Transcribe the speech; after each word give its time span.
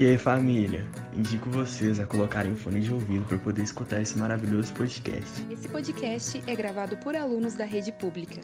E 0.00 0.06
aí, 0.06 0.16
família? 0.16 0.86
Indico 1.14 1.50
vocês 1.50 2.00
a 2.00 2.06
colocarem 2.06 2.52
o 2.52 2.56
fone 2.56 2.80
de 2.80 2.90
ouvido 2.90 3.22
para 3.26 3.36
poder 3.36 3.62
escutar 3.62 4.00
esse 4.00 4.16
maravilhoso 4.16 4.72
podcast. 4.72 5.46
Esse 5.50 5.68
podcast 5.68 6.42
é 6.46 6.56
gravado 6.56 6.96
por 6.96 7.14
alunos 7.14 7.52
da 7.52 7.66
rede 7.66 7.92
pública. 7.92 8.40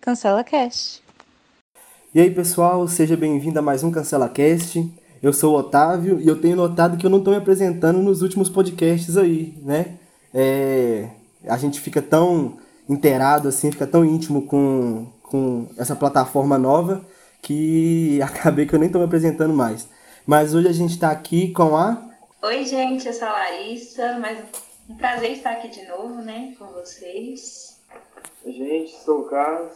Cancela 0.00 0.42
Cast. 0.42 1.02
E 2.14 2.20
aí, 2.22 2.30
pessoal, 2.30 2.88
seja 2.88 3.18
bem-vindo 3.18 3.58
a 3.58 3.62
mais 3.62 3.84
um 3.84 3.90
Cancela 3.90 4.30
Cast. 4.30 4.90
Eu 5.22 5.34
sou 5.34 5.54
o 5.54 5.58
Otávio 5.58 6.18
e 6.18 6.26
eu 6.26 6.40
tenho 6.40 6.56
notado 6.56 6.96
que 6.96 7.04
eu 7.04 7.10
não 7.10 7.18
estou 7.18 7.34
me 7.34 7.38
apresentando 7.38 7.98
nos 7.98 8.22
últimos 8.22 8.48
podcasts 8.48 9.18
aí, 9.18 9.54
né? 9.60 9.99
É, 10.32 11.08
a 11.46 11.56
gente 11.56 11.80
fica 11.80 12.00
tão 12.00 12.58
inteirado 12.88 13.48
assim, 13.48 13.70
fica 13.70 13.86
tão 13.86 14.04
íntimo 14.04 14.46
com, 14.46 15.06
com 15.22 15.68
essa 15.76 15.94
plataforma 15.94 16.58
nova 16.58 17.04
que 17.42 18.20
acabei 18.22 18.66
que 18.66 18.74
eu 18.74 18.78
nem 18.78 18.86
estou 18.86 19.00
me 19.00 19.06
apresentando 19.06 19.54
mais. 19.54 19.88
Mas 20.26 20.54
hoje 20.54 20.68
a 20.68 20.72
gente 20.72 20.90
está 20.90 21.10
aqui 21.10 21.52
com 21.52 21.76
a. 21.76 22.10
Oi, 22.42 22.64
gente, 22.64 23.06
eu 23.06 23.12
sou 23.12 23.28
a 23.28 23.32
Larissa, 23.32 24.18
mas 24.18 24.38
um 24.88 24.94
prazer 24.94 25.32
estar 25.32 25.52
aqui 25.52 25.68
de 25.68 25.86
novo, 25.86 26.22
né, 26.22 26.54
com 26.58 26.66
vocês. 26.66 27.78
Oi, 28.44 28.52
gente, 28.52 28.92
sou 29.04 29.20
o 29.20 29.24
Carlos, 29.24 29.72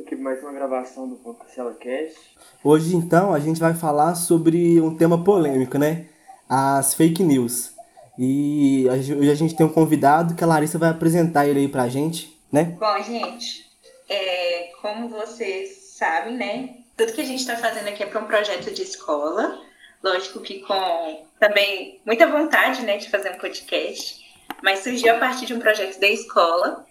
aqui 0.00 0.16
mais 0.16 0.42
uma 0.42 0.52
gravação 0.52 1.08
do 1.08 1.16
Cancela 1.16 1.74
Cast. 1.74 2.18
Hoje, 2.62 2.96
então, 2.96 3.32
a 3.32 3.38
gente 3.38 3.60
vai 3.60 3.74
falar 3.74 4.14
sobre 4.14 4.80
um 4.80 4.96
tema 4.96 5.22
polêmico, 5.22 5.78
né? 5.78 6.06
As 6.48 6.94
fake 6.94 7.22
news. 7.22 7.77
E 8.18 8.86
hoje 8.90 9.30
a 9.30 9.34
gente 9.34 9.54
tem 9.54 9.64
um 9.64 9.72
convidado 9.72 10.34
que 10.34 10.42
a 10.42 10.46
Larissa 10.46 10.76
vai 10.76 10.90
apresentar 10.90 11.46
ele 11.46 11.60
aí 11.60 11.68
pra 11.68 11.88
gente, 11.88 12.36
né? 12.50 12.76
Bom, 12.78 13.02
gente, 13.02 13.64
é, 14.08 14.72
como 14.82 15.08
vocês 15.08 15.92
sabem, 15.96 16.36
né? 16.36 16.70
Tudo 16.96 17.12
que 17.12 17.20
a 17.20 17.24
gente 17.24 17.40
está 17.40 17.56
fazendo 17.56 17.86
aqui 17.86 18.02
é 18.02 18.06
para 18.06 18.20
um 18.20 18.26
projeto 18.26 18.74
de 18.74 18.82
escola. 18.82 19.60
Lógico 20.02 20.40
que 20.40 20.60
com 20.60 21.26
também 21.38 22.00
muita 22.04 22.26
vontade, 22.26 22.82
né, 22.82 22.96
de 22.96 23.08
fazer 23.08 23.30
um 23.30 23.38
podcast, 23.38 24.24
mas 24.62 24.80
surgiu 24.80 25.14
a 25.14 25.18
partir 25.18 25.46
de 25.46 25.54
um 25.54 25.60
projeto 25.60 26.00
da 26.00 26.08
escola. 26.08 26.84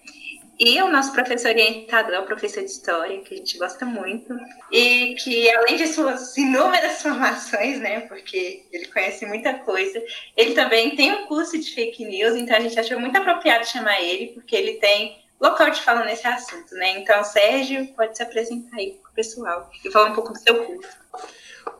E 0.58 0.82
o 0.82 0.90
nosso 0.90 1.12
professor 1.12 1.50
orientador 1.50 2.14
é 2.14 2.22
professor 2.22 2.64
de 2.64 2.70
História, 2.70 3.20
que 3.20 3.32
a 3.32 3.36
gente 3.36 3.56
gosta 3.56 3.86
muito, 3.86 4.36
e 4.72 5.14
que, 5.14 5.48
além 5.54 5.76
de 5.76 5.86
suas 5.86 6.36
inúmeras 6.36 7.00
formações, 7.02 7.78
né, 7.78 8.00
porque 8.00 8.66
ele 8.72 8.86
conhece 8.86 9.24
muita 9.24 9.54
coisa, 9.60 10.02
ele 10.36 10.54
também 10.54 10.96
tem 10.96 11.12
um 11.12 11.26
curso 11.26 11.56
de 11.56 11.72
fake 11.72 12.04
news, 12.04 12.34
então 12.34 12.56
a 12.56 12.60
gente 12.60 12.78
achou 12.78 12.98
muito 12.98 13.16
apropriado 13.16 13.66
chamar 13.66 14.02
ele, 14.02 14.32
porque 14.34 14.56
ele 14.56 14.74
tem 14.74 15.24
local 15.40 15.70
de 15.70 15.80
fala 15.80 16.04
nesse 16.04 16.26
assunto, 16.26 16.74
né? 16.74 16.98
Então, 16.98 17.22
Sérgio, 17.22 17.86
pode 17.94 18.16
se 18.16 18.22
apresentar 18.24 18.76
aí 18.76 18.98
para 19.00 19.10
o 19.12 19.14
pessoal 19.14 19.70
e 19.84 19.90
falar 19.92 20.10
um 20.10 20.14
pouco 20.14 20.32
do 20.32 20.40
seu 20.40 20.64
curso. 20.64 20.90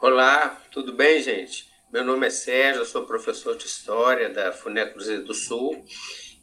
Olá, 0.00 0.56
tudo 0.70 0.92
bem, 0.92 1.20
gente? 1.20 1.68
Meu 1.92 2.04
nome 2.04 2.28
é 2.28 2.30
Sérgio, 2.30 2.82
eu 2.82 2.86
sou 2.86 3.04
professor 3.04 3.56
de 3.56 3.64
História 3.64 4.28
da 4.28 4.52
FUNE 4.52 4.86
Cruzeiro 4.92 5.24
do 5.24 5.34
Sul, 5.34 5.84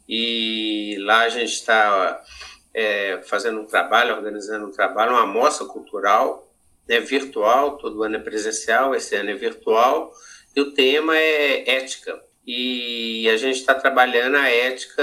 e 0.08 0.96
lá 1.00 1.22
a 1.22 1.28
gente 1.28 1.52
está 1.52 2.22
é, 2.74 3.22
fazendo 3.24 3.60
um 3.60 3.66
trabalho, 3.66 4.14
organizando 4.14 4.66
um 4.66 4.70
trabalho, 4.70 5.12
uma 5.12 5.22
amostra 5.22 5.66
cultural, 5.66 6.52
né, 6.88 7.00
virtual, 7.00 7.78
todo 7.78 8.02
ano 8.02 8.16
é 8.16 8.20
presencial, 8.20 8.94
esse 8.94 9.16
ano 9.16 9.30
é 9.30 9.34
virtual, 9.34 10.12
e 10.54 10.60
o 10.60 10.72
tema 10.72 11.16
é 11.16 11.68
ética. 11.68 12.22
E 12.46 13.28
a 13.28 13.36
gente 13.36 13.58
está 13.58 13.74
trabalhando 13.74 14.36
a 14.36 14.48
ética 14.48 15.02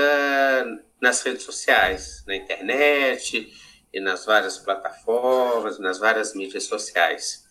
nas 1.01 1.21
redes 1.21 1.43
sociais, 1.43 2.23
na 2.25 2.35
internet 2.35 3.51
e 3.93 3.99
nas 3.99 4.25
várias 4.25 4.57
plataformas, 4.57 5.77
nas 5.77 5.99
várias 5.99 6.33
mídias 6.33 6.63
sociais. 6.63 7.43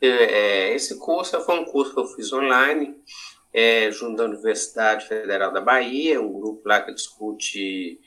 É, 0.00 0.74
esse 0.74 0.98
curso 0.98 1.40
foi 1.42 1.58
um 1.60 1.64
curso 1.64 1.94
que 1.94 2.00
eu 2.00 2.06
fiz 2.08 2.32
online, 2.32 2.96
é, 3.56 3.90
junto 3.90 4.16
da 4.16 4.24
Universidade 4.24 5.08
Federal 5.08 5.50
da 5.50 5.62
Bahia, 5.62 6.20
um 6.20 6.30
grupo 6.30 6.68
lá 6.68 6.78
que 6.82 6.92
discute 6.92 7.98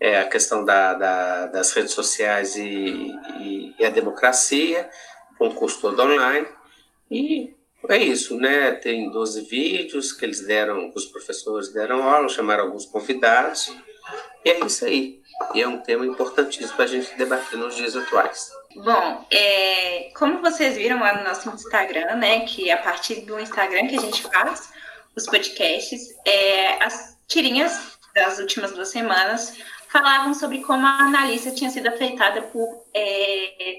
é, 0.00 0.18
a 0.18 0.28
questão 0.28 0.64
da, 0.64 0.94
da, 0.94 1.46
das 1.46 1.72
redes 1.72 1.92
sociais 1.92 2.56
e, 2.56 3.14
e, 3.38 3.74
e, 3.78 3.84
a 3.84 3.90
democracia, 3.90 4.90
com 5.38 5.54
curso 5.54 5.80
todo 5.80 6.02
online. 6.02 6.48
E 7.08 7.54
é 7.88 7.98
isso, 7.98 8.36
né? 8.36 8.72
Tem 8.72 9.08
12 9.12 9.42
vídeos 9.42 10.12
que 10.12 10.24
eles 10.24 10.44
deram, 10.44 10.90
os 10.92 11.04
professores 11.04 11.72
deram 11.72 12.02
aula, 12.02 12.28
chamaram 12.28 12.64
alguns 12.64 12.84
convidados, 12.84 13.72
e 14.44 14.50
é 14.50 14.66
isso 14.66 14.84
aí. 14.84 15.22
E 15.54 15.62
é 15.62 15.68
um 15.68 15.78
tema 15.78 16.04
importantíssimo 16.04 16.74
para 16.74 16.86
a 16.86 16.88
gente 16.88 17.16
debater 17.16 17.56
nos 17.56 17.76
dias 17.76 17.94
atuais. 17.94 18.50
Bom, 18.76 19.24
é, 19.30 20.10
como 20.16 20.40
vocês 20.40 20.76
viram 20.76 20.98
lá 20.98 21.16
no 21.16 21.24
nosso 21.24 21.48
Instagram, 21.48 22.16
né, 22.16 22.40
que 22.40 22.70
a 22.70 22.76
partir 22.78 23.20
do 23.20 23.38
Instagram 23.38 23.86
que 23.86 23.96
a 23.96 24.00
gente 24.00 24.22
faz 24.22 24.72
os 25.14 25.26
podcasts, 25.26 26.14
é, 26.26 26.82
as 26.82 27.16
tirinhas 27.28 27.96
das 28.14 28.38
últimas 28.38 28.72
duas 28.72 28.88
semanas 28.88 29.56
falavam 29.88 30.34
sobre 30.34 30.60
como 30.60 30.84
a 30.84 31.04
analista 31.04 31.52
tinha 31.52 31.70
sido 31.70 31.86
afetada 31.86 32.42
por 32.42 32.84
é, 32.92 33.76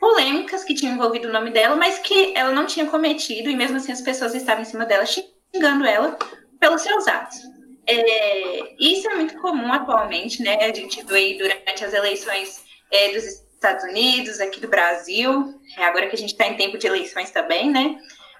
polêmicas 0.00 0.64
que 0.64 0.74
tinham 0.74 0.94
envolvido 0.94 1.28
o 1.28 1.32
nome 1.32 1.50
dela, 1.50 1.76
mas 1.76 2.00
que 2.00 2.36
ela 2.36 2.50
não 2.50 2.66
tinha 2.66 2.86
cometido, 2.86 3.48
e 3.48 3.54
mesmo 3.54 3.76
assim 3.76 3.92
as 3.92 4.00
pessoas 4.00 4.34
estavam 4.34 4.62
em 4.62 4.66
cima 4.66 4.84
dela 4.84 5.06
xingando 5.06 5.86
ela 5.86 6.18
pelos 6.58 6.82
seus 6.82 7.06
atos. 7.06 7.38
É, 7.86 8.74
isso 8.80 9.08
é 9.08 9.14
muito 9.14 9.40
comum 9.40 9.72
atualmente, 9.72 10.42
né? 10.42 10.56
A 10.56 10.74
gente 10.74 11.04
aí 11.12 11.38
durante 11.38 11.84
as 11.84 11.92
eleições 11.92 12.64
é, 12.90 13.12
dos 13.12 13.41
Estados 13.62 13.84
Unidos, 13.84 14.40
aqui 14.40 14.58
do 14.58 14.66
Brasil, 14.66 15.54
é 15.78 15.84
agora 15.84 16.08
que 16.08 16.16
a 16.16 16.18
gente 16.18 16.32
está 16.32 16.46
em 16.48 16.56
tempo 16.56 16.76
de 16.76 16.88
eleições 16.88 17.30
também, 17.30 17.70
né? 17.70 17.96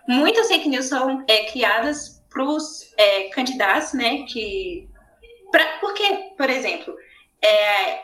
Muitas 0.08 0.48
fake 0.48 0.68
news 0.68 0.86
são 0.86 1.24
é, 1.28 1.44
criadas 1.44 2.20
para 2.28 2.42
os 2.42 2.92
é, 2.96 3.28
candidatos, 3.28 3.92
né? 3.92 4.24
Que, 4.24 4.88
pra, 5.52 5.64
porque, 5.80 6.02
por 6.36 6.50
exemplo, 6.50 6.92
é, 7.40 8.00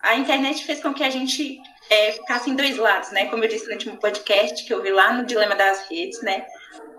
a 0.00 0.14
internet 0.14 0.64
fez 0.64 0.80
com 0.80 0.94
que 0.94 1.02
a 1.02 1.10
gente 1.10 1.60
é, 1.90 2.12
ficasse 2.12 2.48
em 2.48 2.54
dois 2.54 2.76
lados, 2.76 3.10
né? 3.10 3.26
Como 3.26 3.42
eu 3.42 3.48
disse 3.48 3.66
no 3.66 3.72
último 3.72 3.96
podcast 3.96 4.64
que 4.64 4.72
eu 4.72 4.80
vi 4.80 4.92
lá 4.92 5.12
no 5.12 5.26
Dilema 5.26 5.56
das 5.56 5.88
Redes, 5.88 6.22
né? 6.22 6.46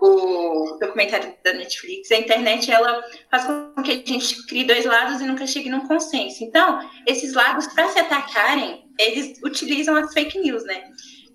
O 0.02 0.76
documentário 0.80 1.34
da 1.42 1.54
Netflix, 1.54 2.10
a 2.10 2.16
internet 2.16 2.70
ela 2.70 3.02
faz 3.30 3.44
com 3.46 3.82
que 3.82 3.90
a 3.92 3.94
gente 3.94 4.46
crie 4.46 4.64
dois 4.64 4.84
lados 4.84 5.22
e 5.22 5.24
nunca 5.24 5.46
chegue 5.46 5.70
num 5.70 5.86
consenso. 5.86 6.44
Então, 6.44 6.78
esses 7.06 7.32
lados, 7.32 7.68
para 7.68 7.88
se 7.88 8.00
atacarem, 8.00 8.84
eles 9.02 9.38
utilizam 9.42 9.96
as 9.96 10.12
fake 10.12 10.38
news, 10.38 10.64
né? 10.64 10.84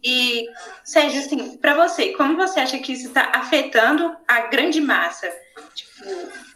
E, 0.03 0.47
Sérgio, 0.83 1.19
assim, 1.19 1.57
para 1.57 1.75
você, 1.75 2.13
como 2.13 2.38
você 2.38 2.59
acha 2.59 2.78
que 2.79 2.94
isso 2.94 3.07
está 3.07 3.31
afetando 3.33 4.16
a 4.28 4.41
grande 4.41 4.79
massa, 4.79 5.31
tipo, 5.73 6.06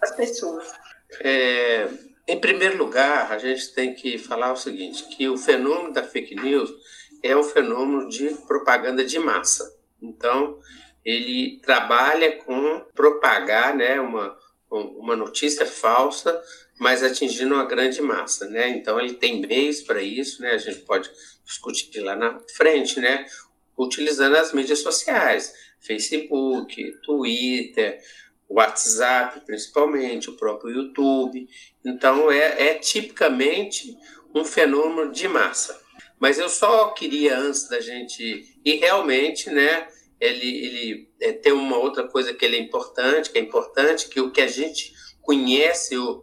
as 0.01 0.15
pessoas? 0.15 0.71
É, 1.19 1.87
em 2.27 2.39
primeiro 2.39 2.77
lugar, 2.77 3.31
a 3.31 3.37
gente 3.37 3.73
tem 3.73 3.93
que 3.93 4.17
falar 4.17 4.53
o 4.53 4.57
seguinte, 4.57 5.03
que 5.09 5.27
o 5.27 5.37
fenômeno 5.37 5.93
da 5.93 6.03
fake 6.03 6.35
news 6.35 6.71
é 7.23 7.35
um 7.35 7.43
fenômeno 7.43 8.09
de 8.09 8.29
propaganda 8.47 9.03
de 9.03 9.19
massa. 9.19 9.75
Então, 10.01 10.59
ele 11.03 11.59
trabalha 11.61 12.37
com 12.37 12.85
propagar 12.93 13.75
né, 13.75 13.99
uma, 13.99 14.37
uma 14.69 15.15
notícia 15.15 15.65
falsa, 15.65 16.41
mas 16.81 17.03
atingindo 17.03 17.53
uma 17.53 17.63
grande 17.63 18.01
massa. 18.01 18.49
Né? 18.49 18.69
Então, 18.69 18.99
ele 18.99 19.13
tem 19.13 19.39
meios 19.39 19.81
para 19.81 20.01
isso, 20.01 20.41
né? 20.41 20.53
a 20.53 20.57
gente 20.57 20.79
pode 20.79 21.11
discutir 21.45 21.99
lá 21.99 22.15
na 22.15 22.39
frente, 22.55 22.99
né? 22.99 23.23
utilizando 23.77 24.35
as 24.35 24.51
mídias 24.51 24.79
sociais, 24.79 25.53
Facebook, 25.79 26.91
Twitter, 27.03 28.01
WhatsApp, 28.49 29.41
principalmente, 29.45 30.31
o 30.31 30.35
próprio 30.35 30.71
YouTube. 30.71 31.47
Então, 31.85 32.31
é, 32.31 32.69
é 32.69 32.73
tipicamente 32.73 33.95
um 34.33 34.43
fenômeno 34.43 35.11
de 35.11 35.27
massa. 35.27 35.79
Mas 36.19 36.39
eu 36.39 36.49
só 36.49 36.89
queria, 36.89 37.37
antes 37.37 37.69
da 37.69 37.79
gente. 37.79 38.59
E 38.65 38.75
realmente, 38.77 39.51
né? 39.51 39.87
Ele, 40.19 40.65
ele 40.65 41.09
é, 41.19 41.31
tem 41.31 41.51
uma 41.51 41.77
outra 41.77 42.07
coisa 42.07 42.33
que 42.33 42.43
ele 42.43 42.57
é 42.57 42.59
importante, 42.59 43.29
que 43.29 43.37
é 43.37 43.41
importante, 43.41 44.07
que 44.07 44.19
o 44.19 44.31
que 44.31 44.41
a 44.41 44.47
gente 44.47 44.93
conhece 45.21 45.97
o, 45.97 46.21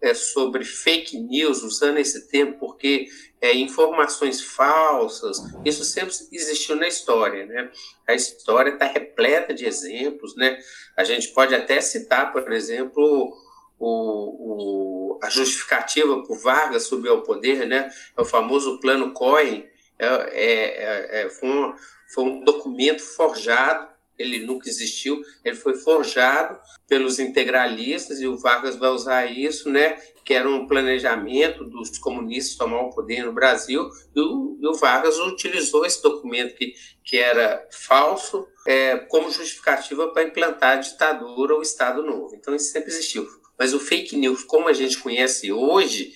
é, 0.00 0.14
sobre 0.14 0.64
fake 0.64 1.18
news, 1.18 1.62
usando 1.62 1.98
esse 1.98 2.28
termo, 2.28 2.54
porque 2.58 3.08
é, 3.40 3.54
informações 3.54 4.40
falsas, 4.40 5.38
isso 5.64 5.84
sempre 5.84 6.14
existiu 6.32 6.76
na 6.76 6.88
história, 6.88 7.46
né? 7.46 7.70
A 8.06 8.14
história 8.14 8.70
está 8.70 8.86
repleta 8.86 9.54
de 9.54 9.64
exemplos, 9.64 10.36
né? 10.36 10.58
A 10.96 11.04
gente 11.04 11.28
pode 11.28 11.54
até 11.54 11.80
citar, 11.80 12.32
por 12.32 12.52
exemplo, 12.52 13.36
o, 13.78 15.14
o, 15.14 15.18
a 15.22 15.30
justificativa 15.30 16.22
por 16.22 16.38
Vargas 16.38 16.84
subir 16.84 17.08
ao 17.08 17.22
poder, 17.22 17.66
né? 17.66 17.90
É 18.16 18.20
o 18.20 18.24
famoso 18.24 18.80
Plano 18.80 19.12
Cohen, 19.12 19.66
é, 19.98 20.06
é, 20.06 21.20
é, 21.22 21.22
é, 21.22 21.30
foi, 21.30 21.48
um, 21.48 21.74
foi 22.14 22.24
um 22.24 22.44
documento 22.44 23.02
forjado 23.02 23.89
ele 24.22 24.44
nunca 24.44 24.68
existiu, 24.68 25.22
ele 25.44 25.56
foi 25.56 25.74
forjado 25.76 26.58
pelos 26.88 27.18
integralistas 27.18 28.20
e 28.20 28.26
o 28.26 28.36
Vargas 28.36 28.76
vai 28.76 28.90
usar 28.90 29.26
isso, 29.26 29.70
né, 29.70 29.96
que 30.24 30.34
era 30.34 30.48
um 30.48 30.66
planejamento 30.66 31.64
dos 31.64 31.98
comunistas 31.98 32.56
tomar 32.56 32.80
o 32.82 32.90
poder 32.90 33.24
no 33.24 33.32
Brasil, 33.32 33.88
e 34.14 34.20
o, 34.20 34.58
e 34.60 34.66
o 34.66 34.74
Vargas 34.74 35.18
utilizou 35.18 35.84
esse 35.84 36.02
documento 36.02 36.54
que, 36.54 36.74
que 37.04 37.16
era 37.16 37.66
falso 37.70 38.46
é, 38.66 38.96
como 38.96 39.30
justificativa 39.30 40.08
para 40.08 40.24
implantar 40.24 40.78
a 40.78 40.80
ditadura 40.80 41.54
ou 41.54 41.62
Estado 41.62 42.02
Novo. 42.02 42.34
Então 42.34 42.54
isso 42.54 42.70
sempre 42.70 42.90
existiu. 42.90 43.26
Mas 43.58 43.74
o 43.74 43.80
fake 43.80 44.16
news, 44.16 44.42
como 44.44 44.68
a 44.68 44.72
gente 44.72 44.98
conhece 44.98 45.52
hoje, 45.52 46.12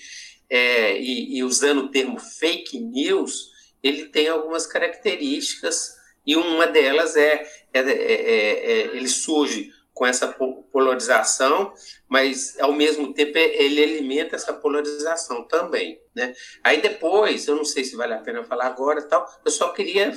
é, 0.49 0.99
e, 1.01 1.39
e 1.39 1.43
usando 1.43 1.83
o 1.83 1.89
termo 1.89 2.19
fake 2.19 2.79
news, 2.79 3.51
ele 3.83 4.07
tem 4.07 4.29
algumas 4.29 4.67
características 4.67 5.95
e 6.27 6.37
uma 6.37 6.67
delas 6.67 7.17
é, 7.17 7.47
é, 7.75 7.81
é, 7.81 8.73
é, 8.73 8.97
ele 8.97 9.09
surge 9.09 9.73
com 9.93 10.05
essa 10.05 10.27
polarização, 10.73 11.73
mas 12.09 12.59
ao 12.59 12.73
mesmo 12.73 13.15
tempo 13.15 13.39
ele 13.39 13.83
alimenta 13.83 14.35
essa 14.35 14.53
polarização 14.53 15.47
também, 15.47 16.01
né? 16.15 16.35
Aí 16.65 16.81
depois, 16.81 17.47
eu 17.47 17.55
não 17.55 17.65
sei 17.65 17.85
se 17.85 17.95
vale 17.95 18.13
a 18.13 18.19
pena 18.19 18.43
falar 18.43 18.67
agora, 18.67 19.03
tal. 19.03 19.25
Eu 19.45 19.53
só 19.53 19.69
queria 19.69 20.13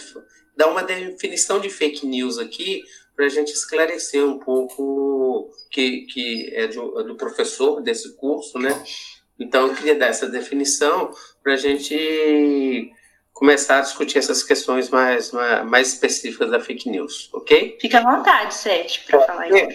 dar 0.56 0.68
uma 0.68 0.82
definição 0.82 1.60
de 1.60 1.70
fake 1.70 2.08
news 2.08 2.40
aqui 2.40 2.84
para 3.16 3.26
a 3.26 3.30
gente 3.30 3.52
esclarecer 3.52 4.26
um 4.26 4.40
pouco 4.40 5.52
que 5.70 6.02
que 6.08 6.50
é 6.54 6.68
do, 6.68 7.04
do 7.04 7.16
professor 7.16 7.80
desse 7.80 8.16
curso, 8.16 8.58
né? 8.58 8.84
Então 9.40 9.68
eu 9.68 9.76
queria 9.76 9.96
dar 9.96 10.08
essa 10.08 10.28
definição 10.28 11.12
para 11.44 11.54
a 11.54 11.58
gente 11.58 12.92
começar 13.38 13.78
a 13.78 13.82
discutir 13.82 14.18
essas 14.18 14.42
questões 14.42 14.90
mais, 14.90 15.32
mais 15.66 15.94
específicas 15.94 16.50
da 16.50 16.60
fake 16.60 16.90
news, 16.90 17.30
ok? 17.32 17.78
Fica 17.80 18.00
à 18.00 18.18
vontade, 18.18 18.54
Sérgio, 18.54 19.04
para 19.06 19.22
falar 19.22 19.56
é. 19.56 19.70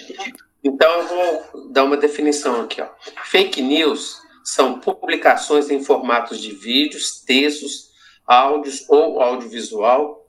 Então, 0.65 0.91
eu 0.91 1.07
vou 1.07 1.71
dar 1.71 1.85
uma 1.85 1.97
definição 1.97 2.61
aqui. 2.63 2.83
Ó. 2.83 2.89
Fake 3.25 3.63
news 3.63 4.21
são 4.45 4.81
publicações 4.81 5.71
em 5.71 5.83
formatos 5.83 6.41
de 6.41 6.53
vídeos, 6.53 7.21
textos, 7.21 7.91
áudios 8.27 8.85
ou 8.89 9.21
audiovisual 9.21 10.29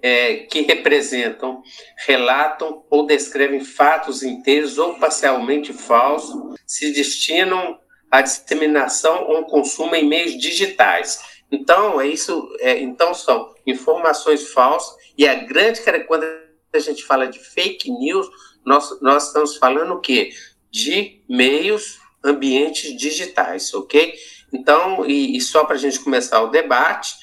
é, 0.00 0.36
que 0.36 0.62
representam, 0.62 1.62
relatam 2.06 2.82
ou 2.88 3.06
descrevem 3.06 3.60
fatos 3.60 4.22
inteiros 4.22 4.78
ou 4.78 4.94
parcialmente 4.94 5.72
falsos, 5.74 6.58
se 6.66 6.92
destinam 6.92 7.78
à 8.10 8.22
disseminação 8.22 9.24
ou 9.28 9.44
consumo 9.44 9.94
em 9.94 10.08
meios 10.08 10.38
digitais 10.38 11.33
então, 11.50 12.00
é 12.00 12.06
isso, 12.06 12.48
é, 12.60 12.78
então 12.80 13.14
são 13.14 13.54
informações 13.66 14.48
falsas, 14.48 14.96
e 15.16 15.26
a 15.26 15.34
grande 15.34 15.80
quando 16.06 16.24
a 16.72 16.78
gente 16.78 17.04
fala 17.04 17.26
de 17.26 17.38
fake 17.38 17.90
news, 17.90 18.28
nós, 18.64 19.00
nós 19.00 19.28
estamos 19.28 19.56
falando 19.56 19.94
o 19.94 20.00
quê? 20.00 20.32
De 20.70 21.22
meios, 21.28 21.98
ambientes 22.24 22.96
digitais, 22.96 23.72
ok? 23.74 24.14
Então, 24.52 25.04
e, 25.06 25.36
e 25.36 25.40
só 25.40 25.64
para 25.64 25.76
a 25.76 25.78
gente 25.78 26.00
começar 26.00 26.40
o 26.40 26.48
debate, 26.48 27.14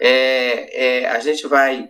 é, 0.00 1.02
é, 1.02 1.08
a 1.08 1.20
gente 1.20 1.46
vai, 1.46 1.88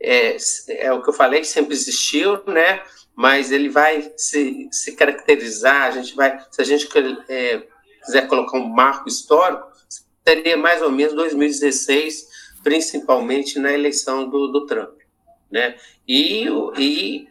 é, 0.00 0.36
é, 0.68 0.92
o 0.92 1.02
que 1.02 1.10
eu 1.10 1.14
falei, 1.14 1.40
que 1.40 1.46
sempre 1.46 1.74
existiu, 1.74 2.42
né? 2.46 2.82
Mas 3.14 3.52
ele 3.52 3.68
vai 3.68 4.12
se, 4.16 4.68
se 4.72 4.96
caracterizar, 4.96 5.82
a 5.82 5.90
gente 5.90 6.16
vai, 6.16 6.38
se 6.50 6.60
a 6.60 6.64
gente 6.64 6.88
é, 7.28 7.62
quiser 8.04 8.26
colocar 8.26 8.56
um 8.56 8.66
marco 8.66 9.08
histórico, 9.08 9.69
seria 10.26 10.56
mais 10.56 10.82
ou 10.82 10.90
menos 10.90 11.14
2016, 11.14 12.28
principalmente 12.62 13.58
na 13.58 13.72
eleição 13.72 14.28
do, 14.28 14.48
do 14.48 14.66
Trump. 14.66 14.98
Né? 15.50 15.76
E, 16.06 16.46
e 16.78 17.28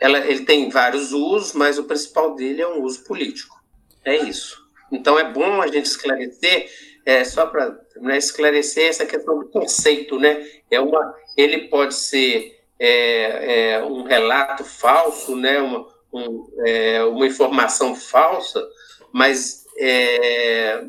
ela, 0.00 0.18
ele 0.18 0.44
tem 0.44 0.68
vários 0.68 1.12
usos, 1.12 1.52
mas 1.52 1.78
o 1.78 1.84
principal 1.84 2.34
dele 2.34 2.62
é 2.62 2.68
um 2.68 2.82
uso 2.82 3.04
político. 3.04 3.60
É 4.04 4.16
isso. 4.16 4.66
Então 4.90 5.18
é 5.18 5.30
bom 5.30 5.60
a 5.60 5.66
gente 5.66 5.86
esclarecer, 5.86 6.70
é, 7.04 7.24
só 7.24 7.46
para 7.46 7.78
né, 7.96 8.16
esclarecer 8.16 8.88
essa 8.88 9.04
questão 9.04 9.38
do 9.38 9.48
conceito, 9.48 10.18
né? 10.18 10.46
É 10.70 10.80
uma, 10.80 11.14
ele 11.36 11.68
pode 11.68 11.94
ser 11.94 12.58
é, 12.78 13.72
é, 13.72 13.84
um 13.84 14.04
relato 14.04 14.64
falso, 14.64 15.36
né? 15.36 15.60
Uma, 15.60 15.86
um, 16.12 16.46
é, 16.64 17.04
uma 17.04 17.26
informação 17.26 17.94
falsa, 17.94 18.66
mas 19.12 19.66
é, 19.78 20.84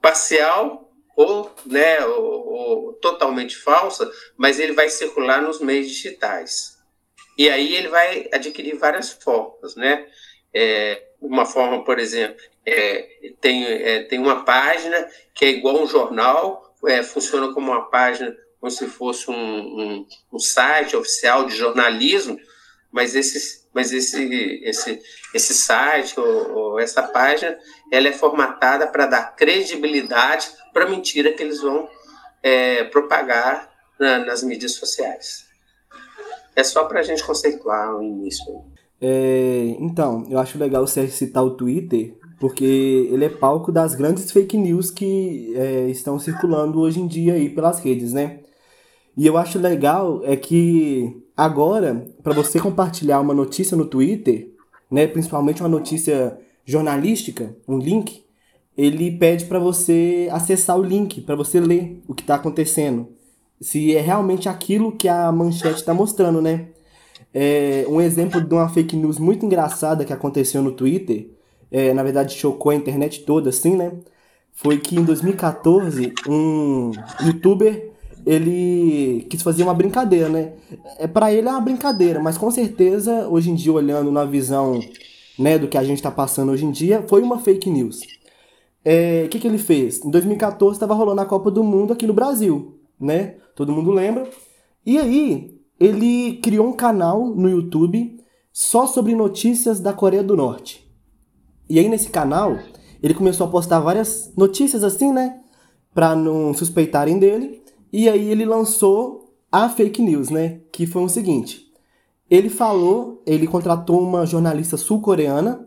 parcial 0.00 0.92
ou, 1.16 1.52
né, 1.66 2.04
ou, 2.04 2.46
ou, 2.46 2.92
totalmente 2.94 3.56
falsa, 3.56 4.08
mas 4.36 4.60
ele 4.60 4.72
vai 4.72 4.88
circular 4.88 5.42
nos 5.42 5.60
meios 5.60 5.88
digitais. 5.88 6.78
E 7.36 7.48
aí 7.48 7.74
ele 7.74 7.88
vai 7.88 8.28
adquirir 8.32 8.76
várias 8.76 9.10
formas, 9.10 9.74
né? 9.74 10.06
É, 10.54 11.02
uma 11.20 11.44
forma, 11.44 11.84
por 11.84 11.98
exemplo, 11.98 12.40
é, 12.64 13.08
tem, 13.40 13.64
é, 13.64 14.02
tem 14.04 14.18
uma 14.18 14.44
página 14.44 15.08
que 15.34 15.44
é 15.44 15.48
igual 15.48 15.82
um 15.82 15.86
jornal, 15.86 16.74
é, 16.86 17.02
funciona 17.02 17.52
como 17.52 17.72
uma 17.72 17.90
página, 17.90 18.36
como 18.60 18.70
se 18.70 18.86
fosse 18.86 19.30
um, 19.30 19.34
um, 19.34 20.06
um 20.32 20.38
site 20.38 20.96
oficial 20.96 21.46
de 21.46 21.56
jornalismo, 21.56 22.38
mas 22.92 23.14
esse, 23.14 23.64
mas 23.74 23.92
esse, 23.92 24.60
esse, 24.62 25.00
esse 25.34 25.54
site 25.54 26.18
ou, 26.18 26.52
ou 26.56 26.80
essa 26.80 27.02
página 27.02 27.56
ela 27.92 28.08
é 28.08 28.12
formatada 28.12 28.86
para 28.86 29.06
dar 29.06 29.36
credibilidade 29.36 30.50
para 30.72 30.84
a 30.84 30.88
mentira 30.88 31.32
que 31.32 31.42
eles 31.42 31.60
vão 31.60 31.88
é, 32.42 32.84
propagar 32.84 33.70
na, 33.98 34.24
nas 34.24 34.42
mídias 34.42 34.72
sociais. 34.72 35.46
É 36.56 36.64
só 36.64 36.84
para 36.84 37.00
a 37.00 37.02
gente 37.02 37.24
conceituar 37.24 37.96
o 37.96 38.02
início. 38.02 38.64
É, 39.00 39.76
então, 39.78 40.26
eu 40.28 40.38
acho 40.38 40.58
legal 40.58 40.86
você 40.86 41.06
citar 41.08 41.44
o 41.44 41.56
Twitter, 41.56 42.16
porque 42.40 43.08
ele 43.12 43.24
é 43.24 43.28
palco 43.28 43.70
das 43.70 43.94
grandes 43.94 44.30
fake 44.30 44.56
news 44.56 44.90
que 44.90 45.54
é, 45.56 45.88
estão 45.88 46.18
circulando 46.18 46.80
hoje 46.80 47.00
em 47.00 47.06
dia 47.06 47.34
aí 47.34 47.48
pelas 47.48 47.80
redes, 47.80 48.12
né? 48.12 48.40
E 49.16 49.26
eu 49.26 49.36
acho 49.36 49.58
legal 49.58 50.20
é 50.24 50.36
que 50.36 51.27
agora, 51.38 52.04
para 52.20 52.34
você 52.34 52.58
compartilhar 52.58 53.20
uma 53.20 53.32
notícia 53.32 53.76
no 53.76 53.86
Twitter, 53.86 54.50
né, 54.90 55.06
principalmente 55.06 55.62
uma 55.62 55.68
notícia 55.68 56.36
jornalística, 56.64 57.56
um 57.66 57.78
link, 57.78 58.24
ele 58.76 59.12
pede 59.12 59.44
para 59.44 59.60
você 59.60 60.28
acessar 60.32 60.76
o 60.76 60.82
link, 60.82 61.20
para 61.20 61.36
você 61.36 61.60
ler 61.60 62.02
o 62.08 62.14
que 62.14 62.22
está 62.22 62.34
acontecendo. 62.34 63.08
Se 63.60 63.94
é 63.94 64.00
realmente 64.00 64.48
aquilo 64.48 64.92
que 64.92 65.08
a 65.08 65.30
manchete 65.30 65.76
está 65.76 65.94
mostrando, 65.94 66.42
né? 66.42 66.66
É, 67.32 67.84
um 67.88 68.00
exemplo 68.00 68.40
de 68.40 68.52
uma 68.52 68.68
fake 68.68 68.96
news 68.96 69.18
muito 69.18 69.46
engraçada 69.46 70.04
que 70.04 70.12
aconteceu 70.12 70.62
no 70.62 70.72
Twitter, 70.72 71.30
é, 71.70 71.92
na 71.92 72.02
verdade 72.02 72.34
chocou 72.34 72.70
a 72.70 72.74
internet 72.74 73.24
toda, 73.24 73.50
assim, 73.50 73.76
né? 73.76 73.92
Foi 74.52 74.78
que 74.78 74.96
em 74.96 75.04
2014 75.04 76.12
um 76.28 76.90
youtuber 77.24 77.87
ele 78.26 79.26
quis 79.30 79.42
fazer 79.42 79.62
uma 79.62 79.74
brincadeira, 79.74 80.28
né? 80.28 80.52
É 80.98 81.06
para 81.06 81.32
ele 81.32 81.48
é 81.48 81.50
uma 81.50 81.60
brincadeira, 81.60 82.20
mas 82.20 82.36
com 82.38 82.50
certeza 82.50 83.28
hoje 83.28 83.50
em 83.50 83.54
dia 83.54 83.72
olhando 83.72 84.10
na 84.10 84.24
visão 84.24 84.80
né, 85.38 85.58
do 85.58 85.68
que 85.68 85.78
a 85.78 85.84
gente 85.84 85.98
está 85.98 86.10
passando 86.10 86.50
hoje 86.50 86.64
em 86.64 86.70
dia, 86.70 87.04
foi 87.08 87.22
uma 87.22 87.38
fake 87.38 87.70
news. 87.70 88.00
O 88.00 88.04
é, 88.84 89.28
que, 89.28 89.38
que 89.38 89.46
ele 89.46 89.58
fez? 89.58 90.04
Em 90.04 90.10
2014 90.10 90.76
estava 90.76 90.94
rolando 90.94 91.20
a 91.20 91.26
Copa 91.26 91.50
do 91.50 91.62
Mundo 91.62 91.92
aqui 91.92 92.06
no 92.06 92.12
Brasil, 92.12 92.78
né? 92.98 93.36
Todo 93.54 93.72
mundo 93.72 93.90
lembra. 93.90 94.28
E 94.84 94.98
aí 94.98 95.58
ele 95.78 96.38
criou 96.42 96.66
um 96.66 96.72
canal 96.72 97.26
no 97.26 97.48
YouTube 97.48 98.18
só 98.52 98.86
sobre 98.86 99.14
notícias 99.14 99.78
da 99.78 99.92
Coreia 99.92 100.22
do 100.22 100.36
Norte. 100.36 100.84
E 101.68 101.78
aí 101.78 101.88
nesse 101.88 102.08
canal 102.08 102.58
ele 103.02 103.14
começou 103.14 103.46
a 103.46 103.50
postar 103.50 103.80
várias 103.80 104.32
notícias 104.36 104.82
assim, 104.82 105.12
né? 105.12 105.40
Para 105.94 106.16
não 106.16 106.52
suspeitarem 106.54 107.18
dele. 107.18 107.62
E 107.92 108.08
aí 108.08 108.30
ele 108.30 108.44
lançou 108.44 109.34
a 109.50 109.68
fake 109.68 110.02
news, 110.02 110.30
né? 110.30 110.60
Que 110.72 110.86
foi 110.86 111.02
o 111.02 111.08
seguinte: 111.08 111.66
ele 112.30 112.48
falou, 112.48 113.22
ele 113.26 113.46
contratou 113.46 114.00
uma 114.00 114.26
jornalista 114.26 114.76
sul-coreana 114.76 115.66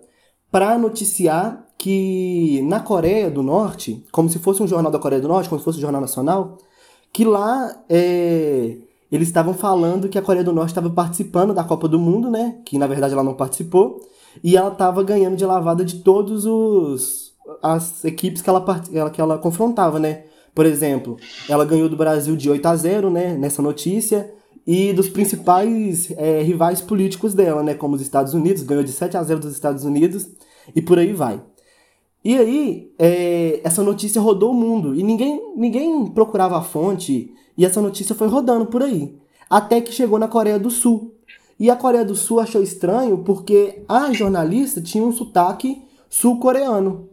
para 0.51 0.77
noticiar 0.77 1.67
que 1.77 2.61
na 2.63 2.79
Coreia 2.79 3.31
do 3.31 3.41
Norte, 3.41 4.05
como 4.11 4.29
se 4.29 4.37
fosse 4.37 4.61
um 4.61 4.67
jornal 4.67 4.91
da 4.91 4.99
Coreia 4.99 5.21
do 5.21 5.27
Norte, 5.27 5.49
como 5.49 5.59
se 5.59 5.65
fosse 5.65 5.79
um 5.79 5.81
jornal 5.81 6.01
nacional, 6.01 6.57
que 7.11 7.25
lá 7.25 7.83
é, 7.89 8.77
eles 9.11 9.27
estavam 9.27 9.53
falando 9.53 10.07
que 10.07 10.17
a 10.17 10.21
Coreia 10.21 10.43
do 10.43 10.53
Norte 10.53 10.69
estava 10.69 10.89
participando 10.89 11.53
da 11.53 11.63
Copa 11.63 11.87
do 11.87 11.99
Mundo, 11.99 12.29
né? 12.29 12.59
Que 12.65 12.77
na 12.77 12.85
verdade 12.85 13.13
ela 13.13 13.23
não 13.23 13.33
participou, 13.33 13.99
e 14.43 14.55
ela 14.55 14.71
estava 14.71 15.03
ganhando 15.03 15.35
de 15.35 15.45
lavada 15.45 15.83
de 15.83 15.99
todos 15.99 16.45
os 16.45 17.31
as 17.61 18.05
equipes 18.05 18.41
que 18.41 18.49
ela, 18.49 18.63
que 19.11 19.19
ela 19.19 19.37
confrontava, 19.37 19.99
né? 19.99 20.25
Por 20.53 20.65
exemplo, 20.65 21.17
ela 21.48 21.65
ganhou 21.65 21.88
do 21.88 21.96
Brasil 21.96 22.36
de 22.36 22.50
8 22.50 22.65
a 22.65 22.75
0 22.75 23.10
né, 23.10 23.36
nessa 23.36 23.62
notícia, 23.62 24.31
e 24.65 24.93
dos 24.93 25.10
principais 25.10 26.12
é, 26.17 26.41
rivais 26.41 26.81
políticos 26.81 27.34
dela, 27.34 27.63
né, 27.63 27.74
como 27.74 27.96
os 27.96 28.01
Estados 28.01 28.34
Unidos, 28.34 28.63
ganhou 28.63 28.84
de 28.84 28.91
7 28.91 29.17
a 29.17 29.24
0 29.24 29.39
dos 29.39 29.53
Estados 29.53 29.84
Unidos, 29.86 30.29
e 30.75 30.81
por 30.81 31.00
aí 31.00 31.13
vai. 31.13 31.41
E 32.24 32.38
aí, 32.38 32.91
é, 33.00 33.60
essa 33.63 33.81
notícia 33.81 34.22
rodou 34.22 34.51
o 34.51 34.53
mundo, 34.53 34.93
e 34.93 35.01
ninguém, 35.01 35.41
ninguém 35.55 36.05
procurava 36.08 36.58
a 36.58 36.62
fonte, 36.62 37.34
e 37.58 37.65
essa 37.65 37.81
notícia 37.81 38.13
foi 38.13 38.27
rodando 38.27 38.67
por 38.67 38.84
aí, 38.84 39.15
até 39.50 39.81
que 39.81 39.91
chegou 39.91 40.20
na 40.20 40.27
Coreia 40.27 40.60
do 40.60 40.70
Sul. 40.70 41.15
E 41.60 41.70
a 41.70 41.75
Coreia 41.75 42.05
do 42.05 42.15
Sul 42.15 42.39
achou 42.39 42.63
estranho 42.63 43.20
porque 43.20 43.84
a 43.88 44.12
jornalista 44.13 44.81
tinha 44.81 45.03
um 45.03 45.12
sotaque 45.12 45.81
sul-coreano. 46.10 47.08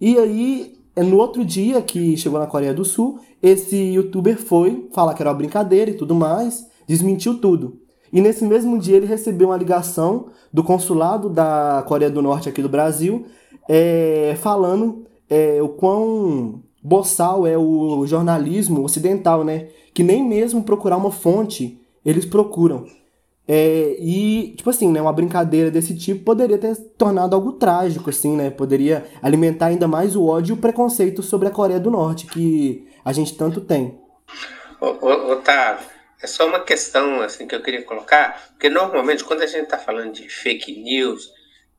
E 0.00 0.18
aí, 0.18 0.76
no 1.02 1.18
outro 1.18 1.44
dia 1.44 1.82
que 1.82 2.16
chegou 2.16 2.38
na 2.38 2.46
Coreia 2.46 2.72
do 2.72 2.84
Sul, 2.84 3.18
esse 3.42 3.76
youtuber 3.76 4.38
foi 4.38 4.88
falar 4.92 5.14
que 5.14 5.22
era 5.22 5.30
uma 5.30 5.36
brincadeira 5.36 5.90
e 5.90 5.94
tudo 5.94 6.14
mais, 6.14 6.66
desmentiu 6.86 7.40
tudo. 7.40 7.80
E 8.12 8.20
nesse 8.20 8.44
mesmo 8.44 8.78
dia 8.78 8.96
ele 8.96 9.06
recebeu 9.06 9.48
uma 9.48 9.56
ligação 9.56 10.26
do 10.52 10.62
consulado 10.62 11.28
da 11.28 11.84
Coreia 11.88 12.10
do 12.10 12.22
Norte 12.22 12.48
aqui 12.48 12.62
do 12.62 12.68
Brasil, 12.68 13.26
é, 13.68 14.36
falando 14.40 15.04
é, 15.28 15.60
o 15.60 15.68
quão 15.68 16.62
boçal 16.80 17.46
é 17.46 17.58
o 17.58 18.06
jornalismo 18.06 18.84
ocidental, 18.84 19.42
né? 19.42 19.68
Que 19.92 20.02
nem 20.04 20.22
mesmo 20.22 20.62
procurar 20.62 20.96
uma 20.96 21.10
fonte 21.10 21.80
eles 22.04 22.24
procuram. 22.24 22.84
É, 23.46 23.96
e, 23.98 24.54
tipo 24.56 24.70
assim, 24.70 24.90
né, 24.90 25.00
uma 25.00 25.12
brincadeira 25.12 25.70
desse 25.70 25.96
tipo 25.96 26.24
poderia 26.24 26.56
ter 26.56 26.74
tornado 26.96 27.34
algo 27.34 27.52
trágico, 27.52 28.08
assim, 28.08 28.34
né? 28.34 28.50
Poderia 28.50 29.06
alimentar 29.22 29.66
ainda 29.66 29.86
mais 29.86 30.16
o 30.16 30.24
ódio 30.24 30.54
e 30.54 30.58
o 30.58 30.60
preconceito 30.60 31.22
sobre 31.22 31.48
a 31.48 31.50
Coreia 31.50 31.78
do 31.78 31.90
Norte, 31.90 32.26
que 32.26 32.88
a 33.04 33.12
gente 33.12 33.36
tanto 33.36 33.60
tem. 33.60 34.00
Otávio, 34.80 35.86
é 36.22 36.26
só 36.26 36.46
uma 36.46 36.60
questão 36.60 37.20
assim 37.20 37.46
que 37.46 37.54
eu 37.54 37.62
queria 37.62 37.82
colocar, 37.82 38.48
porque 38.52 38.70
normalmente 38.70 39.24
quando 39.24 39.42
a 39.42 39.46
gente 39.46 39.64
está 39.64 39.78
falando 39.78 40.12
de 40.12 40.28
fake 40.28 40.80
news, 40.80 41.30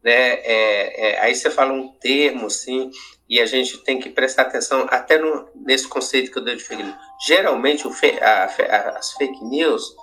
né, 0.03 0.33
é, 0.43 1.09
é, 1.09 1.19
aí 1.21 1.33
você 1.33 1.49
fala 1.49 1.73
um 1.73 1.87
termo 1.99 2.45
assim, 2.45 2.91
e 3.27 3.39
a 3.39 3.45
gente 3.47 3.79
tem 3.79 3.99
que 3.99 4.09
prestar 4.09 4.43
atenção 4.43 4.85
até 4.89 5.17
no, 5.17 5.49
nesse 5.55 5.87
conceito 5.87 6.31
que 6.31 6.37
eu 6.37 6.43
dei 6.43 6.55
de 6.55 6.63
fake 6.63 6.83
news. 6.83 6.95
Geralmente 7.25 7.91
fe, 7.91 8.19
a, 8.21 8.45
a, 8.45 8.97
as 8.99 9.13
fake 9.13 9.43
news 9.45 9.95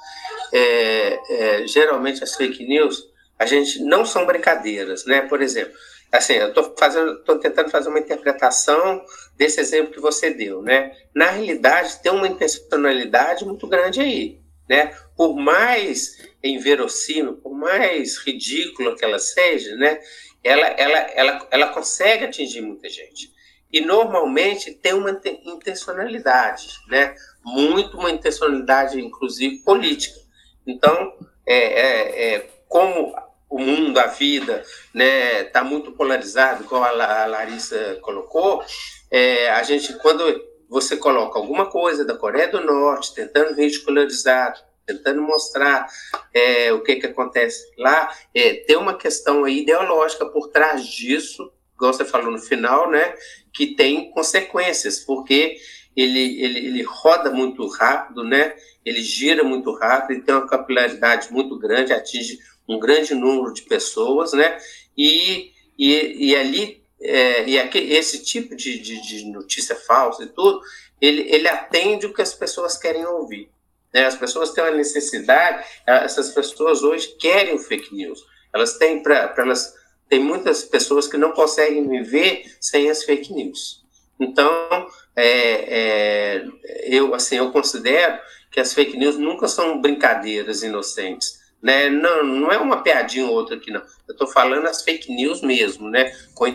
é, 0.53 1.21
é, 1.29 1.67
geralmente 1.67 2.23
as 2.23 2.35
fake 2.35 2.65
news, 2.67 3.11
a 3.39 3.47
gente 3.47 3.83
não 3.83 4.05
são 4.05 4.27
brincadeiras, 4.27 5.05
né? 5.07 5.23
Por 5.23 5.43
exemplo, 5.43 5.73
assim, 6.13 6.35
eu 6.35 6.49
estou 6.49 6.75
fazendo, 6.79 7.15
estou 7.15 7.39
tentando 7.39 7.71
fazer 7.71 7.89
uma 7.89 7.99
interpretação 7.99 9.05
desse 9.37 9.61
exemplo 9.61 9.93
que 9.93 10.01
você 10.01 10.31
deu, 10.31 10.63
né? 10.63 10.95
Na 11.15 11.31
realidade, 11.31 12.01
tem 12.03 12.13
uma 12.13 12.29
intencionalidade 12.29 13.45
muito 13.45 13.67
grande 13.67 14.01
aí, 14.01 14.39
né? 14.69 14.95
Por 15.17 15.35
mais 15.35 16.19
inverossímil, 16.45 17.35
por 17.35 17.55
mais 17.55 18.19
ridícula 18.19 18.97
que 18.97 19.05
ela 19.05 19.19
seja, 19.19 19.75
né? 19.77 19.99
Ela, 20.45 20.67
ela, 20.67 20.99
ela, 20.99 21.49
ela 21.51 21.67
consegue 21.69 22.25
atingir 22.25 22.61
muita 22.61 22.89
gente. 22.89 23.33
E 23.73 23.81
normalmente 23.81 24.75
tem 24.75 24.93
uma 24.93 25.11
intencionalidade, 25.45 26.69
né? 26.89 27.15
Muito 27.43 27.97
uma 27.97 28.11
intencionalidade, 28.11 29.01
inclusive 29.01 29.59
política. 29.65 30.22
Então, 30.67 31.15
é, 31.47 31.57
é, 31.57 32.35
é, 32.35 32.51
como 32.69 33.15
o 33.49 33.59
mundo, 33.59 33.99
a 33.99 34.07
vida, 34.07 34.63
está 34.63 34.89
né, 34.95 35.45
tá 35.45 35.63
muito 35.63 35.93
polarizado, 35.93 36.65
como 36.65 36.85
a 36.85 37.27
Larissa 37.27 37.99
colocou, 38.01 38.65
é, 39.11 39.51
a 39.51 39.63
gente, 39.63 39.93
quando 39.99 40.25
você 40.69 40.97
coloca 40.97 41.39
alguma 41.39 41.67
coisa 41.67 42.03
da 42.03 42.17
Coreia 42.17 42.49
do 42.49 42.63
Norte, 42.63 43.15
tentando 43.15 43.55
ridicularizar, 43.55 44.55
tentando 44.87 45.21
mostrar 45.21 45.87
é, 46.33 46.73
o 46.73 46.83
que, 46.83 46.97
que 46.97 47.07
acontece 47.07 47.71
lá, 47.77 48.11
é, 48.35 48.55
tem 48.55 48.77
uma 48.77 48.97
questão 48.97 49.47
ideológica 49.47 50.25
por 50.25 50.49
trás 50.49 50.87
disso, 50.87 51.53
igual 51.75 51.93
você 51.93 52.07
falou 52.07 52.31
no 52.31 52.39
final, 52.39 52.91
né, 52.91 53.15
que 53.53 53.75
tem 53.75 54.11
consequências, 54.13 55.01
porque 55.01 55.59
ele, 55.97 56.43
ele, 56.43 56.59
ele 56.59 56.83
roda 56.83 57.31
muito 57.31 57.67
rápido, 57.69 58.25
né? 58.25 58.55
ele 58.85 59.03
gira 59.03 59.45
muito 59.45 59.73
rápido, 59.73 60.13
ele 60.13 60.23
tem 60.23 60.35
uma 60.35 60.47
capilaridade 60.47 61.33
muito 61.33 61.59
grande, 61.59 61.93
atinge 61.93 62.39
um 62.69 62.79
grande 62.79 63.15
número 63.15 63.53
de 63.53 63.63
pessoas, 63.63 64.33
né? 64.33 64.59
E, 64.97 65.53
e, 65.79 66.31
e 66.31 66.37
ali, 66.37 66.83
é, 67.01 67.49
e 67.49 67.59
aqui, 67.59 67.79
esse 67.79 68.23
tipo 68.23 68.55
de, 68.55 68.79
de, 68.79 69.01
de, 69.01 69.25
notícia 69.31 69.75
falsa 69.75 70.25
e 70.25 70.29
tudo, 70.29 70.61
ele, 71.01 71.23
ele 71.29 71.49
atende 71.49 72.07
o 72.07 72.15
que 72.15 72.23
as 72.23 72.35
pessoas 72.35 72.77
querem 72.77 73.05
ouvir. 73.05 73.51
Né? 73.93 74.07
As 74.07 74.17
pessoas 74.17 74.53
têm 74.53 74.65
uma 74.65 74.71
necessidade, 74.71 75.65
essas 75.87 76.31
pessoas 76.31 76.83
hoje 76.83 77.17
querem 77.19 77.55
o 77.55 77.59
fake 77.59 77.95
news. 77.95 78.25
Elas 78.53 78.77
têm 78.79 79.03
para 79.03 79.35
elas 79.39 79.75
tem 80.09 80.21
muitas 80.21 80.63
pessoas 80.63 81.09
que 81.09 81.17
não 81.17 81.33
conseguem 81.33 81.89
viver 81.89 82.45
sem 82.61 82.91
as 82.91 83.03
fake 83.03 83.33
news. 83.33 83.82
Então, 84.23 84.87
é, 85.17 86.39
é, 86.39 86.47
eu 86.85 87.15
assim 87.15 87.37
eu 87.37 87.51
considero 87.51 88.19
que 88.51 88.61
as 88.61 88.73
fake 88.73 88.97
news 88.97 89.17
nunca 89.17 89.49
são 89.49 89.81
brincadeiras 89.81 90.63
inocentes. 90.63 91.41
Né? 91.61 91.89
Não, 91.89 92.25
não 92.25 92.53
é 92.53 92.59
uma 92.59 92.83
piadinha 92.83 93.27
ou 93.27 93.33
outra 93.33 93.57
aqui, 93.57 93.71
não. 93.71 93.81
Eu 94.07 94.13
estou 94.13 94.27
falando 94.27 94.67
as 94.67 94.83
fake 94.83 95.13
news 95.13 95.43
mesmo, 95.43 95.89
né? 95.89 96.13
com 96.35 96.47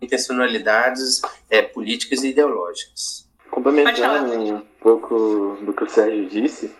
intencionalidades 0.00 1.20
é, 1.48 1.62
políticas 1.62 2.22
e 2.24 2.28
ideológicas. 2.28 3.28
Complementando 3.50 4.54
um 4.54 4.60
pouco 4.80 5.58
do 5.62 5.72
que 5.72 5.84
o 5.84 5.88
Sérgio 5.88 6.26
disse, 6.28 6.74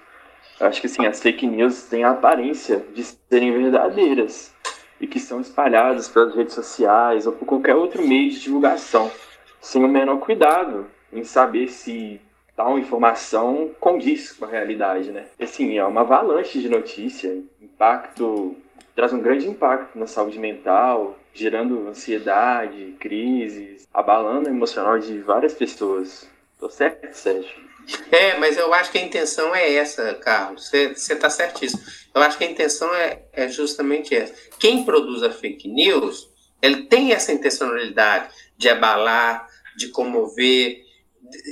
acho 0.60 0.80
que 0.80 0.88
sim, 0.88 1.06
as 1.06 1.20
fake 1.20 1.46
news 1.46 1.84
têm 1.84 2.04
a 2.04 2.10
aparência 2.10 2.84
de 2.92 3.04
serem 3.04 3.52
verdadeiras 3.52 4.52
e 5.00 5.06
que 5.06 5.20
são 5.20 5.40
espalhadas 5.40 6.08
pelas 6.08 6.34
redes 6.34 6.54
sociais 6.54 7.26
ou 7.26 7.32
por 7.32 7.46
qualquer 7.46 7.74
outro 7.74 8.06
meio 8.06 8.30
de 8.30 8.40
divulgação, 8.40 9.10
sem 9.66 9.84
o 9.84 9.88
menor 9.88 10.20
cuidado 10.20 10.86
em 11.12 11.24
saber 11.24 11.68
se 11.68 12.20
tal 12.54 12.78
informação 12.78 13.72
condiz 13.80 14.30
com 14.32 14.44
a 14.44 14.48
realidade, 14.48 15.10
né? 15.10 15.24
Assim, 15.40 15.76
é 15.76 15.84
uma 15.84 16.02
avalanche 16.02 16.60
de 16.60 16.68
notícia, 16.68 17.36
impacto, 17.60 18.56
traz 18.94 19.12
um 19.12 19.20
grande 19.20 19.48
impacto 19.48 19.98
na 19.98 20.06
saúde 20.06 20.38
mental, 20.38 21.18
gerando 21.34 21.88
ansiedade, 21.88 22.94
crises, 23.00 23.88
abalando 23.92 24.48
o 24.48 24.52
emocional 24.52 25.00
de 25.00 25.18
várias 25.18 25.52
pessoas. 25.52 26.30
Tô 26.60 26.70
certo, 26.70 27.12
Sérgio? 27.12 27.66
É, 28.12 28.38
mas 28.38 28.56
eu 28.56 28.72
acho 28.72 28.92
que 28.92 28.98
a 28.98 29.04
intenção 29.04 29.52
é 29.52 29.74
essa, 29.74 30.14
Carlos. 30.14 30.68
Você 30.68 30.92
está 30.94 31.28
certíssimo. 31.28 31.82
Eu 32.14 32.22
acho 32.22 32.38
que 32.38 32.44
a 32.44 32.50
intenção 32.50 32.94
é, 32.94 33.22
é 33.32 33.48
justamente 33.48 34.14
essa. 34.14 34.32
Quem 34.60 34.84
produz 34.84 35.24
a 35.24 35.30
fake 35.30 35.68
news, 35.68 36.30
ele 36.62 36.84
tem 36.84 37.12
essa 37.12 37.32
intencionalidade 37.32 38.32
de 38.56 38.68
abalar, 38.68 39.48
de 39.76 39.88
comover, 39.88 40.86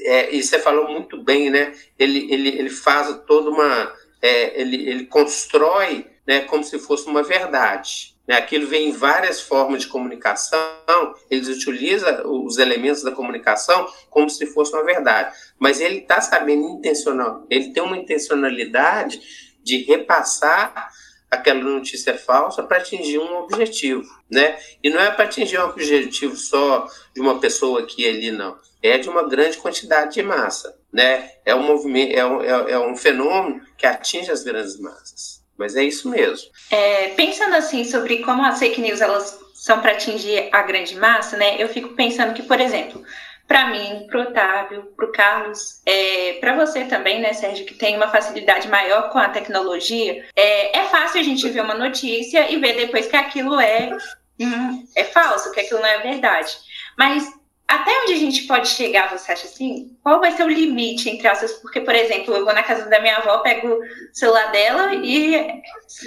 é, 0.04 0.34
e 0.34 0.42
você 0.42 0.58
falou 0.58 0.88
muito 0.88 1.22
bem, 1.22 1.50
né? 1.50 1.74
Ele, 1.98 2.32
ele, 2.32 2.48
ele 2.48 2.70
faz 2.70 3.20
toda 3.26 3.50
uma. 3.50 3.92
É, 4.22 4.60
ele, 4.60 4.88
ele 4.88 5.06
constrói 5.06 6.06
né, 6.26 6.40
como 6.40 6.64
se 6.64 6.78
fosse 6.78 7.06
uma 7.06 7.22
verdade. 7.22 8.14
Né? 8.26 8.36
Aquilo 8.36 8.66
vem 8.66 8.88
em 8.88 8.92
várias 8.92 9.40
formas 9.40 9.82
de 9.82 9.88
comunicação, 9.88 11.14
eles 11.30 11.48
utilizam 11.48 12.22
os 12.44 12.58
elementos 12.58 13.02
da 13.02 13.10
comunicação 13.10 13.86
como 14.08 14.30
se 14.30 14.46
fosse 14.46 14.72
uma 14.72 14.84
verdade. 14.84 15.34
Mas 15.58 15.80
ele 15.80 15.98
está 15.98 16.20
sabendo 16.20 16.68
intencional, 16.68 17.46
ele 17.50 17.72
tem 17.72 17.82
uma 17.82 17.98
intencionalidade 17.98 19.20
de 19.62 19.78
repassar 19.78 20.90
aquela 21.34 21.60
notícia 21.60 22.16
falsa 22.16 22.62
para 22.62 22.78
atingir 22.78 23.18
um 23.18 23.38
objetivo, 23.38 24.04
né? 24.30 24.58
E 24.82 24.90
não 24.90 25.00
é 25.00 25.10
para 25.10 25.24
atingir 25.24 25.58
um 25.58 25.64
objetivo 25.64 26.36
só 26.36 26.86
de 27.14 27.20
uma 27.20 27.38
pessoa 27.38 27.80
aqui 27.80 28.02
e 28.02 28.08
ali, 28.08 28.30
não 28.30 28.58
é 28.84 28.98
de 28.98 29.08
uma 29.08 29.26
grande 29.26 29.56
quantidade 29.56 30.12
de 30.12 30.22
massa, 30.22 30.76
né? 30.92 31.30
É 31.42 31.54
um 31.54 31.62
movimento, 31.62 32.14
é 32.14 32.26
um, 32.26 32.42
é, 32.42 32.72
é 32.72 32.78
um 32.78 32.94
fenômeno 32.94 33.62
que 33.78 33.86
atinge 33.86 34.30
as 34.30 34.44
grandes 34.44 34.78
massas. 34.78 35.42
Mas 35.56 35.74
é 35.74 35.82
isso 35.82 36.10
mesmo. 36.10 36.50
É, 36.70 37.08
pensando 37.14 37.54
assim 37.54 37.82
sobre 37.84 38.18
como 38.18 38.44
as 38.44 38.58
fake 38.58 38.82
news 38.82 39.00
elas 39.00 39.40
são 39.54 39.80
para 39.80 39.92
atingir 39.92 40.50
a 40.52 40.60
grande 40.62 40.96
massa, 40.96 41.38
né? 41.38 41.56
Eu 41.58 41.68
fico 41.70 41.94
pensando 41.94 42.34
que, 42.34 42.42
por 42.42 42.60
exemplo, 42.60 43.02
para 43.46 43.66
mim, 43.66 44.06
para 44.08 44.22
Otávio, 44.22 44.92
para 44.96 45.04
o 45.04 45.12
Carlos, 45.12 45.80
é, 45.86 46.38
para 46.40 46.56
você 46.56 46.84
também, 46.84 47.20
né, 47.20 47.32
Sérgio, 47.32 47.66
que 47.66 47.74
tem 47.74 47.96
uma 47.96 48.08
facilidade 48.08 48.68
maior 48.68 49.10
com 49.10 49.18
a 49.18 49.28
tecnologia, 49.28 50.24
é, 50.34 50.78
é 50.78 50.84
fácil 50.84 51.20
a 51.20 51.24
gente 51.24 51.48
ver 51.48 51.60
uma 51.60 51.74
notícia 51.74 52.50
e 52.50 52.56
ver 52.56 52.74
depois 52.74 53.06
que 53.06 53.16
aquilo 53.16 53.60
é, 53.60 53.96
hum, 54.40 54.86
é 54.96 55.04
falso, 55.04 55.52
que 55.52 55.60
aquilo 55.60 55.80
não 55.80 55.88
é 55.88 55.98
verdade. 55.98 56.56
Mas 56.96 57.30
até 57.66 57.90
onde 58.02 58.12
a 58.12 58.16
gente 58.16 58.42
pode 58.42 58.68
chegar, 58.68 59.10
você 59.10 59.32
acha 59.32 59.46
assim? 59.46 59.96
Qual 60.02 60.20
vai 60.20 60.32
ser 60.32 60.44
o 60.44 60.48
limite 60.48 61.08
entre 61.08 61.26
essas? 61.26 61.52
Porque, 61.54 61.80
por 61.80 61.94
exemplo, 61.94 62.34
eu 62.34 62.44
vou 62.44 62.54
na 62.54 62.62
casa 62.62 62.88
da 62.88 63.00
minha 63.00 63.16
avó, 63.16 63.38
pego 63.38 63.68
o 63.68 63.80
celular 64.12 64.50
dela 64.52 64.94
e 64.94 65.62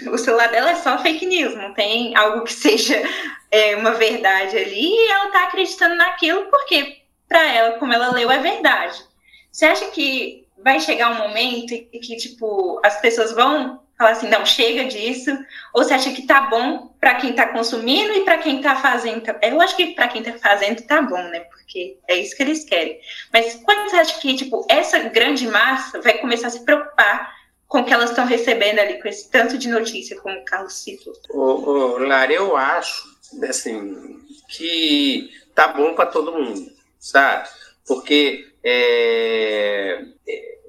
o 0.08 0.17
celular 0.17 0.48
dela 0.50 0.72
é 0.72 0.75
só 0.75 0.98
fake 1.00 1.25
news, 1.25 1.56
não 1.56 1.74
tem 1.74 2.15
algo 2.15 2.44
que 2.44 2.53
seja 2.53 3.01
é, 3.50 3.75
uma 3.75 3.91
verdade 3.91 4.56
ali 4.56 4.88
e 4.88 5.10
ela 5.10 5.32
tá 5.32 5.44
acreditando 5.46 5.96
naquilo 5.96 6.46
porque, 6.46 7.01
para 7.27 7.46
ela, 7.53 7.77
como 7.79 7.93
ela 7.93 8.12
leu, 8.12 8.31
é 8.31 8.39
verdade. 8.39 9.03
Você 9.51 9.65
acha 9.65 9.86
que 9.88 10.46
vai 10.63 10.79
chegar 10.79 11.12
um 11.12 11.27
momento 11.27 11.74
em 11.74 12.00
que, 12.00 12.15
tipo, 12.15 12.79
as 12.84 13.00
pessoas 13.00 13.31
vão 13.31 13.81
falar 13.98 14.12
assim, 14.12 14.29
não, 14.29 14.46
chega 14.46 14.86
disso, 14.86 15.31
ou 15.74 15.84
você 15.84 15.93
acha 15.93 16.12
que 16.12 16.27
tá 16.27 16.41
bom 16.41 16.93
para 17.00 17.15
quem 17.15 17.34
tá 17.34 17.48
consumindo 17.48 18.13
e 18.13 18.24
para 18.24 18.38
quem 18.38 18.62
tá 18.62 18.75
fazendo? 18.75 19.24
Eu 19.41 19.60
acho 19.60 19.75
que 19.75 19.88
para 19.96 20.07
quem 20.07 20.22
tá 20.22 20.34
fazendo 20.34 20.84
tá 20.84 21.01
bom, 21.01 21.22
né? 21.29 21.39
Porque 21.41 21.98
é 22.07 22.15
isso 22.15 22.36
que 22.36 22.43
eles 22.43 22.63
querem. 22.63 23.00
Mas 23.34 23.55
quando 23.63 23.89
você 23.89 23.98
acha 23.98 24.19
que, 24.19 24.36
tipo, 24.36 24.65
essa 24.69 25.00
grande 25.00 25.48
massa 25.48 26.00
vai 26.01 26.19
começar 26.19 26.48
a 26.48 26.51
se 26.51 26.63
preocupar 26.63 27.36
com 27.67 27.79
o 27.79 27.84
que 27.84 27.93
elas 27.93 28.12
estão 28.12 28.25
recebendo 28.25 28.79
ali, 28.79 29.01
com 29.01 29.07
esse 29.07 29.29
tanto 29.29 29.57
de 29.57 29.67
notícia, 29.67 30.19
como 30.22 30.38
o 30.38 30.46
Carlos 30.46 30.74
citou? 30.74 31.13
Ô, 31.31 31.69
ô, 31.69 31.98
Lara, 31.98 32.31
eu 32.31 32.55
acho 32.55 33.17
assim, 33.50 34.22
que 34.48 35.29
tá 35.53 35.67
bom 35.69 35.93
para 35.93 36.05
todo 36.05 36.31
mundo, 36.31 36.72
sabe? 37.00 37.50
Porque 37.86 38.48
é, 38.63 40.04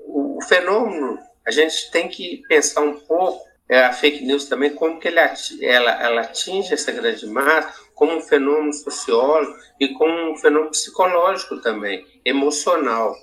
o, 0.06 0.38
o, 0.38 0.42
fenômeno, 0.42 1.18
a 1.47 1.50
gente 1.50 1.90
tem 1.90 2.08
que 2.08 2.42
pensar 2.49 2.82
um 2.82 3.00
pouco 3.00 3.47
é, 3.68 3.85
a 3.85 3.92
fake 3.92 4.25
news 4.25 4.47
também, 4.47 4.75
como 4.75 4.99
que 4.99 5.08
ele, 5.08 5.20
ela, 5.62 6.02
ela 6.02 6.20
atinge 6.23 6.73
essa 6.73 6.92
grande 6.92 7.26
massa, 7.26 7.73
como 7.94 8.16
um 8.16 8.23
fenômeno 8.23 8.73
sociólogo 8.73 9.54
e 9.80 9.88
como 9.88 10.32
um 10.32 10.37
fenômeno 10.37 10.70
psicológico 10.70 11.61
também, 11.61 12.06
emocional. 12.25 13.14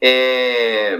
É, 0.00 0.98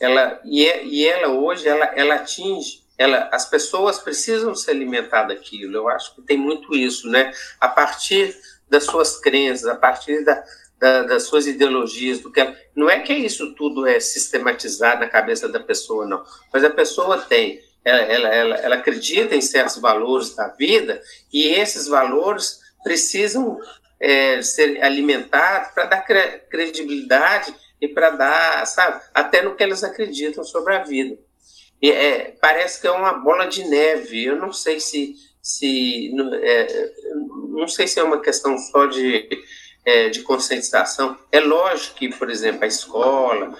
ela, 0.00 0.40
e, 0.44 0.66
é, 0.66 0.84
e 0.84 1.06
ela 1.06 1.28
hoje, 1.28 1.68
ela, 1.68 1.84
ela 1.94 2.16
atinge 2.16 2.86
ela, 2.98 3.28
as 3.32 3.48
pessoas 3.48 3.98
precisam 3.98 4.54
se 4.54 4.70
alimentar 4.70 5.24
daquilo. 5.24 5.76
Eu 5.76 5.88
acho 5.88 6.14
que 6.14 6.22
tem 6.22 6.38
muito 6.38 6.74
isso, 6.74 7.08
né? 7.08 7.32
A 7.60 7.68
partir 7.68 8.34
das 8.68 8.84
suas 8.84 9.20
crenças, 9.20 9.66
a 9.66 9.76
partir 9.76 10.24
da, 10.24 10.42
da, 10.78 11.02
das 11.02 11.24
suas 11.24 11.46
ideologias, 11.46 12.20
do 12.20 12.30
que 12.30 12.40
ela, 12.40 12.56
não 12.74 12.88
é 12.88 13.00
que 13.00 13.12
isso 13.12 13.54
tudo 13.54 13.86
é 13.86 13.98
sistematizado 13.98 15.00
na 15.00 15.08
cabeça 15.08 15.48
da 15.48 15.60
pessoa, 15.60 16.06
não. 16.06 16.22
Mas 16.52 16.64
a 16.64 16.70
pessoa 16.70 17.18
tem, 17.18 17.60
ela, 17.84 18.00
ela, 18.00 18.28
ela, 18.28 18.56
ela 18.56 18.76
acredita 18.76 19.34
em 19.34 19.40
certos 19.40 19.78
valores 19.78 20.34
da 20.34 20.48
vida 20.48 21.00
e 21.32 21.48
esses 21.48 21.88
valores 21.88 22.60
precisam 22.82 23.58
é, 23.98 24.42
ser 24.42 24.82
alimentados 24.82 25.72
para 25.72 25.86
dar 25.86 26.04
credibilidade 26.50 27.54
e 27.80 27.88
para 27.88 28.10
dar, 28.10 28.66
sabe, 28.66 29.02
até 29.14 29.42
no 29.42 29.54
que 29.54 29.62
eles 29.62 29.82
acreditam 29.82 30.44
sobre 30.44 30.74
a 30.74 30.82
vida. 30.82 31.18
É, 31.82 32.32
parece 32.40 32.80
que 32.80 32.86
é 32.86 32.90
uma 32.90 33.12
bola 33.12 33.46
de 33.46 33.64
neve. 33.64 34.24
Eu 34.24 34.36
não 34.36 34.52
sei 34.52 34.80
se, 34.80 35.14
se 35.42 36.10
é, 36.42 36.90
não 37.48 37.68
sei 37.68 37.86
se 37.86 38.00
é 38.00 38.02
uma 38.02 38.20
questão 38.20 38.58
só 38.58 38.86
de, 38.86 39.28
é, 39.86 40.08
de 40.08 40.22
conscientização. 40.22 41.16
É 41.30 41.38
lógico 41.38 41.94
que, 41.94 42.08
por 42.08 42.28
exemplo, 42.28 42.64
a 42.64 42.66
escola, 42.66 43.56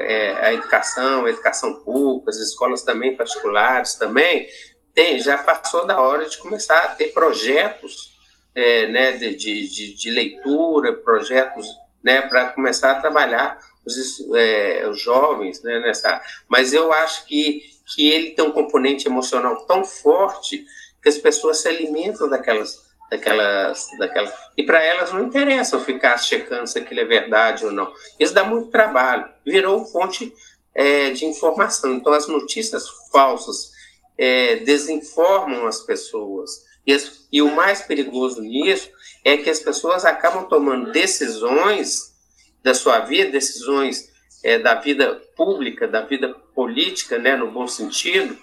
é, 0.00 0.32
a 0.46 0.52
educação, 0.52 1.24
a 1.24 1.30
educação 1.30 1.82
pública, 1.82 2.30
as 2.30 2.36
escolas 2.36 2.82
também 2.82 3.16
particulares 3.16 3.94
também, 3.94 4.46
tem, 4.94 5.18
já 5.18 5.38
passou 5.38 5.86
da 5.86 5.98
hora 5.98 6.28
de 6.28 6.36
começar 6.36 6.78
a 6.78 6.88
ter 6.88 7.14
projetos 7.14 8.12
é, 8.54 8.86
né, 8.88 9.12
de, 9.12 9.34
de, 9.34 9.94
de 9.94 10.10
leitura, 10.10 10.92
projetos 10.92 11.66
né, 12.04 12.20
para 12.20 12.50
começar 12.50 12.92
a 12.92 13.00
trabalhar 13.00 13.58
os, 13.86 13.96
é, 14.34 14.86
os 14.86 15.00
jovens 15.00 15.62
né, 15.62 15.80
nessa. 15.80 16.20
Mas 16.46 16.74
eu 16.74 16.92
acho 16.92 17.24
que, 17.24 17.62
que 17.94 18.10
ele 18.10 18.32
tem 18.32 18.44
um 18.44 18.52
componente 18.52 19.08
emocional 19.08 19.64
tão 19.64 19.82
forte 19.84 20.66
que 21.02 21.08
as 21.08 21.16
pessoas 21.16 21.58
se 21.58 21.68
alimentam 21.68 22.28
daquelas. 22.28 22.91
Daquelas, 23.12 23.88
daquelas 23.98 24.32
e 24.56 24.62
para 24.62 24.82
elas 24.82 25.12
não 25.12 25.24
interessa 25.24 25.78
ficar 25.78 26.16
checando 26.16 26.66
se 26.66 26.78
aquilo 26.78 27.00
é 27.00 27.04
verdade 27.04 27.64
ou 27.64 27.70
não. 27.70 27.92
Isso 28.18 28.32
dá 28.32 28.42
muito 28.42 28.70
trabalho. 28.70 29.28
Virou 29.44 29.84
fonte 29.84 30.32
é, 30.74 31.10
de 31.10 31.26
informação. 31.26 31.94
Então, 31.94 32.12
as 32.12 32.26
notícias 32.26 32.88
falsas 33.12 33.70
é, 34.16 34.56
desinformam 34.56 35.66
as 35.66 35.80
pessoas. 35.80 36.64
E, 36.86 36.92
as, 36.92 37.26
e 37.30 37.42
o 37.42 37.54
mais 37.54 37.82
perigoso 37.82 38.40
nisso 38.40 38.90
é 39.22 39.36
que 39.36 39.50
as 39.50 39.60
pessoas 39.60 40.04
acabam 40.04 40.44
tomando 40.44 40.90
decisões 40.90 42.14
da 42.62 42.72
sua 42.72 43.00
vida, 43.00 43.30
decisões 43.30 44.10
é, 44.42 44.58
da 44.58 44.74
vida 44.74 45.20
pública, 45.36 45.86
da 45.86 46.00
vida 46.00 46.34
política, 46.54 47.18
né, 47.18 47.36
no 47.36 47.50
bom 47.50 47.66
sentido, 47.66 48.36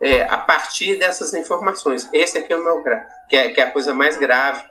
é, 0.00 0.22
a 0.22 0.38
partir 0.38 0.96
dessas 0.98 1.34
informações. 1.34 2.08
Esse 2.12 2.38
aqui 2.38 2.52
é 2.52 2.56
o 2.56 2.64
meu 2.64 2.82
que 3.28 3.36
é, 3.36 3.50
que 3.50 3.60
é 3.60 3.64
a 3.64 3.70
coisa 3.70 3.92
mais 3.92 4.16
grave. 4.16 4.62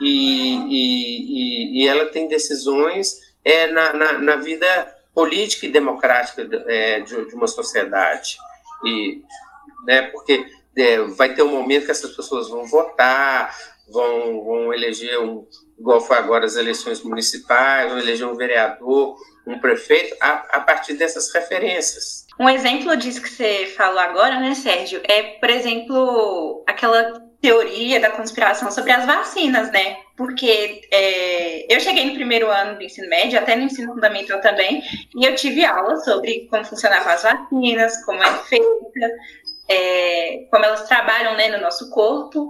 E, 0.00 0.54
e, 0.68 1.82
e 1.82 1.88
ela 1.88 2.06
tem 2.06 2.28
decisões 2.28 3.18
é, 3.44 3.66
na, 3.66 3.92
na, 3.92 4.12
na, 4.12 4.36
vida 4.36 4.66
política 5.12 5.66
e 5.66 5.72
democrática 5.72 6.48
é, 6.68 7.00
de, 7.00 7.26
de, 7.26 7.34
uma 7.34 7.48
sociedade. 7.48 8.36
E, 8.84 9.22
né, 9.84 10.02
porque 10.02 10.46
é, 10.76 11.00
vai 11.00 11.34
ter 11.34 11.42
um 11.42 11.50
momento 11.50 11.86
que 11.86 11.90
essas 11.90 12.14
pessoas 12.14 12.48
vão 12.48 12.64
votar, 12.64 13.52
vão, 13.88 14.44
vão 14.44 14.72
eleger 14.72 15.18
um, 15.18 15.44
igual 15.76 16.00
foi 16.00 16.16
agora 16.16 16.46
as 16.46 16.54
eleições 16.54 17.02
municipais, 17.02 17.90
vão 17.90 17.98
eleger 17.98 18.28
um 18.28 18.36
vereador, 18.36 19.16
um 19.48 19.58
prefeito, 19.58 20.16
a, 20.20 20.32
a 20.50 20.60
partir 20.60 20.94
dessas 20.94 21.32
referências. 21.32 22.26
Um 22.38 22.48
exemplo 22.48 22.96
disso 22.96 23.20
que 23.20 23.28
você 23.28 23.66
falou 23.76 23.98
agora, 23.98 24.38
né, 24.38 24.54
Sérgio, 24.54 25.00
é, 25.04 25.22
por 25.22 25.50
exemplo, 25.50 26.62
aquela 26.66 27.20
teoria 27.40 28.00
da 28.00 28.10
conspiração 28.10 28.70
sobre 28.70 28.92
as 28.92 29.06
vacinas, 29.06 29.70
né? 29.70 29.98
Porque 30.16 30.82
é, 30.92 31.72
eu 31.72 31.80
cheguei 31.80 32.04
no 32.06 32.14
primeiro 32.14 32.50
ano 32.50 32.76
do 32.76 32.82
ensino 32.82 33.08
médio, 33.08 33.38
até 33.38 33.54
no 33.54 33.62
ensino 33.62 33.94
fundamental 33.94 34.40
também, 34.40 34.82
e 35.16 35.24
eu 35.24 35.34
tive 35.34 35.64
aula 35.64 35.96
sobre 35.98 36.46
como 36.50 36.64
funcionavam 36.64 37.12
as 37.12 37.22
vacinas, 37.22 38.04
como 38.04 38.22
é 38.22 38.32
feita, 38.44 39.10
é, 39.68 40.46
como 40.50 40.64
elas 40.64 40.88
trabalham 40.88 41.36
né, 41.36 41.48
no 41.48 41.60
nosso 41.60 41.90
corpo. 41.90 42.48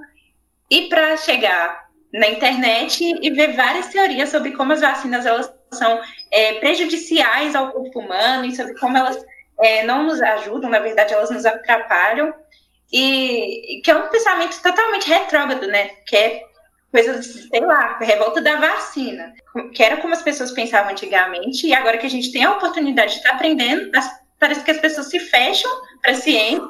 E 0.70 0.88
para 0.88 1.16
chegar 1.16 1.88
na 2.12 2.28
internet 2.28 3.02
e 3.22 3.30
ver 3.30 3.54
várias 3.54 3.88
teorias 3.88 4.30
sobre 4.30 4.52
como 4.52 4.72
as 4.72 4.80
vacinas 4.80 5.26
elas 5.26 5.52
são 5.72 6.00
é, 6.30 6.54
prejudiciais 6.54 7.54
ao 7.54 7.72
corpo 7.72 8.00
humano 8.00 8.44
e 8.44 8.54
sobre 8.54 8.74
como 8.78 8.96
elas 8.96 9.24
é, 9.60 9.84
não 9.84 10.04
nos 10.04 10.20
ajudam, 10.20 10.70
na 10.70 10.78
verdade 10.78 11.14
elas 11.14 11.30
nos 11.30 11.44
atrapalham. 11.44 12.32
E 12.90 13.82
que 13.84 13.90
é 13.90 13.96
um 13.96 14.08
pensamento 14.08 14.62
totalmente 14.62 15.08
retrógrado, 15.08 15.66
né? 15.66 15.88
Que 16.06 16.16
é 16.16 16.42
coisa, 16.90 17.22
sei 17.22 17.60
lá, 17.60 17.98
revolta 17.98 18.40
da 18.40 18.56
vacina, 18.56 19.34
que 19.74 19.82
era 19.82 19.98
como 19.98 20.14
as 20.14 20.22
pessoas 20.22 20.52
pensavam 20.52 20.90
antigamente 20.90 21.66
e 21.66 21.74
agora 21.74 21.98
que 21.98 22.06
a 22.06 22.10
gente 22.10 22.32
tem 22.32 22.44
a 22.44 22.52
oportunidade 22.52 23.12
de 23.12 23.18
estar 23.18 23.34
aprendendo, 23.34 23.90
parece 24.38 24.64
que 24.64 24.70
as 24.70 24.78
pessoas 24.78 25.08
se 25.08 25.18
fecham 25.18 25.70
para 26.00 26.12
a 26.12 26.14
ciência, 26.14 26.62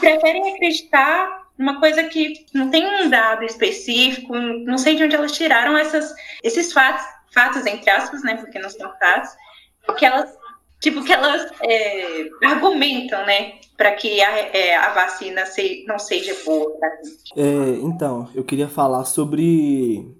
preferem 0.00 0.54
acreditar 0.54 1.46
uma 1.58 1.80
coisa 1.80 2.04
que 2.04 2.46
não 2.52 2.70
tem 2.70 2.86
um 2.86 3.08
dado 3.08 3.44
específico, 3.44 4.36
não 4.36 4.78
sei 4.78 4.94
de 4.94 5.04
onde 5.04 5.16
elas 5.16 5.32
tiraram 5.32 5.76
essas, 5.76 6.14
esses 6.42 6.72
fatos, 6.72 7.04
fatos 7.36 7.66
entre 7.66 7.90
aspas, 7.90 8.22
né, 8.22 8.36
porque 8.36 8.58
não 8.58 8.70
são 8.70 8.90
fatos, 8.98 9.30
que 9.98 10.04
elas, 10.04 10.30
tipo, 10.80 11.04
que 11.04 11.12
elas 11.12 11.50
é, 11.62 12.28
argumentam, 12.44 13.24
né, 13.26 13.52
para 13.76 13.92
que 13.92 14.22
a, 14.22 14.38
é, 14.56 14.74
a 14.74 14.92
vacina 14.94 15.44
se, 15.44 15.84
não 15.86 15.98
seja 15.98 16.34
boa. 16.44 16.72
É, 17.36 17.42
então, 17.82 18.28
eu 18.34 18.42
queria 18.42 18.68
falar 18.68 19.04
sobre 19.04 20.14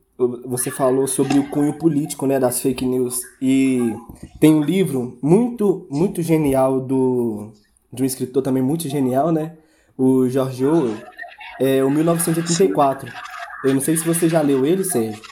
você 0.46 0.70
falou 0.70 1.06
sobre 1.06 1.38
o 1.38 1.50
cunho 1.50 1.76
político 1.78 2.26
né, 2.26 2.40
das 2.40 2.58
fake 2.62 2.86
news 2.86 3.20
e 3.40 3.94
tem 4.40 4.54
um 4.54 4.62
livro 4.62 5.18
muito 5.20 5.86
muito 5.90 6.22
genial 6.22 6.80
do 6.80 7.52
de 7.92 8.02
um 8.02 8.06
escritor 8.06 8.42
também 8.42 8.62
muito 8.62 8.88
genial 8.88 9.30
né 9.30 9.58
o 9.94 10.26
George 10.26 10.64
Orwell 10.64 10.96
é 11.60 11.82
o 11.82 11.90
1984. 11.90 13.10
Eu 13.64 13.74
não 13.74 13.80
sei 13.80 13.96
se 13.96 14.04
você 14.04 14.28
já 14.28 14.40
leu 14.42 14.66
ele, 14.66 14.84
Sérgio, 14.84 15.22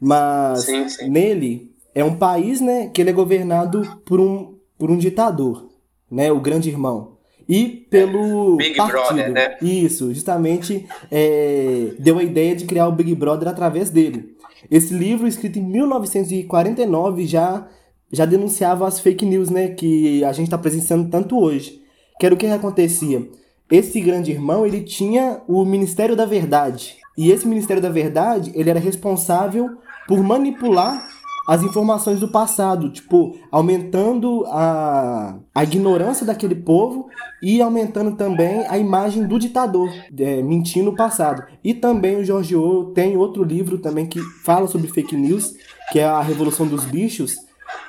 mas 0.00 0.64
sim, 0.64 0.88
sim. 0.88 1.08
nele 1.08 1.70
é 1.94 2.04
um 2.04 2.16
país, 2.16 2.60
né, 2.60 2.88
que 2.88 3.00
ele 3.00 3.10
é 3.10 3.12
governado 3.12 3.82
por 4.04 4.20
um, 4.20 4.56
por 4.78 4.90
um 4.90 4.96
ditador, 4.96 5.68
né, 6.10 6.32
o 6.32 6.40
Grande 6.40 6.68
Irmão. 6.68 7.14
E 7.48 7.86
pelo 7.90 8.56
Big 8.56 8.74
partido. 8.74 9.16
Brother, 9.16 9.32
né? 9.32 9.56
Isso, 9.60 10.14
justamente 10.14 10.86
é, 11.10 11.92
deu 11.98 12.18
a 12.18 12.22
ideia 12.22 12.56
de 12.56 12.64
criar 12.64 12.88
o 12.88 12.92
Big 12.92 13.14
Brother 13.14 13.48
através 13.48 13.90
dele. 13.90 14.34
Esse 14.70 14.94
livro, 14.94 15.28
escrito 15.28 15.58
em 15.58 15.62
1949, 15.62 17.26
já, 17.26 17.68
já 18.10 18.24
denunciava 18.24 18.88
as 18.88 18.98
fake 18.98 19.26
news, 19.26 19.50
né, 19.50 19.68
que 19.68 20.24
a 20.24 20.32
gente 20.32 20.46
está 20.46 20.56
presenciando 20.56 21.10
tanto 21.10 21.38
hoje. 21.38 21.82
Que 22.18 22.24
era 22.24 22.34
o 22.34 22.38
que 22.38 22.46
acontecia 22.46 23.28
esse 23.70 24.00
grande 24.00 24.30
irmão, 24.30 24.66
ele 24.66 24.82
tinha 24.82 25.40
o 25.48 25.64
Ministério 25.64 26.14
da 26.14 26.26
Verdade. 26.26 26.96
E 27.16 27.30
esse 27.30 27.46
Ministério 27.46 27.82
da 27.82 27.88
Verdade, 27.88 28.52
ele 28.54 28.70
era 28.70 28.78
responsável 28.78 29.78
por 30.06 30.22
manipular 30.22 31.06
as 31.46 31.62
informações 31.62 32.20
do 32.20 32.28
passado, 32.28 32.90
tipo, 32.90 33.36
aumentando 33.50 34.44
a, 34.46 35.36
a 35.54 35.62
ignorância 35.62 36.24
daquele 36.24 36.54
povo 36.54 37.06
e 37.42 37.60
aumentando 37.60 38.16
também 38.16 38.66
a 38.66 38.78
imagem 38.78 39.26
do 39.26 39.38
ditador, 39.38 39.90
é, 40.18 40.42
mentindo 40.42 40.90
o 40.90 40.96
passado. 40.96 41.44
E 41.62 41.74
também 41.74 42.16
o 42.16 42.24
George 42.24 42.56
Orwell 42.56 42.92
tem 42.92 43.16
outro 43.16 43.44
livro 43.44 43.76
também 43.76 44.06
que 44.06 44.20
fala 44.42 44.66
sobre 44.66 44.88
fake 44.88 45.14
news, 45.14 45.54
que 45.92 45.98
é 45.98 46.04
a 46.04 46.22
Revolução 46.22 46.66
dos 46.66 46.86
Bichos, 46.86 47.36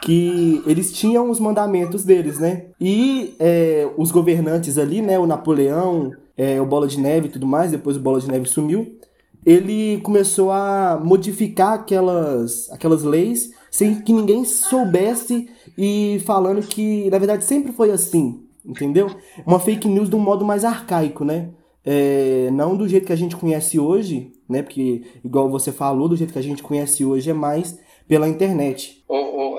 que 0.01 0.62
eles 0.65 0.91
tinham 0.91 1.30
os 1.30 1.39
mandamentos 1.39 2.04
deles, 2.04 2.39
né? 2.39 2.65
E 2.80 3.36
é, 3.39 3.89
os 3.97 4.12
governantes 4.12 4.78
ali, 4.78 5.01
né? 5.01 5.17
O 5.17 5.25
Napoleão, 5.25 6.12
é, 6.38 6.60
o 6.60 6.65
Bola 6.65 6.88
de 6.88 6.99
Neve 6.99 7.28
e 7.28 7.32
tudo 7.32 7.47
mais, 7.47 7.71
depois 7.71 7.95
o 7.95 8.01
Bola 8.01 8.19
de 8.19 8.30
Neve 8.30 8.47
sumiu. 8.47 8.99
Ele 9.45 9.99
começou 10.01 10.51
a 10.51 10.99
modificar 11.03 11.73
aquelas, 11.73 12.71
aquelas 12.71 13.03
leis 13.03 13.51
sem 13.69 14.01
que 14.01 14.13
ninguém 14.13 14.45
soubesse 14.45 15.49
e 15.77 16.21
falando 16.25 16.65
que, 16.65 17.10
na 17.10 17.17
verdade, 17.17 17.43
sempre 17.43 17.71
foi 17.73 17.91
assim. 17.91 18.41
entendeu? 18.65 19.13
Uma 19.45 19.60
fake 19.60 19.88
news 19.88 20.10
de 20.10 20.15
um 20.15 20.19
modo 20.19 20.43
mais 20.43 20.63
arcaico, 20.65 21.23
né? 21.23 21.49
É, 21.86 22.49
não 22.51 22.75
do 22.75 22.88
jeito 22.88 23.05
que 23.05 23.13
a 23.13 23.17
gente 23.17 23.36
conhece 23.36 23.79
hoje, 23.79 24.31
né? 24.49 24.63
Porque, 24.63 25.03
igual 25.23 25.49
você 25.49 25.71
falou, 25.71 26.10
do 26.10 26.15
jeito 26.15 26.34
que 26.34 26.39
a 26.39 26.43
gente 26.43 26.63
conhece 26.63 27.05
hoje 27.05 27.29
é 27.29 27.34
mais 27.34 27.77
pela 28.08 28.27
internet. 28.27 29.03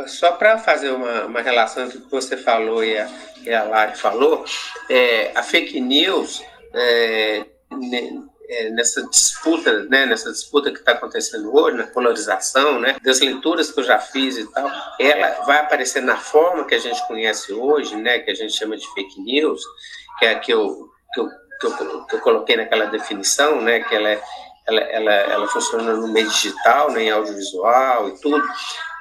só 0.06 0.32
para 0.32 0.58
fazer 0.58 0.90
uma, 0.90 1.26
uma 1.26 1.40
relação 1.40 1.84
entre 1.84 1.98
o 1.98 2.00
que 2.02 2.10
você 2.10 2.36
falou 2.36 2.82
e 2.82 2.96
a, 2.96 3.08
e 3.44 3.52
a 3.52 3.64
Lari 3.64 3.96
falou, 3.96 4.44
é, 4.88 5.30
a 5.34 5.42
fake 5.42 5.80
news, 5.80 6.42
é, 6.72 7.44
é, 8.48 8.70
nessa 8.70 9.02
disputa, 9.08 9.84
né, 9.84 10.06
nessa 10.06 10.30
disputa 10.30 10.70
que 10.70 10.78
está 10.78 10.92
acontecendo 10.92 11.54
hoje, 11.54 11.76
na 11.76 11.86
polarização, 11.86 12.80
né, 12.80 12.96
das 13.02 13.20
leituras 13.20 13.70
que 13.70 13.80
eu 13.80 13.84
já 13.84 13.98
fiz 13.98 14.36
e 14.36 14.46
tal, 14.52 14.70
ela 14.98 15.44
vai 15.44 15.58
aparecer 15.58 16.02
na 16.02 16.16
forma 16.16 16.64
que 16.64 16.74
a 16.74 16.78
gente 16.78 17.04
conhece 17.06 17.52
hoje, 17.52 17.96
né, 17.96 18.18
que 18.18 18.30
a 18.30 18.34
gente 18.34 18.52
chama 18.52 18.76
de 18.76 18.86
fake 18.94 19.20
news, 19.20 19.62
que 20.18 20.26
é 20.26 20.30
a 20.30 20.38
que 20.38 20.52
eu, 20.52 20.88
que 21.12 21.20
eu, 21.20 21.28
que 21.60 21.66
eu, 21.66 22.04
que 22.04 22.16
eu 22.16 22.20
coloquei 22.20 22.56
naquela 22.56 22.86
definição, 22.86 23.60
né, 23.60 23.80
que 23.80 23.94
ela, 23.94 24.10
é, 24.10 24.22
ela, 24.66 24.80
ela, 24.80 25.12
ela 25.12 25.48
funciona 25.48 25.94
no 25.94 26.08
meio 26.08 26.28
digital, 26.28 26.90
né, 26.90 27.04
em 27.04 27.10
audiovisual 27.10 28.08
e 28.08 28.20
tudo, 28.20 28.44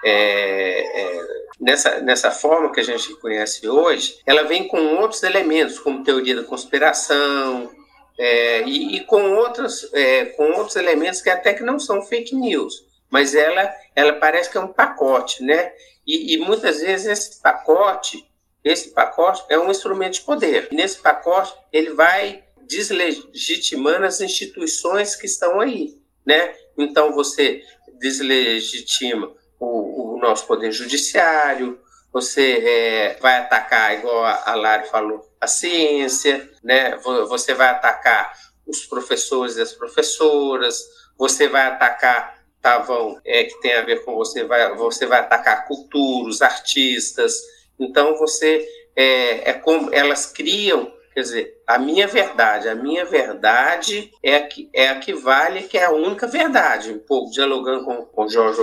é, 0.03 1.01
é, 1.01 1.27
nessa, 1.59 1.99
nessa 1.99 2.29
forma 2.29 2.71
que 2.71 2.79
a 2.79 2.83
gente 2.83 3.15
conhece 3.15 3.67
hoje, 3.67 4.19
ela 4.25 4.43
vem 4.43 4.67
com 4.67 4.77
outros 4.97 5.23
elementos, 5.23 5.79
como 5.79 6.03
teoria 6.03 6.35
da 6.35 6.43
conspiração, 6.43 7.71
é, 8.17 8.63
e, 8.63 8.95
e, 8.95 8.99
com, 9.01 9.35
outros, 9.35 9.89
é, 9.93 10.25
com 10.25 10.51
outros 10.51 10.75
elementos 10.75 11.21
que 11.21 11.29
até 11.29 11.53
que 11.53 11.63
não 11.63 11.79
são 11.79 12.01
fake 12.01 12.33
news, 12.35 12.85
mas 13.09 13.35
ela, 13.35 13.73
ela 13.95 14.13
parece 14.13 14.49
que 14.49 14.57
é 14.57 14.61
um 14.61 14.71
pacote, 14.71 15.43
né? 15.43 15.73
E, 16.07 16.35
e 16.35 16.37
muitas 16.37 16.81
vezes 16.81 17.07
esse 17.07 17.41
pacote, 17.41 18.25
esse 18.63 18.91
pacote 18.91 19.43
é 19.49 19.59
um 19.59 19.69
instrumento 19.69 20.13
de 20.13 20.21
poder. 20.21 20.67
E 20.71 20.75
nesse 20.75 20.99
pacote 20.99 21.53
ele 21.71 21.91
vai 21.91 22.43
deslegitimando 22.67 24.05
as 24.05 24.21
instituições 24.21 25.15
que 25.15 25.25
estão 25.25 25.59
aí, 25.59 25.99
né? 26.25 26.55
Então 26.77 27.13
você 27.13 27.61
deslegitima 27.99 29.31
o, 29.59 30.15
o 30.15 30.19
nosso 30.19 30.45
poder 30.47 30.71
judiciário, 30.71 31.79
você 32.15 32.63
é, 32.65 33.17
vai 33.19 33.39
atacar, 33.39 33.93
igual 33.99 34.23
a, 34.23 34.55
Lari 34.55 34.87
falou, 34.87 35.29
a 35.41 35.47
ciência, 35.47 36.49
né? 36.63 36.95
Você 37.27 37.53
vai 37.53 37.67
atacar 37.67 38.31
os 38.65 38.85
professores 38.85 39.57
e 39.57 39.61
as 39.61 39.73
professoras, 39.73 40.81
você 41.17 41.49
vai 41.49 41.67
atacar 41.67 42.41
Tavão, 42.61 43.19
é, 43.25 43.43
que 43.43 43.59
tem 43.59 43.73
a 43.73 43.81
ver 43.81 44.05
com 44.05 44.15
você, 44.15 44.45
vai, 44.45 44.73
você 44.75 45.05
vai 45.05 45.19
atacar 45.19 45.67
cultura, 45.67 46.29
os 46.29 46.41
artistas. 46.41 47.35
Então 47.77 48.17
você 48.17 48.65
é, 48.95 49.49
é 49.49 49.53
como 49.53 49.93
elas 49.93 50.25
criam, 50.25 50.89
quer 51.13 51.19
dizer, 51.19 51.61
a 51.67 51.77
minha 51.77 52.07
verdade, 52.07 52.69
a 52.69 52.75
minha 52.75 53.03
verdade 53.03 54.09
é 54.23 54.37
a 54.37 54.47
que, 54.47 54.69
é 54.71 54.87
a 54.87 54.99
que 54.99 55.11
vale, 55.11 55.63
que 55.63 55.77
é 55.77 55.83
a 55.83 55.91
única 55.91 56.27
verdade. 56.27 56.93
Um 56.93 56.99
pouco 56.99 57.29
dialogando 57.29 57.83
com, 57.83 58.05
com 58.05 58.23
o 58.23 58.29
Jorge 58.29 58.61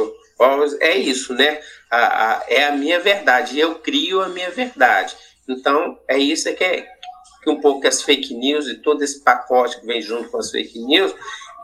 é 0.81 0.97
isso, 0.97 1.35
né? 1.35 1.61
A, 1.91 2.39
a, 2.39 2.45
é 2.49 2.65
a 2.65 2.73
minha 2.73 3.01
verdade, 3.01 3.59
eu 3.59 3.77
crio 3.77 4.21
a 4.21 4.29
minha 4.29 4.51
verdade. 4.51 5.15
Então, 5.49 5.99
é 6.09 6.19
isso 6.19 6.53
que 6.55 6.65
é 6.65 6.89
que 7.43 7.51
um 7.51 7.61
pouco 7.61 7.87
as 7.87 8.03
fake 8.03 8.35
news 8.35 8.69
e 8.69 8.77
todo 8.77 9.03
esse 9.03 9.21
pacote 9.21 9.81
que 9.81 9.87
vem 9.87 10.01
junto 10.01 10.31
com 10.31 10.39
as 10.39 10.51
fake 10.51 10.79
news, 10.79 11.13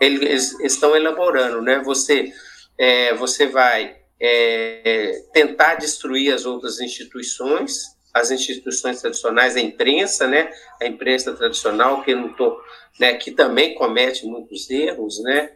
eles 0.00 0.58
estão 0.60 0.96
elaborando, 0.96 1.62
né? 1.62 1.80
Você, 1.84 2.32
é, 2.76 3.14
você 3.14 3.46
vai 3.46 3.96
é, 4.20 5.22
tentar 5.32 5.76
destruir 5.76 6.34
as 6.34 6.44
outras 6.44 6.80
instituições, 6.80 7.96
as 8.12 8.30
instituições 8.30 9.00
tradicionais, 9.00 9.56
a 9.56 9.60
imprensa, 9.60 10.26
né? 10.26 10.50
A 10.80 10.86
imprensa 10.86 11.32
tradicional 11.32 12.02
que 12.02 12.14
não 12.14 12.32
tô, 12.32 12.60
né? 12.98 13.14
Que 13.14 13.30
também 13.30 13.74
comete 13.74 14.26
muitos 14.26 14.68
erros, 14.68 15.22
né? 15.22 15.52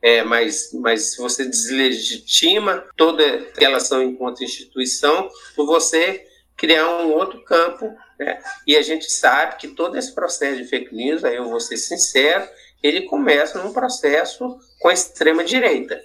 É, 0.00 0.22
mas, 0.22 0.70
mas 0.74 1.16
você 1.16 1.44
deslegitima 1.44 2.84
toda 2.96 3.48
relação 3.58 4.02
enquanto 4.02 4.44
instituição 4.44 5.28
você 5.56 6.24
criar 6.56 6.88
um 6.88 7.12
outro 7.12 7.42
campo. 7.42 7.92
Né? 8.18 8.40
E 8.66 8.76
a 8.76 8.82
gente 8.82 9.10
sabe 9.10 9.56
que 9.56 9.68
todo 9.68 9.96
esse 9.96 10.14
processo 10.14 10.56
de 10.56 10.68
fake 10.68 10.94
news, 10.94 11.24
aí 11.24 11.36
eu 11.36 11.48
vou 11.48 11.60
ser 11.60 11.76
sincero, 11.76 12.46
ele 12.82 13.02
começa 13.02 13.62
num 13.62 13.72
processo 13.72 14.58
com 14.80 14.88
a 14.88 14.92
extrema-direita. 14.92 16.02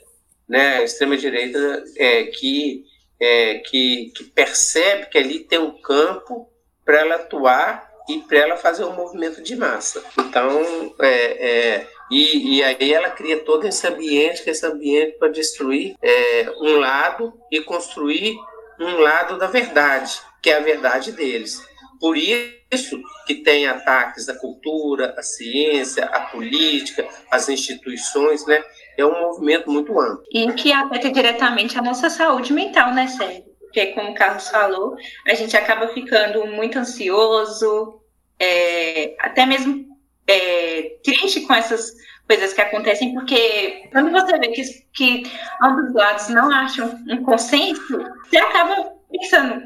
Né? 0.48 0.78
A 0.78 0.84
extrema-direita 0.84 1.84
é, 1.98 2.24
que, 2.26 2.86
é, 3.20 3.60
que, 3.60 4.12
que 4.16 4.24
percebe 4.24 5.08
que 5.08 5.18
ali 5.18 5.40
tem 5.40 5.60
um 5.60 5.80
campo 5.82 6.50
para 6.86 7.00
ela 7.00 7.16
atuar 7.16 7.92
e 8.10 8.20
para 8.20 8.40
ela 8.40 8.58
fazer 8.58 8.84
um 8.84 8.94
movimento 8.94 9.42
de 9.42 9.56
massa. 9.56 10.04
Então, 10.20 10.94
é, 11.00 11.48
é, 11.48 11.88
e, 12.10 12.58
e, 12.58 12.64
aí 12.64 12.94
ela 12.94 13.10
cria 13.10 13.40
todo 13.40 13.66
esse 13.66 13.88
ambiente, 13.88 14.44
esse 14.48 14.66
ambiente 14.66 15.18
para 15.18 15.30
destruir 15.30 15.96
é, 16.02 16.52
um 16.60 16.78
lado 16.78 17.34
e 17.52 17.62
construir 17.62 18.36
um 18.80 18.98
lado 18.98 19.38
da 19.38 19.48
verdade, 19.48 20.20
que 20.42 20.50
é 20.50 20.58
a 20.58 20.60
verdade 20.60 21.12
deles. 21.12 21.66
Por 22.00 22.18
isso 22.18 23.02
que 23.26 23.36
tem 23.36 23.66
ataques 23.66 24.28
à 24.28 24.36
cultura, 24.36 25.16
à 25.18 25.24
ciência, 25.24 26.06
à 26.06 26.22
política, 26.22 27.08
às 27.32 27.48
instituições, 27.48 28.46
né? 28.46 28.62
É 28.98 29.06
um 29.06 29.22
movimento 29.22 29.72
muito 29.72 29.98
amplo. 30.00 30.24
E 30.32 30.52
que 30.52 30.72
afeta 30.72 31.10
diretamente 31.10 31.80
a 31.80 31.82
nossa 31.82 32.10
saúde 32.10 32.52
mental, 32.52 32.94
né, 32.94 33.08
Sérgio? 33.08 33.46
Porque, 33.60 33.88
como 33.88 34.12
o 34.12 34.14
Carlos 34.14 34.50
falou, 34.50 34.96
a 35.26 35.34
gente 35.34 35.56
acaba 35.56 35.88
ficando 35.94 36.46
muito 36.46 36.78
ansioso, 36.78 38.02
é, 38.38 39.16
até 39.20 39.46
mesmo 39.46 39.93
é, 40.28 40.96
triste 41.04 41.42
com 41.42 41.54
essas 41.54 41.94
coisas 42.28 42.54
que 42.54 42.62
acontecem, 42.62 43.14
porque 43.14 43.90
quando 43.92 44.12
você 44.12 44.38
vê 44.38 44.48
que, 44.50 44.64
que 44.94 45.32
ambos 45.62 45.94
lados 45.94 46.30
não 46.30 46.52
acham 46.52 47.00
um 47.10 47.24
consenso, 47.24 47.98
você 48.30 48.38
acaba 48.38 48.94
pensando. 49.12 49.62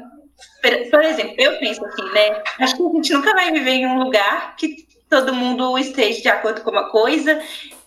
Por 0.90 1.02
exemplo, 1.02 1.34
eu 1.38 1.58
penso 1.58 1.84
assim, 1.84 2.04
né? 2.12 2.42
Acho 2.58 2.76
que 2.76 2.82
a 2.82 2.92
gente 2.92 3.12
nunca 3.12 3.32
vai 3.32 3.52
viver 3.52 3.70
em 3.70 3.86
um 3.86 3.98
lugar 3.98 4.56
que 4.56 4.86
todo 5.08 5.34
mundo 5.34 5.78
esteja 5.78 6.20
de 6.20 6.28
acordo 6.28 6.60
com 6.60 6.70
uma 6.70 6.90
coisa, 6.90 7.40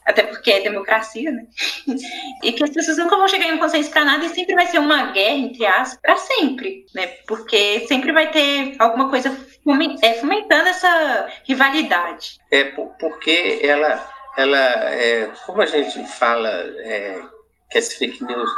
até 0.06 0.24
porque 0.24 0.52
é 0.52 0.62
democracia, 0.62 1.32
né? 1.32 1.46
E 2.44 2.52
que 2.52 2.64
as 2.64 2.72
pessoas 2.72 2.98
nunca 2.98 3.16
vão 3.16 3.28
chegar 3.28 3.48
em 3.48 3.54
um 3.54 3.60
consenso 3.60 3.92
para 3.92 4.06
nada 4.06 4.26
e 4.26 4.30
sempre 4.30 4.56
vai 4.56 4.66
ser 4.66 4.80
uma 4.80 5.12
guerra, 5.12 5.38
entre 5.38 5.66
aspas, 5.66 6.00
para 6.02 6.18
sempre, 6.18 6.86
né? 6.96 7.08
Porque 7.28 7.86
sempre 7.88 8.12
vai 8.12 8.32
ter 8.32 8.76
alguma 8.80 9.10
coisa 9.10 9.30
fomentando 9.63 10.69
essa 10.69 11.30
rivalidade. 11.43 12.39
É 12.50 12.63
porque 12.63 13.60
ela, 13.63 14.10
ela 14.38 14.58
é, 14.89 15.32
como 15.45 15.62
a 15.62 15.65
gente 15.65 16.06
fala 16.08 16.50
é, 16.50 17.21
que 17.69 17.78
esse 17.78 17.97
fake 17.97 18.24
news 18.24 18.50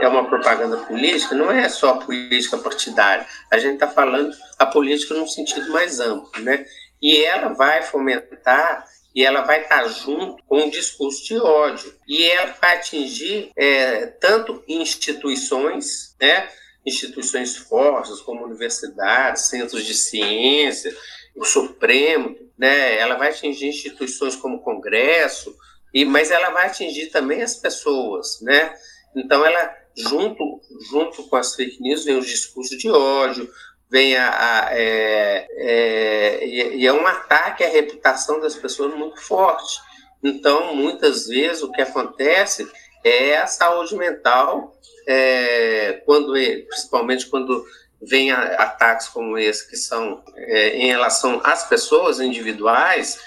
é 0.00 0.08
uma 0.08 0.24
propaganda 0.24 0.78
política, 0.78 1.34
não 1.34 1.50
é 1.50 1.68
só 1.68 1.98
política 1.98 2.58
partidária. 2.58 3.26
A 3.50 3.58
gente 3.58 3.74
está 3.74 3.88
falando 3.88 4.34
a 4.58 4.66
política 4.66 5.14
num 5.14 5.26
sentido 5.26 5.70
mais 5.70 6.00
amplo, 6.00 6.42
né? 6.42 6.64
E 7.00 7.22
ela 7.24 7.50
vai 7.50 7.82
fomentar 7.82 8.86
e 9.14 9.24
ela 9.24 9.42
vai 9.42 9.62
estar 9.62 9.82
tá 9.82 9.88
junto 9.88 10.42
com 10.44 10.58
um 10.58 10.70
discurso 10.70 11.24
de 11.24 11.38
ódio. 11.38 11.94
E 12.08 12.28
ela 12.28 12.54
vai 12.60 12.76
atingir 12.76 13.52
é, 13.56 14.06
tanto 14.06 14.64
instituições, 14.66 16.16
né? 16.20 16.48
Instituições 16.84 17.56
fortes, 17.56 18.20
como 18.20 18.44
universidades, 18.44 19.46
centros 19.46 19.84
de 19.84 19.94
ciência, 19.94 20.94
o 21.34 21.44
Supremo, 21.44 22.36
né? 22.58 22.96
Ela 22.98 23.16
vai 23.16 23.30
atingir 23.30 23.68
instituições 23.68 24.36
como 24.36 24.56
o 24.56 24.62
Congresso, 24.62 25.54
e 25.92 26.04
mas 26.04 26.30
ela 26.30 26.50
vai 26.50 26.66
atingir 26.66 27.06
também 27.06 27.42
as 27.42 27.56
pessoas, 27.56 28.40
né? 28.42 28.74
Então 29.16 29.44
ela 29.44 29.74
junto 29.96 30.60
junto 30.90 31.22
com 31.28 31.36
as 31.36 31.54
fake 31.54 31.80
news 31.80 32.04
vem 32.04 32.18
os 32.18 32.26
discursos 32.26 32.76
de 32.76 32.90
ódio, 32.90 33.48
vem 33.88 34.16
a, 34.16 34.28
a 34.28 34.68
é, 34.72 35.46
é, 35.56 36.46
e 36.76 36.86
é 36.86 36.92
um 36.92 37.06
ataque 37.06 37.62
à 37.62 37.68
reputação 37.68 38.40
das 38.40 38.56
pessoas 38.56 38.94
muito 38.94 39.20
forte. 39.20 39.80
Então 40.22 40.74
muitas 40.74 41.28
vezes 41.28 41.62
o 41.62 41.70
que 41.70 41.80
acontece 41.80 42.68
é 43.04 43.36
a 43.36 43.46
saúde 43.46 43.94
mental 43.94 44.73
é, 45.06 46.02
quando 46.04 46.32
principalmente 46.68 47.26
quando 47.26 47.64
vem 48.00 48.30
ataques 48.30 49.08
como 49.08 49.38
esse 49.38 49.68
que 49.68 49.76
são 49.76 50.22
é, 50.36 50.76
em 50.76 50.86
relação 50.88 51.40
às 51.42 51.68
pessoas 51.68 52.20
individuais, 52.20 53.18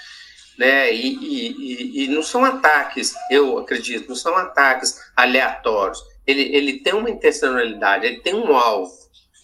né? 0.58 0.92
E, 0.92 1.14
e, 1.14 2.04
e, 2.04 2.08
não 2.08 2.22
são 2.22 2.44
ataques, 2.44 3.14
eu 3.30 3.58
acredito, 3.58 4.08
não 4.08 4.16
são 4.16 4.36
ataques 4.36 4.98
aleatórios. 5.16 5.98
Ele, 6.26 6.42
ele 6.54 6.80
tem 6.80 6.94
uma 6.94 7.10
intencionalidade, 7.10 8.06
ele 8.06 8.20
tem 8.20 8.34
um 8.34 8.56
alvo, 8.56 8.92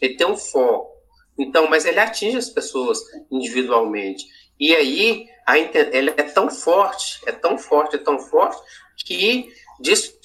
ele 0.01 0.17
tem 0.17 0.27
um 0.27 0.37
foco. 0.37 0.93
Então, 1.39 1.69
mas 1.69 1.85
ele 1.85 1.99
atinge 1.99 2.37
as 2.37 2.51
pessoas 2.51 2.99
individualmente. 3.31 4.25
E 4.59 4.75
aí, 4.75 5.27
a, 5.47 5.59
ele 5.59 6.11
é 6.17 6.23
tão 6.23 6.51
forte, 6.51 7.21
é 7.27 7.33
tão 7.33 7.59
forte, 7.59 7.97
é 7.97 7.99
tão 7.99 8.19
forte 8.19 8.61
que 9.05 9.49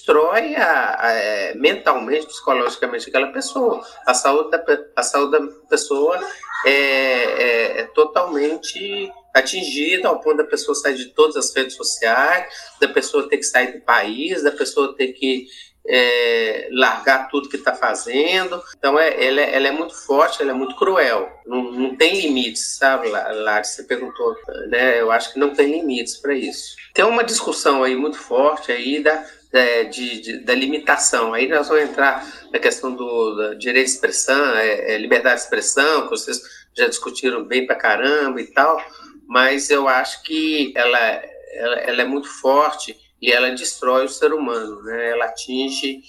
destrói 0.00 0.56
a, 0.56 0.96
a, 0.98 1.12
é, 1.12 1.54
mentalmente, 1.54 2.26
psicologicamente 2.26 3.08
aquela 3.08 3.28
pessoa. 3.28 3.84
A 4.06 4.14
saúde 4.14 4.50
da, 4.50 4.64
a 4.96 5.02
saúde 5.02 5.32
da 5.32 5.46
pessoa 5.68 6.18
é, 6.64 6.70
é, 6.72 7.80
é 7.80 7.84
totalmente 7.94 9.12
atingida 9.34 10.08
ao 10.08 10.20
ponto 10.20 10.38
da 10.38 10.44
pessoa 10.44 10.74
sair 10.74 10.96
de 10.96 11.06
todas 11.06 11.36
as 11.36 11.54
redes 11.54 11.76
sociais, 11.76 12.52
da 12.80 12.88
pessoa 12.88 13.28
ter 13.28 13.36
que 13.36 13.44
sair 13.44 13.72
do 13.72 13.80
país, 13.82 14.42
da 14.42 14.50
pessoa 14.50 14.96
ter 14.96 15.08
que 15.08 15.46
é, 15.86 16.68
largar 16.72 17.28
tudo 17.28 17.48
que 17.48 17.56
está 17.56 17.74
fazendo. 17.74 18.62
Então, 18.76 18.98
é, 18.98 19.24
ela, 19.24 19.40
é, 19.40 19.54
ela, 19.54 19.68
é 19.68 19.70
muito 19.70 19.94
forte, 19.94 20.42
ela 20.42 20.50
é 20.50 20.54
muito 20.54 20.76
cruel. 20.76 21.30
Não, 21.46 21.72
não 21.72 21.96
tem 21.96 22.20
limites, 22.20 22.76
sabe, 22.76 23.08
Lari? 23.08 23.66
Você 23.66 23.84
perguntou, 23.84 24.36
né? 24.68 25.00
Eu 25.00 25.10
acho 25.10 25.32
que 25.32 25.38
não 25.38 25.50
tem 25.50 25.70
limites 25.70 26.16
para 26.16 26.34
isso. 26.34 26.74
Tem 26.92 27.04
uma 27.04 27.24
discussão 27.24 27.82
aí 27.82 27.94
muito 27.94 28.18
forte 28.18 28.72
aí 28.72 29.02
da, 29.02 29.24
da, 29.52 29.82
de, 29.84 30.20
de, 30.20 30.38
da 30.38 30.54
limitação. 30.54 31.34
Aí 31.34 31.48
nós 31.48 31.68
vamos 31.68 31.84
entrar 31.84 32.26
na 32.52 32.58
questão 32.58 32.94
do, 32.94 33.54
direito 33.54 33.86
de 33.86 33.92
expressão, 33.92 34.56
é, 34.56 34.94
é, 34.94 34.98
liberdade 34.98 35.36
de 35.36 35.42
expressão, 35.42 36.04
que 36.04 36.10
vocês 36.10 36.40
já 36.76 36.86
discutiram 36.86 37.44
bem 37.44 37.66
para 37.66 37.76
caramba 37.76 38.40
e 38.40 38.46
tal, 38.46 38.82
mas 39.26 39.70
eu 39.70 39.88
acho 39.88 40.22
que 40.22 40.72
ela, 40.76 40.98
ela, 40.98 41.76
ela 41.80 42.02
é 42.02 42.04
muito 42.04 42.28
forte 42.28 42.96
e 43.20 43.30
ela 43.30 43.50
destrói 43.50 44.04
o 44.04 44.08
ser 44.08 44.32
humano, 44.32 44.82
né? 44.82 45.10
Ela 45.10 45.26
atinge 45.26 46.00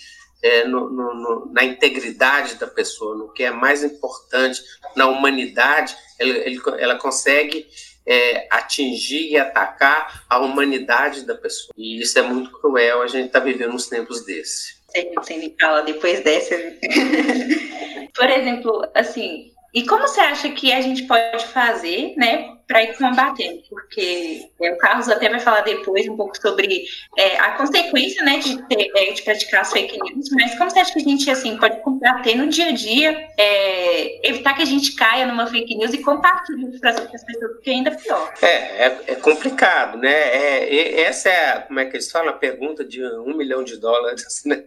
é, 0.41 0.65
no, 0.65 0.89
no, 0.89 1.13
no, 1.13 1.51
na 1.51 1.63
integridade 1.63 2.55
da 2.55 2.67
pessoa, 2.67 3.15
no 3.15 3.31
que 3.31 3.43
é 3.43 3.51
mais 3.51 3.83
importante, 3.83 4.61
na 4.95 5.07
humanidade, 5.07 5.95
ela, 6.17 6.33
ela 6.79 6.95
consegue 6.95 7.67
é, 8.05 8.47
atingir 8.49 9.31
e 9.31 9.37
atacar 9.37 10.23
a 10.29 10.39
humanidade 10.39 11.25
da 11.25 11.35
pessoa. 11.35 11.73
E 11.77 12.01
isso 12.01 12.17
é 12.17 12.21
muito 12.21 12.51
cruel, 12.59 13.01
a 13.01 13.07
gente 13.07 13.27
está 13.27 13.39
vivendo 13.39 13.73
uns 13.73 13.87
tempos 13.87 14.25
desses. 14.25 14.81
Você 15.15 15.37
me 15.37 15.55
fala 15.59 15.81
depois 15.83 16.21
dessa. 16.21 16.55
Por 18.13 18.29
exemplo, 18.29 18.85
assim, 18.93 19.50
e 19.73 19.85
como 19.85 20.01
você 20.01 20.19
acha 20.19 20.49
que 20.49 20.73
a 20.73 20.81
gente 20.81 21.03
pode 21.03 21.45
fazer, 21.47 22.13
né, 22.17 22.55
para 22.67 22.83
ir 22.83 22.97
combatendo? 22.97 23.61
Porque 23.69 24.49
é, 24.61 24.71
o 24.73 24.77
Carlos 24.77 25.07
até 25.07 25.29
vai 25.29 25.39
falar 25.39 25.61
depois 25.61 26.07
um 26.09 26.17
pouco 26.17 26.35
sobre 26.39 26.83
é, 27.17 27.37
a 27.37 27.51
consequência, 27.51 28.21
né, 28.23 28.39
de, 28.39 28.61
ter, 28.67 28.91
é, 28.95 29.11
de 29.13 29.21
praticar 29.21 29.61
as 29.61 29.71
fake 29.71 29.97
news, 29.97 30.29
mas 30.31 30.57
como 30.57 30.69
você 30.69 30.79
acha 30.79 30.91
que 30.91 30.99
a 30.99 31.03
gente, 31.03 31.29
assim, 31.29 31.57
pode 31.57 31.81
combater 31.83 32.35
no 32.35 32.47
dia 32.47 32.67
a 32.67 32.71
dia, 32.71 33.29
é, 33.37 34.27
evitar 34.27 34.55
que 34.55 34.61
a 34.61 34.65
gente 34.65 34.93
caia 34.93 35.25
numa 35.25 35.47
fake 35.47 35.75
news 35.75 35.93
e 35.93 35.99
compartilhe 35.99 36.77
para 36.79 36.89
as 36.89 36.99
outras 36.99 37.23
pessoas, 37.23 37.51
porque 37.53 37.69
ainda 37.69 37.91
é 37.91 37.95
pior. 37.95 38.33
É, 38.41 38.47
é, 38.47 38.99
é 39.07 39.15
complicado, 39.15 39.97
né? 39.97 40.11
É, 40.11 41.01
essa 41.01 41.29
é, 41.29 41.59
como 41.61 41.79
é 41.79 41.85
que 41.85 41.95
eles 41.95 42.11
falam, 42.11 42.29
a 42.29 42.37
pergunta 42.37 42.83
de 42.83 43.01
um 43.03 43.37
milhão 43.37 43.63
de 43.63 43.77
dólares, 43.77 44.23
né? 44.45 44.65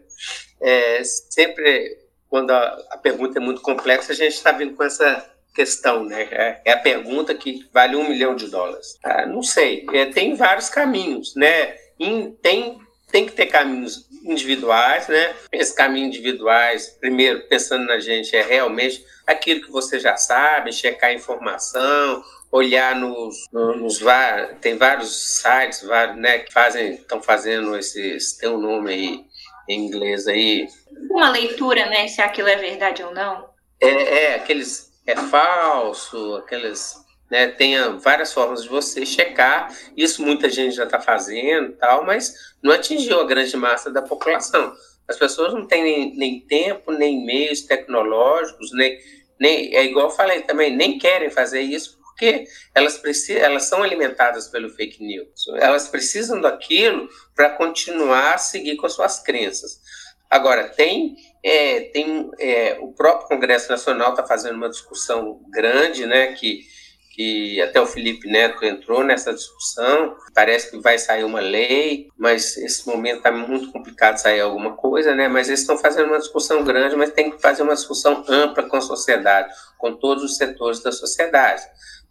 É, 0.62 1.02
sempre 1.04 2.03
quando 2.34 2.50
a, 2.50 2.84
a 2.90 2.98
pergunta 2.98 3.38
é 3.38 3.40
muito 3.40 3.60
complexa, 3.60 4.12
a 4.12 4.16
gente 4.16 4.32
está 4.32 4.50
vindo 4.50 4.74
com 4.74 4.82
essa 4.82 5.24
questão, 5.54 6.04
né? 6.04 6.22
É, 6.32 6.60
é, 6.64 6.72
a 6.72 6.78
pergunta 6.80 7.32
que 7.32 7.64
vale 7.72 7.94
um 7.94 8.08
milhão 8.08 8.34
de 8.34 8.48
dólares. 8.48 8.98
Ah, 9.04 9.24
não 9.24 9.40
sei, 9.40 9.86
é, 9.92 10.06
tem 10.06 10.34
vários 10.34 10.68
caminhos, 10.68 11.36
né? 11.36 11.76
tem, 12.42 12.80
tem 13.12 13.24
que 13.24 13.30
ter 13.30 13.46
caminhos 13.46 14.08
individuais, 14.24 15.06
né? 15.06 15.32
Esses 15.52 15.72
caminhos 15.72 16.08
individuais, 16.08 16.88
primeiro, 16.98 17.46
pensando 17.46 17.86
na 17.86 18.00
gente, 18.00 18.34
é 18.34 18.42
realmente 18.42 19.06
aquilo 19.24 19.60
que 19.60 19.70
você 19.70 20.00
já 20.00 20.16
sabe, 20.16 20.72
checar 20.72 21.10
a 21.10 21.14
informação, 21.14 22.24
olhar 22.50 22.96
nos, 22.96 23.46
nos, 23.52 24.00
tem 24.60 24.76
vários 24.76 25.40
sites, 25.40 25.82
vários, 25.82 26.16
né, 26.16 26.40
que 26.40 26.52
fazem, 26.52 26.94
estão 26.94 27.22
fazendo 27.22 27.76
esses, 27.76 28.32
tem 28.32 28.48
um 28.48 28.58
nome 28.58 28.92
aí 28.92 29.24
em 29.68 29.86
inglês 29.86 30.26
aí, 30.26 30.68
uma 31.10 31.30
leitura, 31.30 31.86
né, 31.86 32.08
se 32.08 32.20
aquilo 32.20 32.48
é 32.48 32.56
verdade 32.56 33.02
ou 33.02 33.12
não? 33.12 33.48
É, 33.80 33.88
é 33.88 34.34
aqueles 34.34 34.92
é 35.06 35.14
falso, 35.16 36.36
aqueles, 36.36 36.94
né, 37.30 37.48
tem 37.48 37.76
várias 37.98 38.32
formas 38.32 38.62
de 38.62 38.68
você 38.68 39.04
checar. 39.04 39.72
Isso 39.96 40.22
muita 40.22 40.48
gente 40.48 40.74
já 40.74 40.84
está 40.84 41.00
fazendo, 41.00 41.72
tal, 41.76 42.04
mas 42.04 42.34
não 42.62 42.72
atingiu 42.72 43.20
a 43.20 43.26
grande 43.26 43.56
massa 43.56 43.90
da 43.90 44.02
população. 44.02 44.74
As 45.06 45.18
pessoas 45.18 45.52
não 45.52 45.66
têm 45.66 45.82
nem, 45.82 46.16
nem 46.16 46.40
tempo, 46.40 46.90
nem 46.90 47.24
meios 47.24 47.60
tecnológicos, 47.62 48.72
nem, 48.72 48.98
nem 49.38 49.74
é 49.76 49.84
igual 49.84 50.06
eu 50.06 50.14
falei 50.14 50.42
também, 50.42 50.74
nem 50.74 50.98
querem 50.98 51.30
fazer 51.30 51.60
isso 51.60 51.98
porque 52.14 52.44
elas 52.72 52.96
precisam, 52.96 53.42
elas 53.42 53.64
são 53.64 53.82
alimentadas 53.82 54.46
pelo 54.46 54.70
fake 54.70 55.04
news. 55.04 55.48
Elas 55.56 55.88
precisam 55.88 56.40
daquilo 56.40 57.08
para 57.34 57.50
continuar 57.50 58.34
a 58.34 58.38
seguir 58.38 58.76
com 58.76 58.86
as 58.86 58.92
suas 58.92 59.20
crenças. 59.20 59.80
Agora, 60.30 60.68
tem, 60.68 61.16
é, 61.42 61.80
tem 61.92 62.30
é, 62.38 62.78
o 62.80 62.92
próprio 62.92 63.28
Congresso 63.28 63.68
Nacional 63.70 64.10
está 64.10 64.24
fazendo 64.24 64.56
uma 64.56 64.70
discussão 64.70 65.40
grande, 65.50 66.06
né, 66.06 66.32
que, 66.32 66.62
que 67.14 67.60
até 67.60 67.80
o 67.80 67.86
Felipe 67.86 68.28
Neto 68.28 68.64
entrou 68.64 69.04
nessa 69.04 69.32
discussão, 69.32 70.16
parece 70.34 70.70
que 70.70 70.78
vai 70.78 70.98
sair 70.98 71.24
uma 71.24 71.40
lei, 71.40 72.08
mas 72.16 72.56
esse 72.56 72.86
momento 72.86 73.18
está 73.18 73.30
muito 73.30 73.70
complicado 73.70 74.16
sair 74.16 74.40
alguma 74.40 74.74
coisa, 74.74 75.14
né, 75.14 75.28
mas 75.28 75.48
eles 75.48 75.60
estão 75.60 75.78
fazendo 75.78 76.08
uma 76.08 76.18
discussão 76.18 76.64
grande, 76.64 76.96
mas 76.96 77.12
tem 77.12 77.30
que 77.30 77.40
fazer 77.40 77.62
uma 77.62 77.74
discussão 77.74 78.24
ampla 78.28 78.68
com 78.68 78.76
a 78.76 78.80
sociedade, 78.80 79.52
com 79.78 79.94
todos 79.94 80.24
os 80.24 80.36
setores 80.36 80.82
da 80.82 80.90
sociedade, 80.90 81.62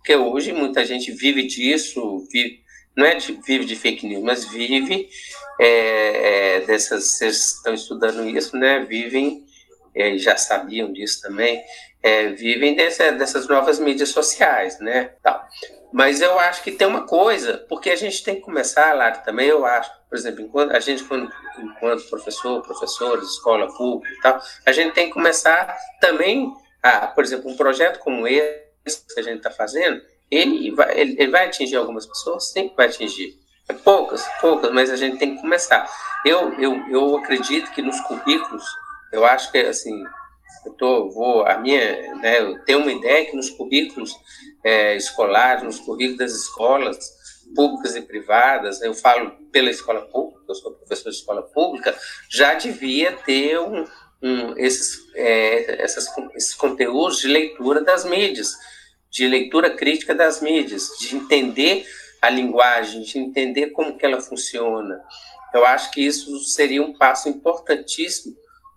porque 0.03 0.17
hoje 0.17 0.51
muita 0.51 0.83
gente 0.85 1.13
vive 1.13 1.47
disso, 1.47 2.27
vive, 2.29 2.61
não 2.95 3.05
é 3.05 3.15
de, 3.15 3.39
vive 3.41 3.63
de 3.63 3.77
fake 3.77 4.05
news, 4.05 4.21
mas 4.21 4.43
vive 4.43 5.07
é, 5.57 6.57
é, 6.57 6.59
dessas, 6.59 7.05
vocês 7.05 7.53
estão 7.53 7.73
estudando 7.73 8.27
isso, 8.27 8.57
né? 8.57 8.81
Vivem, 8.81 9.45
é, 9.95 10.17
já 10.17 10.35
sabiam 10.35 10.91
disso 10.91 11.21
também, 11.21 11.63
é, 12.03 12.27
vivem 12.27 12.75
dessa, 12.75 13.13
dessas 13.13 13.47
novas 13.47 13.79
mídias 13.79 14.09
sociais, 14.09 14.77
né? 14.81 15.11
Tá. 15.23 15.47
Mas 15.93 16.19
eu 16.19 16.37
acho 16.37 16.63
que 16.63 16.71
tem 16.71 16.85
uma 16.85 17.07
coisa, 17.07 17.65
porque 17.69 17.89
a 17.89 17.95
gente 17.95 18.25
tem 18.25 18.35
que 18.35 18.41
começar, 18.41 18.93
lá 18.93 19.09
também 19.11 19.47
eu 19.47 19.65
acho, 19.65 19.89
por 20.09 20.17
exemplo, 20.17 20.41
enquanto 20.41 20.75
a 20.75 20.81
gente, 20.81 21.05
quando, 21.05 21.31
enquanto 21.59 22.09
professor, 22.09 22.61
professores, 22.61 23.29
escola 23.29 23.73
pública 23.73 24.13
e 24.13 24.21
tal, 24.21 24.41
a 24.65 24.71
gente 24.73 24.93
tem 24.93 25.07
que 25.07 25.13
começar 25.13 25.77
também, 26.01 26.53
a, 26.81 27.07
por 27.07 27.23
exemplo, 27.23 27.49
um 27.49 27.55
projeto 27.55 27.99
como 27.99 28.27
esse 28.27 28.62
que 28.83 29.19
a 29.19 29.23
gente 29.23 29.37
está 29.37 29.51
fazendo, 29.51 30.01
ele 30.29 30.71
vai, 30.71 30.99
ele, 30.99 31.15
ele 31.17 31.31
vai 31.31 31.47
atingir 31.47 31.75
algumas 31.75 32.05
pessoas? 32.05 32.51
Sim, 32.51 32.71
vai 32.75 32.87
atingir. 32.87 33.37
É 33.69 33.73
poucas, 33.73 34.25
poucas, 34.41 34.71
mas 34.71 34.89
a 34.89 34.95
gente 34.95 35.17
tem 35.17 35.35
que 35.35 35.41
começar. 35.41 35.89
Eu, 36.25 36.53
eu, 36.59 36.75
eu 36.89 37.17
acredito 37.17 37.71
que 37.71 37.81
nos 37.81 37.99
currículos, 38.01 38.63
eu 39.11 39.25
acho 39.25 39.51
que, 39.51 39.59
assim, 39.59 40.03
eu 40.65 40.73
tô, 40.73 41.09
vou, 41.09 41.45
a 41.45 41.57
minha, 41.57 42.15
né, 42.15 42.41
eu 42.41 42.59
tenho 42.65 42.79
uma 42.79 42.91
ideia 42.91 43.25
que 43.25 43.35
nos 43.35 43.49
currículos 43.49 44.13
é, 44.63 44.95
escolares, 44.95 45.63
nos 45.63 45.79
currículos 45.79 46.17
das 46.17 46.31
escolas 46.33 46.97
públicas 47.55 47.95
e 47.95 48.01
privadas, 48.01 48.81
eu 48.81 48.93
falo 48.93 49.31
pela 49.51 49.69
escola 49.69 50.01
pública, 50.01 50.43
eu 50.49 50.55
sou 50.55 50.73
professor 50.73 51.09
de 51.09 51.17
escola 51.17 51.43
pública, 51.43 51.95
já 52.29 52.53
devia 52.55 53.11
ter 53.11 53.59
um, 53.59 53.85
um, 54.23 54.57
esses, 54.57 55.11
é, 55.13 55.83
essas, 55.83 56.07
esses 56.33 56.55
conteúdos 56.55 57.19
de 57.19 57.27
leitura 57.27 57.81
das 57.81 58.05
mídias, 58.05 58.57
de 59.11 59.27
leitura 59.27 59.69
crítica 59.69 60.15
das 60.15 60.41
mídias, 60.41 60.89
de 60.99 61.15
entender 61.15 61.85
a 62.21 62.29
linguagem, 62.29 63.01
de 63.01 63.19
entender 63.19 63.71
como 63.71 63.97
que 63.97 64.05
ela 64.05 64.21
funciona. 64.21 65.03
Eu 65.53 65.65
acho 65.65 65.91
que 65.91 66.01
isso 66.01 66.39
seria 66.45 66.81
um 66.81 66.93
passo 66.93 67.27
importantíssimo 67.27 68.35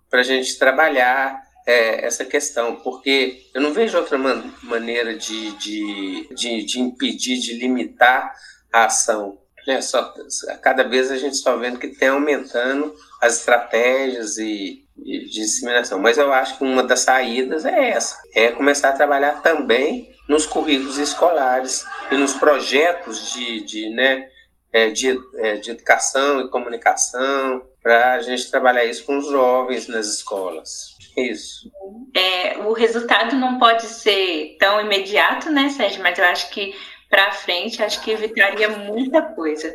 para 0.09 0.19
a 0.19 0.23
gente 0.23 0.59
trabalhar 0.59 1.41
é, 1.65 2.05
essa 2.05 2.25
questão, 2.25 2.75
porque 2.77 3.49
eu 3.53 3.61
não 3.61 3.73
vejo 3.73 3.97
outra 3.97 4.17
man 4.17 4.53
maneira 4.63 5.15
de, 5.15 5.51
de, 5.57 6.29
de, 6.35 6.63
de, 6.63 6.79
impedir, 6.79 7.39
de 7.39 7.53
limitar 7.53 8.33
a 8.71 8.85
ação. 8.85 9.39
É 9.67 9.81
só, 9.81 10.13
cada 10.61 10.83
vez 10.83 11.11
a 11.11 11.17
gente 11.17 11.33
está 11.33 11.53
vendo 11.55 11.79
que 11.79 11.89
tem 11.89 12.07
aumentando 12.07 12.95
as 13.21 13.39
estratégias 13.39 14.37
e, 14.37 14.86
de 14.97 15.29
disseminação. 15.29 15.99
Mas 15.99 16.17
eu 16.17 16.31
acho 16.31 16.57
que 16.57 16.63
uma 16.63 16.83
das 16.83 17.01
saídas 17.01 17.65
é 17.65 17.89
essa, 17.89 18.17
é 18.33 18.51
começar 18.51 18.89
a 18.89 18.93
trabalhar 18.93 19.41
também 19.41 20.11
nos 20.27 20.45
currículos 20.45 20.97
escolares 20.97 21.85
e 22.11 22.15
nos 22.15 22.33
projetos 22.33 23.31
de, 23.31 23.61
de, 23.61 23.89
né, 23.89 24.27
é, 24.73 24.89
de, 24.89 25.17
é, 25.37 25.55
de 25.55 25.71
educação 25.71 26.41
e 26.41 26.49
comunicação, 26.49 27.61
para 27.81 28.13
a 28.13 28.21
gente 28.21 28.51
trabalhar 28.51 28.83
isso 28.83 29.05
com 29.05 29.17
os 29.17 29.27
jovens 29.27 29.87
nas 29.87 30.07
escolas. 30.07 30.97
Isso. 31.17 31.71
É, 32.15 32.57
o 32.59 32.73
resultado 32.73 33.35
não 33.35 33.57
pode 33.57 33.83
ser 33.83 34.57
tão 34.59 34.81
imediato, 34.81 35.49
né, 35.49 35.69
Sérgio? 35.69 36.03
Mas 36.03 36.19
eu 36.19 36.25
acho 36.25 36.49
que 36.49 36.75
para 37.09 37.31
frente, 37.31 37.81
acho 37.81 38.01
que 38.01 38.11
evitaria 38.11 38.69
muita 38.69 39.21
coisa. 39.21 39.73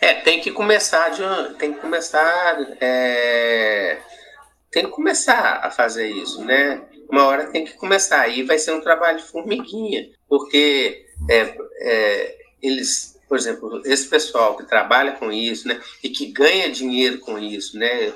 É, 0.00 0.14
tem 0.14 0.40
que 0.40 0.52
começar 0.52 1.08
de, 1.08 1.22
tem 1.54 1.72
que 1.72 1.80
começar, 1.80 2.58
é, 2.80 3.98
tem 4.70 4.84
que 4.84 4.90
começar 4.90 5.60
a 5.62 5.70
fazer 5.70 6.08
isso, 6.08 6.44
né? 6.44 6.86
uma 7.10 7.24
hora 7.24 7.50
tem 7.50 7.64
que 7.64 7.72
começar. 7.72 8.20
Aí 8.20 8.42
vai 8.42 8.58
ser 8.58 8.72
um 8.72 8.80
trabalho 8.80 9.18
de 9.18 9.24
formiguinha, 9.24 10.10
porque 10.28 11.06
é, 11.28 11.56
é, 11.80 12.38
eles 12.62 13.16
por 13.28 13.36
exemplo, 13.36 13.82
esse 13.84 14.08
pessoal 14.08 14.56
que 14.56 14.64
trabalha 14.64 15.12
com 15.12 15.30
isso, 15.30 15.68
né, 15.68 15.78
e 16.02 16.08
que 16.08 16.32
ganha 16.32 16.70
dinheiro 16.70 17.18
com 17.18 17.38
isso, 17.38 17.78
né, 17.78 18.14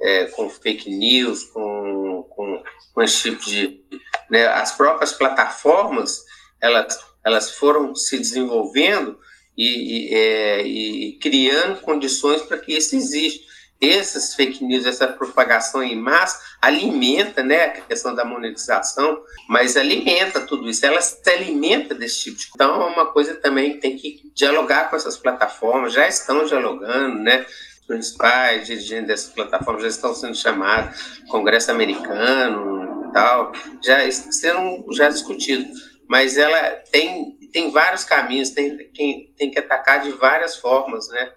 é, 0.00 0.24
com 0.28 0.48
fake 0.48 0.88
news, 0.88 1.44
com, 1.44 2.26
com, 2.30 2.62
com 2.94 3.02
esse 3.02 3.30
tipo 3.30 3.44
de, 3.44 3.84
né, 4.30 4.46
as 4.46 4.72
próprias 4.72 5.12
plataformas, 5.12 6.24
elas, 6.58 6.98
elas 7.22 7.50
foram 7.50 7.94
se 7.94 8.16
desenvolvendo 8.16 9.18
e, 9.54 9.66
e, 9.66 10.14
é, 10.14 10.62
e 10.62 11.18
criando 11.18 11.82
condições 11.82 12.40
para 12.40 12.56
que 12.56 12.74
isso 12.74 12.96
exista 12.96 13.44
essas 13.80 14.34
fake 14.34 14.64
news, 14.64 14.86
essa 14.86 15.06
propagação 15.06 15.82
em 15.82 15.96
massa, 15.96 16.40
alimenta 16.60 17.42
né, 17.42 17.64
a 17.64 17.70
questão 17.70 18.14
da 18.14 18.24
monetização, 18.24 19.22
mas 19.48 19.76
alimenta 19.76 20.40
tudo 20.40 20.68
isso, 20.68 20.84
ela 20.84 21.00
se 21.00 21.28
alimenta 21.28 21.94
desse 21.94 22.24
tipo 22.24 22.36
de 22.36 22.48
Então, 22.54 22.82
é 22.82 22.86
uma 22.86 23.06
coisa 23.06 23.34
também 23.34 23.74
que 23.74 23.78
tem 23.78 23.96
que 23.96 24.30
dialogar 24.34 24.88
com 24.88 24.96
essas 24.96 25.16
plataformas, 25.16 25.92
já 25.92 26.08
estão 26.08 26.44
dialogando, 26.44 27.18
né? 27.18 27.44
Os 27.80 27.86
principais 27.86 28.66
dirigentes 28.66 29.06
dessas 29.06 29.32
plataformas 29.32 29.82
já 29.82 29.88
estão 29.88 30.14
sendo 30.14 30.34
chamados, 30.34 31.20
Congresso 31.28 31.70
americano 31.70 33.08
e 33.08 33.12
tal, 33.12 33.52
já 33.82 34.10
sendo 34.10 34.84
já 34.92 35.08
discutido. 35.08 35.66
Mas 36.08 36.36
ela 36.36 36.70
tem, 36.90 37.36
tem 37.52 37.70
vários 37.70 38.04
caminhos, 38.04 38.50
tem, 38.50 38.76
tem, 38.76 39.32
tem 39.36 39.50
que 39.50 39.58
atacar 39.58 40.00
de 40.02 40.10
várias 40.12 40.56
formas, 40.56 41.08
né? 41.08 41.32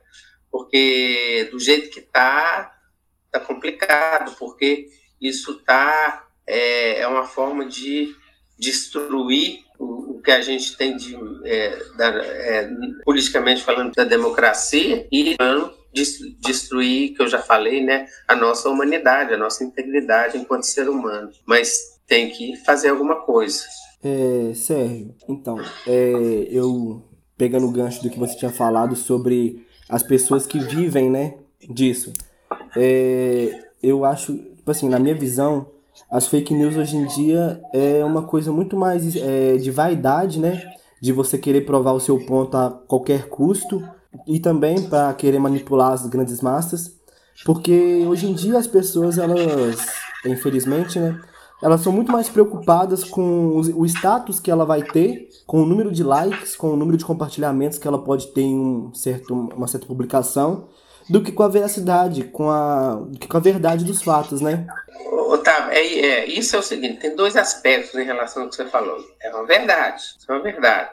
Porque 0.51 1.47
do 1.51 1.59
jeito 1.59 1.89
que 1.89 1.99
está, 1.99 2.75
está 3.25 3.39
complicado, 3.39 4.35
porque 4.37 4.87
isso 5.21 5.51
está 5.51 6.27
é, 6.47 7.01
é, 7.01 7.07
uma 7.07 7.23
forma 7.23 7.65
de 7.65 8.15
destruir 8.57 9.59
o, 9.77 10.17
o 10.17 10.21
que 10.21 10.31
a 10.31 10.41
gente 10.41 10.75
tem 10.75 10.97
de 10.97 11.15
é, 11.45 11.77
da, 11.95 12.07
é, 12.07 12.69
politicamente 13.05 13.63
falando 13.63 13.93
da 13.93 14.03
democracia 14.03 15.07
e 15.11 15.35
destruir, 16.39 17.15
que 17.15 17.21
eu 17.21 17.27
já 17.27 17.39
falei, 17.39 17.83
né, 17.83 18.07
a 18.27 18.35
nossa 18.35 18.69
humanidade, 18.69 19.33
a 19.33 19.37
nossa 19.37 19.63
integridade 19.63 20.37
enquanto 20.37 20.63
ser 20.63 20.89
humano. 20.89 21.31
Mas 21.45 21.99
tem 22.07 22.29
que 22.29 22.55
fazer 22.57 22.89
alguma 22.89 23.21
coisa. 23.21 23.63
É, 24.03 24.53
Sérgio, 24.53 25.15
então, 25.27 25.59
é, 25.85 26.47
eu 26.49 27.03
pegando 27.37 27.67
o 27.67 27.71
gancho 27.71 28.03
do 28.03 28.09
que 28.09 28.19
você 28.19 28.35
tinha 28.35 28.51
falado 28.51 28.95
sobre 28.95 29.65
as 29.89 30.03
pessoas 30.03 30.45
que 30.45 30.59
vivem, 30.59 31.09
né, 31.09 31.33
disso. 31.69 32.13
É, 32.77 33.63
eu 33.81 34.05
acho, 34.05 34.37
tipo 34.37 34.69
assim, 34.69 34.87
na 34.87 34.99
minha 34.99 35.15
visão, 35.15 35.67
as 36.09 36.27
fake 36.27 36.53
news 36.53 36.77
hoje 36.77 36.95
em 36.95 37.05
dia 37.07 37.59
é 37.73 38.05
uma 38.05 38.21
coisa 38.21 38.51
muito 38.51 38.77
mais 38.77 39.15
é, 39.15 39.57
de 39.57 39.71
vaidade, 39.71 40.39
né? 40.39 40.61
De 41.01 41.11
você 41.11 41.37
querer 41.37 41.61
provar 41.61 41.93
o 41.93 41.99
seu 41.99 42.19
ponto 42.25 42.55
a 42.55 42.69
qualquer 42.69 43.27
custo 43.29 43.83
e 44.27 44.39
também 44.39 44.81
para 44.83 45.13
querer 45.13 45.39
manipular 45.39 45.93
as 45.93 46.05
grandes 46.05 46.41
massas, 46.41 46.93
porque 47.45 48.03
hoje 48.07 48.27
em 48.27 48.33
dia 48.33 48.57
as 48.57 48.67
pessoas 48.67 49.17
elas, 49.17 49.87
infelizmente, 50.25 50.99
né, 50.99 51.19
elas 51.61 51.81
são 51.81 51.91
muito 51.91 52.11
mais 52.11 52.29
preocupadas 52.29 53.03
com 53.03 53.57
o 53.57 53.85
status 53.85 54.39
que 54.39 54.49
ela 54.49 54.65
vai 54.65 54.81
ter, 54.81 55.27
com 55.45 55.61
o 55.61 55.65
número 55.65 55.91
de 55.91 56.03
likes, 56.03 56.55
com 56.55 56.71
o 56.71 56.75
número 56.75 56.97
de 56.97 57.03
compartilhamentos 57.03 57.77
que 57.77 57.87
ela 57.87 58.01
pode 58.01 58.27
ter 58.27 58.41
em 58.41 58.55
um 58.55 58.93
certo, 58.93 59.33
uma 59.33 59.67
certa 59.67 59.85
publicação, 59.85 60.69
do 61.09 61.21
que 61.21 61.31
com 61.31 61.43
a 61.43 61.47
veracidade, 61.49 62.23
com 62.25 62.49
a, 62.49 62.95
do 62.95 63.19
que 63.19 63.27
com 63.27 63.37
a 63.37 63.41
verdade 63.41 63.83
dos 63.83 64.01
fatos, 64.01 64.41
né? 64.41 64.67
Otávio, 65.11 65.71
é, 65.71 65.79
é, 65.79 66.25
isso 66.27 66.55
é 66.55 66.59
o 66.59 66.63
seguinte, 66.63 66.99
tem 66.99 67.15
dois 67.15 67.35
aspectos 67.35 67.95
em 67.95 68.05
relação 68.05 68.43
ao 68.43 68.49
que 68.49 68.55
você 68.55 68.65
falou. 68.65 68.97
É 69.21 69.29
uma 69.29 69.45
verdade, 69.45 70.03
é 70.27 70.31
uma 70.31 70.41
verdade. 70.41 70.91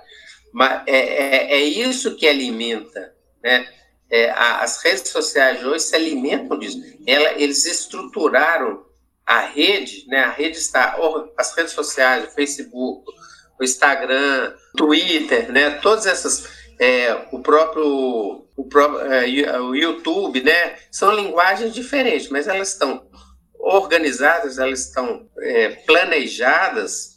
Mas 0.53 0.83
é, 0.87 0.97
é, 0.97 1.55
é 1.55 1.61
isso 1.61 2.17
que 2.17 2.27
alimenta, 2.27 3.15
né? 3.43 3.69
É, 4.09 4.31
as 4.31 4.83
redes 4.83 5.09
sociais 5.09 5.65
hoje 5.65 5.81
se 5.81 5.97
alimentam 5.97 6.59
disso. 6.59 6.81
Ela, 7.07 7.33
eles 7.33 7.67
estruturaram 7.67 8.86
a 9.27 9.41
rede, 9.41 10.07
né, 10.07 10.21
a 10.21 10.31
rede 10.31 10.57
está, 10.57 10.97
as 11.37 11.55
redes 11.57 11.73
sociais, 11.73 12.25
o 12.25 12.31
Facebook, 12.31 13.05
o 13.59 13.65
Instagram, 13.65 14.55
o 14.73 14.77
Twitter, 14.77 15.51
né, 15.51 15.71
todas 15.83 16.07
essas, 16.07 16.49
é, 16.79 17.27
o 17.33 17.41
próprio, 17.41 18.47
o 18.57 18.65
próprio 18.69 19.01
é, 19.13 19.61
o 19.61 19.75
YouTube, 19.75 20.43
né, 20.43 20.77
são 20.93 21.13
linguagens 21.13 21.75
diferentes, 21.75 22.29
mas 22.29 22.47
elas 22.47 22.69
estão 22.69 23.05
organizadas, 23.59 24.59
elas 24.59 24.87
estão 24.87 25.29
é, 25.41 25.71
planejadas 25.71 27.17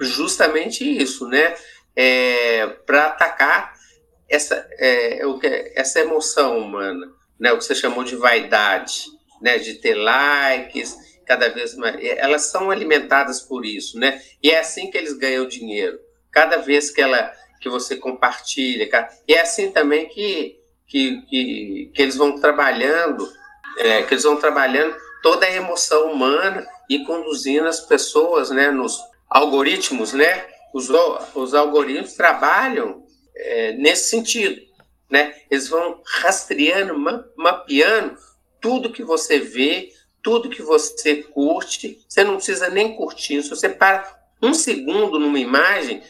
justamente 0.00 0.84
isso, 0.84 1.26
né, 1.26 1.56
é, 1.96 2.68
para 2.86 3.06
atacar 3.06 3.74
essa, 4.28 4.54
é, 4.78 5.20
essa 5.74 5.98
emoção 5.98 6.58
humana, 6.58 7.12
né, 7.40 7.52
o 7.52 7.58
que 7.58 7.64
você 7.64 7.74
chamou 7.74 8.04
de 8.04 8.14
vaidade, 8.14 9.06
né, 9.42 9.58
de 9.58 9.74
ter 9.74 9.94
likes, 9.94 11.09
cada 11.30 11.48
vez 11.48 11.76
mais. 11.76 11.96
Elas 12.18 12.46
são 12.46 12.72
alimentadas 12.72 13.40
por 13.40 13.64
isso, 13.64 13.96
né? 14.00 14.20
E 14.42 14.50
é 14.50 14.58
assim 14.58 14.90
que 14.90 14.98
eles 14.98 15.12
ganham 15.12 15.46
dinheiro. 15.46 15.96
Cada 16.28 16.56
vez 16.56 16.90
que 16.90 17.00
ela 17.00 17.32
que 17.60 17.68
você 17.68 17.94
compartilha, 17.94 18.88
e 19.28 19.34
é 19.34 19.40
assim 19.40 19.70
também 19.70 20.08
que 20.08 20.58
que, 20.88 21.22
que, 21.28 21.92
que 21.94 22.02
eles 22.02 22.16
vão 22.16 22.40
trabalhando, 22.40 23.30
é, 23.78 24.02
que 24.02 24.14
eles 24.14 24.24
vão 24.24 24.38
trabalhando 24.38 24.92
toda 25.22 25.46
a 25.46 25.54
emoção 25.54 26.10
humana 26.10 26.66
e 26.88 27.04
conduzindo 27.04 27.68
as 27.68 27.78
pessoas, 27.78 28.50
né, 28.50 28.72
nos 28.72 28.98
algoritmos, 29.28 30.12
né? 30.12 30.48
Os, 30.74 30.88
os 31.32 31.54
algoritmos 31.54 32.14
trabalham 32.14 33.04
é, 33.36 33.72
nesse 33.74 34.10
sentido, 34.10 34.60
né? 35.08 35.32
Eles 35.48 35.68
vão 35.68 36.02
rastreando, 36.04 36.98
mapeando 37.36 38.16
tudo 38.60 38.92
que 38.92 39.04
você 39.04 39.38
vê, 39.38 39.92
tudo 40.22 40.50
que 40.50 40.62
você 40.62 41.22
curte, 41.22 42.04
você 42.08 42.24
não 42.24 42.36
precisa 42.36 42.68
nem 42.68 42.96
curtir. 42.96 43.42
Se 43.42 43.50
você 43.50 43.68
para 43.68 44.20
um 44.42 44.54
segundo 44.54 45.18
numa 45.18 45.38
imagem, 45.38 46.02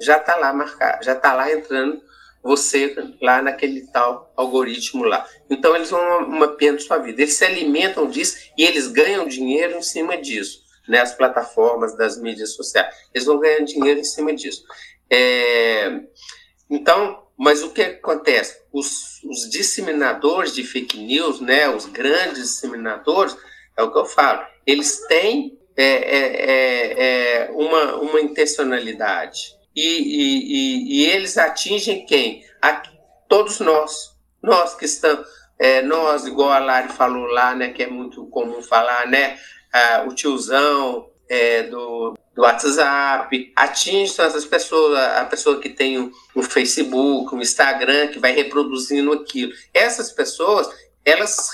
já 0.00 0.16
está 0.16 0.36
lá 0.36 0.52
marcado, 0.52 1.04
já 1.04 1.12
está 1.12 1.32
lá 1.32 1.52
entrando 1.52 2.02
você 2.44 2.94
lá 3.22 3.40
naquele 3.40 3.86
tal 3.86 4.30
algoritmo 4.36 5.04
lá. 5.04 5.26
Então 5.48 5.74
eles 5.74 5.90
vão 5.90 6.28
mapeando 6.28 6.82
sua 6.82 6.98
vida. 6.98 7.22
Eles 7.22 7.34
se 7.34 7.44
alimentam 7.44 8.06
disso 8.06 8.36
e 8.56 8.64
eles 8.64 8.86
ganham 8.86 9.26
dinheiro 9.26 9.78
em 9.78 9.82
cima 9.82 10.18
disso. 10.18 10.62
Né, 10.86 11.00
as 11.00 11.14
plataformas 11.14 11.96
das 11.96 12.20
mídias 12.20 12.50
sociais. 12.50 12.94
Eles 13.14 13.26
vão 13.26 13.40
ganhar 13.40 13.64
dinheiro 13.64 14.00
em 14.00 14.04
cima 14.04 14.34
disso. 14.34 14.66
É, 15.08 16.00
então, 16.68 17.26
mas 17.38 17.62
o 17.62 17.70
que 17.70 17.80
acontece? 17.80 18.60
Os, 18.70 19.22
os 19.24 19.48
disseminadores 19.48 20.54
de 20.54 20.62
fake 20.62 20.98
news, 20.98 21.40
né, 21.40 21.70
os 21.70 21.86
grandes 21.86 22.42
disseminadores, 22.42 23.34
é 23.76 23.82
o 23.82 23.90
que 23.90 23.98
eu 23.98 24.04
falo. 24.04 24.44
Eles 24.66 25.06
têm 25.06 25.58
é, 25.76 25.84
é, 25.84 26.26
é, 26.50 27.46
é 27.46 27.50
uma, 27.52 27.96
uma 27.96 28.20
intencionalidade. 28.20 29.56
E, 29.74 29.82
e, 29.82 31.02
e, 31.02 31.06
eles 31.10 31.36
atingem 31.36 32.06
quem? 32.06 32.44
A, 32.62 32.82
todos 33.28 33.60
nós. 33.60 34.14
Nós 34.42 34.74
que 34.74 34.84
estamos. 34.84 35.26
É, 35.58 35.82
nós, 35.82 36.26
igual 36.26 36.50
a 36.50 36.58
Lari 36.58 36.88
falou 36.88 37.26
lá, 37.26 37.54
né, 37.54 37.70
que 37.70 37.82
é 37.82 37.86
muito 37.86 38.26
comum 38.26 38.62
falar, 38.62 39.06
né? 39.06 39.38
O 40.06 40.14
tiozão 40.14 41.08
é, 41.28 41.64
do, 41.64 42.16
do 42.34 42.42
WhatsApp, 42.42 43.52
atinge 43.54 44.20
essas 44.20 44.44
pessoas, 44.44 44.98
a 44.98 45.24
pessoa 45.24 45.60
que 45.60 45.68
tem 45.68 45.98
um, 45.98 46.10
um 46.36 46.42
Facebook, 46.42 47.34
um 47.34 47.40
Instagram, 47.40 48.08
que 48.08 48.18
vai 48.18 48.32
reproduzindo 48.32 49.12
aquilo. 49.12 49.52
Essas 49.72 50.12
pessoas, 50.12 50.68
elas, 51.04 51.52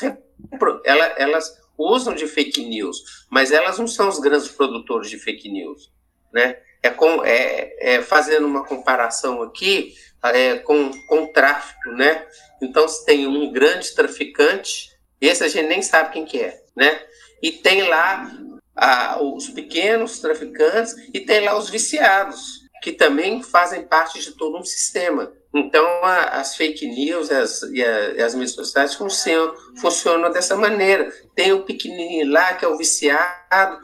elas, 1.16 1.59
usam 1.80 2.14
de 2.14 2.26
fake 2.26 2.64
news, 2.64 3.26
mas 3.30 3.52
elas 3.52 3.78
não 3.78 3.86
são 3.86 4.08
os 4.08 4.18
grandes 4.18 4.48
produtores 4.48 5.08
de 5.08 5.18
fake 5.18 5.48
news, 5.48 5.90
né? 6.32 6.58
É, 6.82 6.90
com, 6.90 7.24
é, 7.24 7.74
é 7.78 8.02
fazendo 8.02 8.46
uma 8.46 8.64
comparação 8.64 9.42
aqui 9.42 9.94
é, 10.22 10.56
com, 10.56 10.90
com 11.08 11.24
o 11.24 11.32
tráfico, 11.32 11.90
né? 11.90 12.26
Então, 12.62 12.86
se 12.88 13.04
tem 13.04 13.26
um 13.26 13.52
grande 13.52 13.94
traficante, 13.94 14.90
esse 15.20 15.44
a 15.44 15.48
gente 15.48 15.68
nem 15.68 15.82
sabe 15.82 16.12
quem 16.12 16.24
que 16.24 16.40
é, 16.40 16.62
né? 16.76 17.02
E 17.42 17.52
tem 17.52 17.82
lá 17.82 18.30
a, 18.76 19.22
os 19.22 19.48
pequenos 19.48 20.20
traficantes 20.20 20.94
e 21.12 21.20
tem 21.20 21.40
lá 21.40 21.56
os 21.56 21.68
viciados, 21.68 22.60
que 22.82 22.92
também 22.92 23.42
fazem 23.42 23.86
parte 23.86 24.20
de 24.20 24.32
todo 24.32 24.58
um 24.58 24.64
sistema. 24.64 25.32
Então, 25.52 25.84
a, 26.04 26.40
as 26.40 26.56
fake 26.56 26.86
news 26.86 27.30
as, 27.30 27.62
e, 27.62 27.82
a, 27.82 28.10
e, 28.12 28.22
as 28.22 28.34
mídias 28.34 28.54
sociais 28.54 28.94
funcionam, 28.94 29.54
funcionam 29.80 30.30
dessa 30.30 30.56
maneira. 30.56 31.12
Tem 31.34 31.52
o 31.52 31.64
pequenininho 31.64 32.30
lá, 32.30 32.54
que 32.54 32.64
é 32.64 32.68
o 32.68 32.76
viciado, 32.76 33.78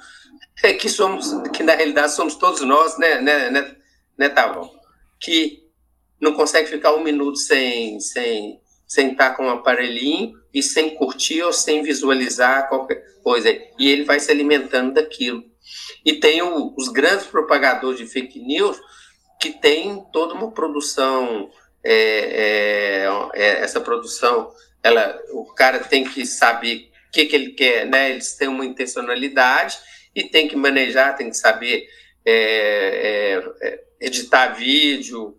é, 0.63 0.73
que 0.73 0.89
somos, 0.89 1.33
que 1.51 1.63
na 1.63 1.75
realidade 1.75 2.13
somos 2.13 2.37
todos 2.37 2.61
nós, 2.61 2.97
né, 2.99 3.21
né, 3.21 3.51
né, 3.51 3.77
né 4.17 4.29
Tavão? 4.29 4.71
Que 5.21 5.65
não 6.21 6.35
consegue 6.35 6.69
ficar 6.69 6.95
um 6.95 7.03
minuto 7.03 7.37
sem, 7.37 7.99
sem, 8.01 8.61
sem 8.87 9.11
estar 9.13 9.31
com 9.31 9.47
um 9.47 9.51
aparelhinho 9.51 10.35
e 10.55 10.63
sem 10.63 10.95
curtir 10.95 11.43
ou 11.43 11.53
sem 11.53 11.83
visualizar 11.83 12.69
qualquer 12.69 13.03
coisa. 13.23 13.51
E 13.51 13.89
ele 13.89 14.05
vai 14.05 14.21
se 14.21 14.31
alimentando 14.31 14.95
daquilo. 14.95 15.43
E 16.05 16.15
tem 16.15 16.43
o, 16.43 16.73
os 16.79 16.89
grandes 16.89 17.27
propagadores 17.27 17.99
de 17.99 18.07
fake 18.07 18.39
news 18.39 18.81
que 19.41 19.53
tem 19.53 20.05
toda 20.13 20.35
uma 20.35 20.51
produção 20.51 21.51
é, 21.85 23.05
é, 23.05 23.09
é, 23.35 23.61
essa 23.61 23.81
produção, 23.81 24.53
ela, 24.83 25.21
o 25.31 25.45
cara 25.55 25.79
tem 25.79 26.05
que 26.05 26.27
saber 26.27 26.91
o 27.09 27.13
que, 27.13 27.27
que 27.27 27.37
ele 27.37 27.53
quer, 27.53 27.87
né? 27.87 28.11
Eles 28.11 28.35
têm 28.35 28.49
uma 28.49 28.67
intencionalidade 28.67 29.79
e 30.15 30.25
tem 30.25 30.49
que 30.49 30.57
manejar, 30.57 31.17
tem 31.17 31.31
que 31.31 31.37
saber 31.37 31.87
é, 32.25 33.41
é, 33.63 33.85
editar 34.01 34.49
vídeo, 34.49 35.37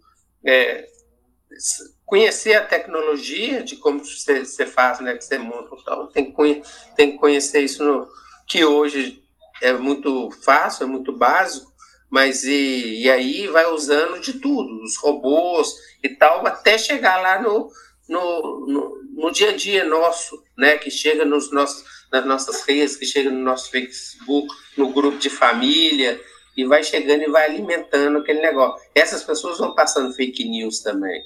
conhecer 2.06 2.54
a 2.54 2.66
tecnologia 2.66 3.62
de 3.62 3.76
como 3.76 4.00
você, 4.00 4.46
você 4.46 4.66
faz, 4.66 5.02
né? 5.02 5.18
Que 5.18 5.26
você 5.26 5.38
monta, 5.38 5.76
então 5.82 6.08
tem 6.08 6.32
que, 6.32 6.62
tem 6.96 7.12
que 7.12 7.18
conhecer 7.18 7.62
isso 7.62 7.84
no, 7.84 8.08
que 8.48 8.64
hoje 8.64 9.22
é 9.62 9.74
muito 9.74 10.32
fácil, 10.32 10.86
é 10.86 10.88
muito 10.88 11.12
básico, 11.12 11.72
mas 12.10 12.44
e, 12.44 13.04
e 13.04 13.10
aí 13.10 13.48
vai 13.48 13.66
usando 13.72 14.20
de 14.20 14.34
tudo, 14.34 14.82
os 14.84 14.98
robôs 14.98 15.74
e 16.02 16.10
tal, 16.10 16.46
até 16.46 16.78
chegar 16.78 17.22
lá 17.22 17.42
no, 17.42 17.70
no, 18.08 18.66
no, 18.68 19.04
no, 19.14 19.32
dia 19.32 19.50
a 19.50 19.56
dia 19.56 19.84
nosso, 19.84 20.42
né, 20.58 20.78
que 20.78 20.90
chega 20.90 21.26
nos 21.26 21.52
nossos, 21.52 21.84
nas 22.12 22.26
nossas 22.26 22.62
redes, 22.62 22.96
que 22.96 23.06
chega 23.06 23.30
no 23.30 23.40
nosso 23.40 23.70
Facebook, 23.70 24.48
no 24.78 24.90
grupo 24.94 25.18
de 25.18 25.30
família, 25.30 26.20
e 26.56 26.66
vai 26.66 26.84
chegando 26.84 27.24
e 27.24 27.30
vai 27.30 27.46
alimentando 27.46 28.18
aquele 28.18 28.42
negócio. 28.42 28.84
Essas 28.96 29.24
pessoas 29.24 29.60
vão 29.60 29.76
passando 29.76 30.14
fake 30.14 30.48
news 30.48 30.80
também, 30.80 31.22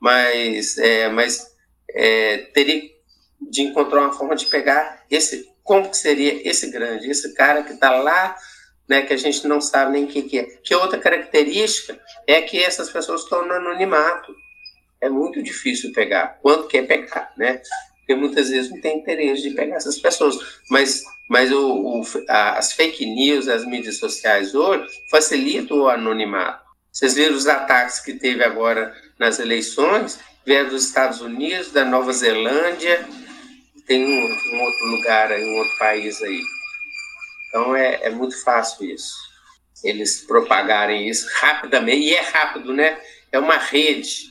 mas, 0.00 0.78
é, 0.78 1.08
mas 1.08 1.54
é, 1.90 2.38
teria 2.52 2.82
de 3.40 3.62
encontrar 3.62 4.00
uma 4.00 4.12
forma 4.12 4.34
de 4.34 4.46
pegar 4.46 5.04
esse, 5.10 5.48
como 5.62 5.90
que 5.90 5.96
seria 5.96 6.48
esse 6.48 6.70
grande, 6.70 7.10
esse 7.10 7.34
cara 7.34 7.62
que 7.62 7.74
está 7.74 7.90
lá 7.90 8.36
né, 8.88 9.02
que 9.02 9.12
a 9.12 9.16
gente 9.16 9.46
não 9.46 9.60
sabe 9.60 9.92
nem 9.92 10.04
o 10.04 10.08
que, 10.08 10.22
que 10.22 10.38
é. 10.38 10.44
Que 10.62 10.74
outra 10.74 10.98
característica 10.98 11.98
é 12.26 12.42
que 12.42 12.62
essas 12.62 12.90
pessoas 12.90 13.22
estão 13.22 13.46
no 13.46 13.52
anonimato. 13.52 14.34
É 15.00 15.08
muito 15.08 15.42
difícil 15.42 15.92
pegar. 15.92 16.38
Quanto 16.42 16.68
quer 16.68 16.86
pegar, 16.86 17.32
né? 17.36 17.60
Porque 17.98 18.14
muitas 18.14 18.50
vezes 18.50 18.70
não 18.70 18.80
tem 18.80 18.98
interesse 18.98 19.42
de 19.42 19.50
pegar 19.50 19.76
essas 19.76 19.98
pessoas. 19.98 20.38
Mas, 20.70 21.02
mas 21.28 21.50
o, 21.50 22.00
o 22.00 22.02
as 22.28 22.72
fake 22.72 23.06
news, 23.06 23.48
as 23.48 23.64
mídias 23.64 23.98
sociais 23.98 24.54
hoje, 24.54 24.86
facilitam 25.10 25.78
o 25.78 25.88
anonimato. 25.88 26.64
Vocês 26.92 27.14
viram 27.14 27.34
os 27.34 27.46
ataques 27.46 28.00
que 28.00 28.14
teve 28.14 28.44
agora 28.44 28.94
nas 29.18 29.38
eleições? 29.38 30.20
Vieram 30.46 30.68
dos 30.68 30.84
Estados 30.84 31.20
Unidos, 31.20 31.72
da 31.72 31.84
Nova 31.84 32.12
Zelândia, 32.12 33.08
tem 33.86 34.04
um, 34.04 34.26
um 34.26 34.62
outro 34.62 34.86
lugar 34.86 35.30
um 35.32 35.56
outro 35.56 35.78
país 35.78 36.22
aí. 36.22 36.40
Então 37.54 37.76
é, 37.76 38.00
é 38.02 38.10
muito 38.10 38.42
fácil 38.42 38.84
isso. 38.84 39.14
Eles 39.84 40.22
propagarem 40.26 41.08
isso 41.08 41.28
rapidamente, 41.38 42.00
e 42.00 42.12
é 42.12 42.20
rápido, 42.20 42.74
né? 42.74 42.98
É 43.30 43.38
uma 43.38 43.56
rede, 43.56 44.28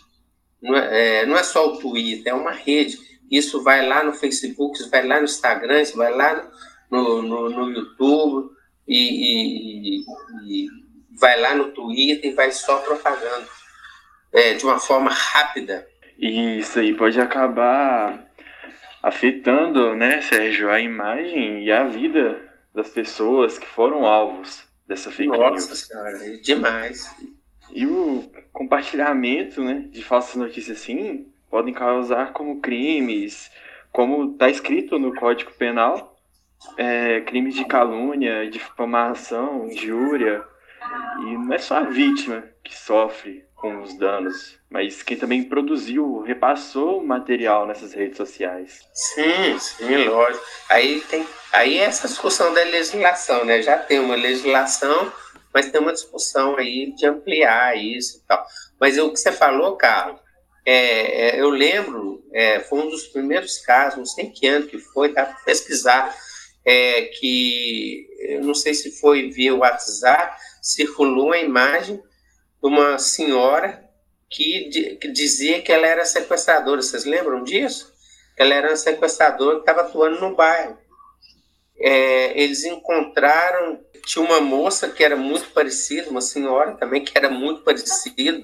não 0.61 0.75
é, 0.75 1.21
é, 1.21 1.25
não 1.25 1.37
é 1.37 1.43
só 1.43 1.69
o 1.69 1.77
Twitter, 1.77 2.33
é 2.33 2.35
uma 2.35 2.51
rede. 2.51 2.99
Isso 3.31 3.63
vai 3.63 3.87
lá 3.87 4.03
no 4.03 4.11
Facebook, 4.11 4.77
isso 4.77 4.89
vai 4.89 5.07
lá 5.07 5.19
no 5.19 5.23
Instagram, 5.23 5.81
isso 5.81 5.95
vai 5.95 6.13
lá 6.13 6.51
no, 6.91 7.21
no, 7.21 7.49
no 7.49 7.71
YouTube, 7.71 8.49
e, 8.85 10.01
e, 10.01 10.05
e, 10.45 10.67
vai 11.17 11.39
lá 11.39 11.55
no 11.55 11.71
Twitter 11.71 12.29
e 12.29 12.35
vai 12.35 12.51
só 12.51 12.79
propagando 12.79 13.47
é, 14.33 14.53
de 14.53 14.65
uma 14.65 14.79
forma 14.79 15.09
rápida. 15.09 15.87
Isso 16.19 16.77
aí 16.77 16.93
pode 16.93 17.21
acabar 17.21 18.27
afetando, 19.01 19.95
né, 19.95 20.21
Sérgio, 20.21 20.69
a 20.69 20.81
imagem 20.81 21.63
e 21.63 21.71
a 21.71 21.85
vida 21.85 22.52
das 22.73 22.89
pessoas 22.89 23.57
que 23.57 23.67
foram 23.67 24.05
alvos 24.05 24.67
dessa 24.87 25.11
fake 25.11 25.29
Nossa 25.29 25.49
news. 25.51 25.69
Nossa 25.69 25.75
senhora, 25.75 26.25
é 26.25 26.37
demais. 26.37 27.15
E 27.71 27.85
o 27.85 28.29
compartilhamento 28.51 29.63
né, 29.63 29.87
de 29.91 30.03
falsas 30.03 30.35
notícias 30.35 30.77
assim 30.77 31.27
podem 31.49 31.73
causar 31.73 32.33
como 32.33 32.59
crimes, 32.59 33.51
como 33.91 34.31
está 34.31 34.49
escrito 34.49 34.97
no 34.97 35.13
Código 35.15 35.51
Penal, 35.53 36.17
é, 36.77 37.21
crimes 37.21 37.55
de 37.55 37.65
calúnia, 37.65 38.49
difamação, 38.49 39.67
injúria. 39.67 40.43
E 41.21 41.37
não 41.37 41.53
é 41.53 41.59
só 41.59 41.77
a 41.77 41.83
vítima 41.83 42.43
que 42.63 42.75
sofre 42.75 43.45
com 43.63 43.81
os 43.81 43.93
danos, 43.93 44.59
mas 44.69 45.01
quem 45.03 45.15
também 45.15 45.41
produziu, 45.41 46.19
repassou 46.19 47.01
material 47.01 47.65
nessas 47.65 47.93
redes 47.93 48.17
sociais. 48.17 48.81
Sim, 48.93 49.57
sim, 49.57 50.03
lógico. 50.03 50.43
Aí 50.67 50.99
tem 51.09 51.25
aí 51.49 51.77
é 51.77 51.83
essa 51.83 52.09
discussão 52.09 52.53
da 52.53 52.61
legislação, 52.61 53.45
né? 53.45 53.61
Já 53.61 53.77
tem 53.77 53.99
uma 53.99 54.15
legislação, 54.15 55.09
mas 55.53 55.71
tem 55.71 55.79
uma 55.79 55.93
discussão 55.93 56.57
aí 56.57 56.93
de 56.93 57.05
ampliar 57.05 57.77
isso 57.77 58.17
e 58.17 58.27
tal. 58.27 58.45
Mas 58.77 58.97
o 58.97 59.09
que 59.13 59.17
você 59.17 59.31
falou, 59.31 59.77
Carlos, 59.77 60.19
é, 60.65 61.37
é, 61.37 61.39
eu 61.39 61.49
lembro, 61.49 62.21
é, 62.33 62.59
foi 62.59 62.79
um 62.79 62.89
dos 62.89 63.07
primeiros 63.07 63.59
casos, 63.59 63.97
não 63.97 64.05
sei 64.05 64.29
que 64.29 64.45
ano 64.45 64.67
que 64.67 64.77
foi, 64.77 65.13
dá 65.13 65.25
para 65.25 65.35
pesquisar, 65.45 66.13
é, 66.65 67.03
que 67.03 68.09
não 68.43 68.53
sei 68.53 68.73
se 68.73 68.99
foi 68.99 69.29
via 69.29 69.55
WhatsApp, 69.55 70.37
circulou 70.61 71.31
a 71.31 71.39
imagem 71.39 72.03
uma 72.63 72.97
senhora 72.97 73.83
que, 74.29 74.97
que 74.99 75.07
dizia 75.09 75.61
que 75.61 75.71
ela 75.71 75.85
era 75.85 76.05
sequestradora. 76.05 76.81
Vocês 76.81 77.03
lembram 77.03 77.43
disso? 77.43 77.93
Ela 78.37 78.55
era 78.55 78.69
uma 78.69 78.75
sequestradora 78.77 79.57
que 79.57 79.61
estava 79.61 79.81
atuando 79.81 80.21
no 80.21 80.35
bairro. 80.35 80.77
É, 81.77 82.41
eles 82.41 82.63
encontraram, 82.63 83.79
tinha 84.05 84.23
uma 84.23 84.39
moça 84.39 84.89
que 84.89 85.03
era 85.03 85.15
muito 85.15 85.49
parecida, 85.51 86.09
uma 86.09 86.21
senhora 86.21 86.75
também 86.77 87.03
que 87.03 87.17
era 87.17 87.29
muito 87.29 87.61
parecida 87.63 88.41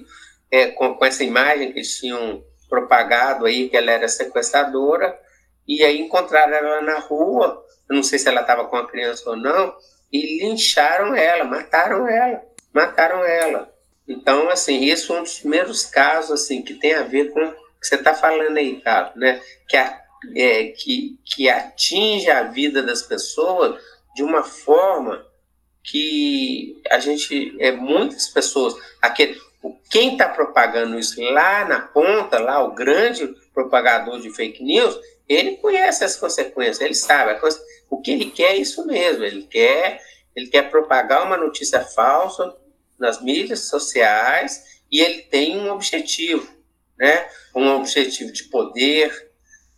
é, 0.50 0.66
com, 0.68 0.94
com 0.94 1.04
essa 1.04 1.24
imagem 1.24 1.72
que 1.72 1.78
eles 1.78 1.98
tinham 1.98 2.44
propagado 2.68 3.46
aí, 3.46 3.68
que 3.68 3.76
ela 3.76 3.90
era 3.90 4.08
sequestradora, 4.08 5.18
e 5.66 5.82
aí 5.82 6.00
encontraram 6.00 6.54
ela 6.54 6.80
na 6.82 6.98
rua, 6.98 7.64
não 7.88 8.02
sei 8.02 8.18
se 8.18 8.28
ela 8.28 8.42
estava 8.42 8.66
com 8.66 8.76
a 8.76 8.88
criança 8.88 9.30
ou 9.30 9.36
não, 9.36 9.74
e 10.12 10.40
lincharam 10.40 11.14
ela, 11.14 11.44
mataram 11.44 12.06
ela, 12.06 12.42
mataram 12.72 13.24
ela. 13.24 13.69
Então, 14.10 14.50
assim, 14.50 14.80
isso 14.80 15.14
é 15.14 15.20
um 15.20 15.22
dos 15.22 15.38
primeiros 15.38 15.86
casos 15.86 16.32
assim 16.32 16.62
que 16.62 16.74
tem 16.74 16.94
a 16.94 17.04
ver 17.04 17.30
com 17.30 17.40
o 17.40 17.52
que 17.80 17.86
você 17.86 17.94
está 17.94 18.12
falando 18.12 18.56
aí, 18.56 18.80
Carlos, 18.80 19.14
né? 19.14 19.40
Que, 19.68 19.76
a, 19.76 20.02
é, 20.34 20.64
que, 20.64 21.16
que 21.24 21.48
atinge 21.48 22.28
a 22.28 22.42
vida 22.42 22.82
das 22.82 23.02
pessoas 23.02 23.80
de 24.16 24.24
uma 24.24 24.42
forma 24.42 25.24
que 25.84 26.82
a 26.90 26.98
gente, 26.98 27.56
é, 27.60 27.70
muitas 27.70 28.26
pessoas, 28.26 28.74
aquele, 29.00 29.40
quem 29.88 30.12
está 30.12 30.28
propagando 30.28 30.98
isso 30.98 31.22
lá 31.22 31.64
na 31.64 31.80
ponta, 31.80 32.40
lá 32.40 32.64
o 32.64 32.74
grande 32.74 33.28
propagador 33.54 34.20
de 34.20 34.34
fake 34.34 34.60
news, 34.60 34.98
ele 35.28 35.56
conhece 35.58 36.02
as 36.02 36.16
consequências, 36.16 36.80
ele 36.80 36.94
sabe, 36.94 37.38
o 37.88 38.00
que 38.00 38.10
ele 38.10 38.32
quer 38.32 38.54
é 38.54 38.56
isso 38.56 38.84
mesmo, 38.84 39.22
ele 39.22 39.44
quer, 39.44 40.02
ele 40.34 40.48
quer 40.48 40.68
propagar 40.68 41.24
uma 41.24 41.36
notícia 41.36 41.80
falsa 41.80 42.52
nas 43.00 43.20
mídias 43.22 43.60
sociais 43.60 44.62
e 44.92 45.00
ele 45.00 45.22
tem 45.22 45.58
um 45.58 45.72
objetivo, 45.72 46.46
né? 46.98 47.26
Um 47.54 47.68
objetivo 47.76 48.30
de 48.30 48.44
poder, 48.44 49.30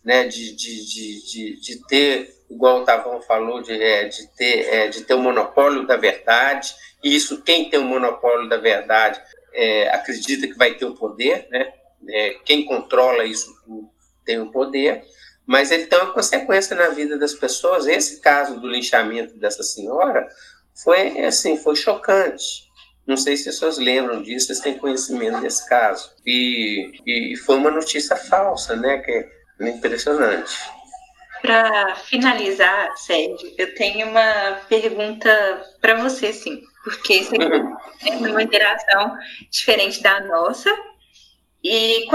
né? 0.03 0.27
De, 0.27 0.53
de, 0.53 0.85
de, 0.85 1.25
de, 1.25 1.61
de 1.61 1.87
ter, 1.87 2.35
igual 2.49 2.81
o 2.81 2.83
Tavão 2.83 3.21
falou, 3.21 3.61
de, 3.61 3.71
é, 3.71 4.07
de, 4.09 4.27
ter, 4.35 4.73
é, 4.73 4.87
de 4.89 5.01
ter 5.03 5.13
o 5.13 5.19
monopólio 5.19 5.87
da 5.87 5.95
verdade. 5.95 6.75
E 7.03 7.15
isso, 7.15 7.41
quem 7.41 7.69
tem 7.69 7.79
o 7.79 7.85
monopólio 7.85 8.49
da 8.49 8.57
verdade 8.57 9.21
é, 9.53 9.89
acredita 9.89 10.47
que 10.47 10.57
vai 10.57 10.73
ter 10.73 10.85
o 10.85 10.95
poder, 10.95 11.47
né? 11.49 11.73
É, 12.09 12.31
quem 12.43 12.65
controla 12.65 13.23
isso 13.23 13.55
tem 14.25 14.39
o 14.41 14.51
poder, 14.51 15.03
mas 15.45 15.71
ele 15.71 15.85
tem 15.85 15.99
uma 15.99 16.11
consequência 16.11 16.75
na 16.75 16.89
vida 16.89 17.17
das 17.17 17.33
pessoas. 17.33 17.87
Esse 17.87 18.19
caso 18.19 18.59
do 18.59 18.67
linchamento 18.67 19.37
dessa 19.37 19.63
senhora 19.63 20.27
foi 20.73 21.19
assim, 21.25 21.55
foi 21.55 21.75
chocante. 21.75 22.72
Não 23.05 23.17
sei 23.17 23.35
se 23.35 23.51
vocês 23.51 23.77
lembram 23.77 24.21
disso, 24.21 24.47
vocês 24.47 24.59
têm 24.61 24.77
conhecimento 24.77 25.41
desse 25.41 25.67
caso. 25.67 26.11
E, 26.25 26.91
e 27.05 27.35
foi 27.37 27.57
uma 27.57 27.69
notícia 27.69 28.15
falsa, 28.15 28.75
né? 28.75 28.99
Que 28.99 29.11
é 29.11 29.69
impressionante. 29.69 30.53
Para 31.41 31.95
finalizar, 31.95 32.95
Sérgio, 32.95 33.53
eu 33.57 33.75
tenho 33.75 34.07
uma 34.07 34.61
pergunta 34.69 35.29
para 35.81 35.95
você, 35.95 36.31
sim, 36.31 36.61
porque 36.85 37.15
aqui 37.15 37.37
uhum. 37.37 37.77
é 38.27 38.31
uma 38.31 38.43
interação 38.43 39.17
diferente 39.51 40.01
da 40.01 40.21
nossa. 40.21 40.73
E 41.61 42.07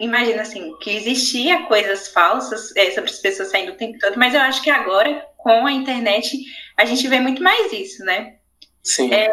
imagina 0.00 0.42
assim, 0.42 0.74
que 0.78 0.90
existia 0.90 1.62
coisas 1.62 2.08
falsas 2.08 2.74
é, 2.76 2.90
sobre 2.90 3.10
as 3.10 3.18
pessoas 3.18 3.50
saindo 3.50 3.72
o 3.72 3.76
tempo 3.76 3.98
todo, 3.98 4.18
mas 4.18 4.34
eu 4.34 4.40
acho 4.40 4.62
que 4.62 4.70
agora, 4.70 5.26
com 5.38 5.66
a 5.66 5.72
internet, 5.72 6.38
a 6.76 6.84
gente 6.84 7.06
vê 7.08 7.18
muito 7.20 7.42
mais 7.42 7.72
isso, 7.72 8.04
né? 8.04 8.36
Sim. 8.82 9.12
É, 9.12 9.30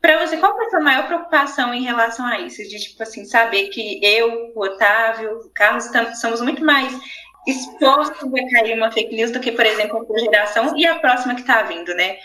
para 0.00 0.26
você, 0.26 0.36
qual 0.36 0.56
foi 0.56 0.66
a 0.66 0.70
sua 0.70 0.80
maior 0.80 1.06
preocupação 1.06 1.74
em 1.74 1.82
relação 1.82 2.26
a 2.26 2.40
isso? 2.40 2.62
De, 2.62 2.78
tipo 2.78 3.02
assim, 3.02 3.24
saber 3.24 3.68
que 3.68 4.00
eu, 4.02 4.52
o 4.54 4.64
Otávio, 4.64 5.40
o 5.40 5.50
Carlos, 5.50 5.88
somos 6.20 6.40
muito 6.40 6.64
mais 6.64 6.92
expostos 7.46 8.32
a 8.32 8.50
cair 8.50 8.76
uma 8.76 8.92
fake 8.92 9.14
news 9.14 9.30
do 9.30 9.40
que, 9.40 9.52
por 9.52 9.66
exemplo, 9.66 10.02
a 10.02 10.06
sua 10.06 10.18
geração 10.18 10.76
e 10.76 10.86
a 10.86 10.98
próxima 10.98 11.34
que 11.34 11.40
está 11.40 11.62
vindo, 11.62 11.94
né? 11.94 12.18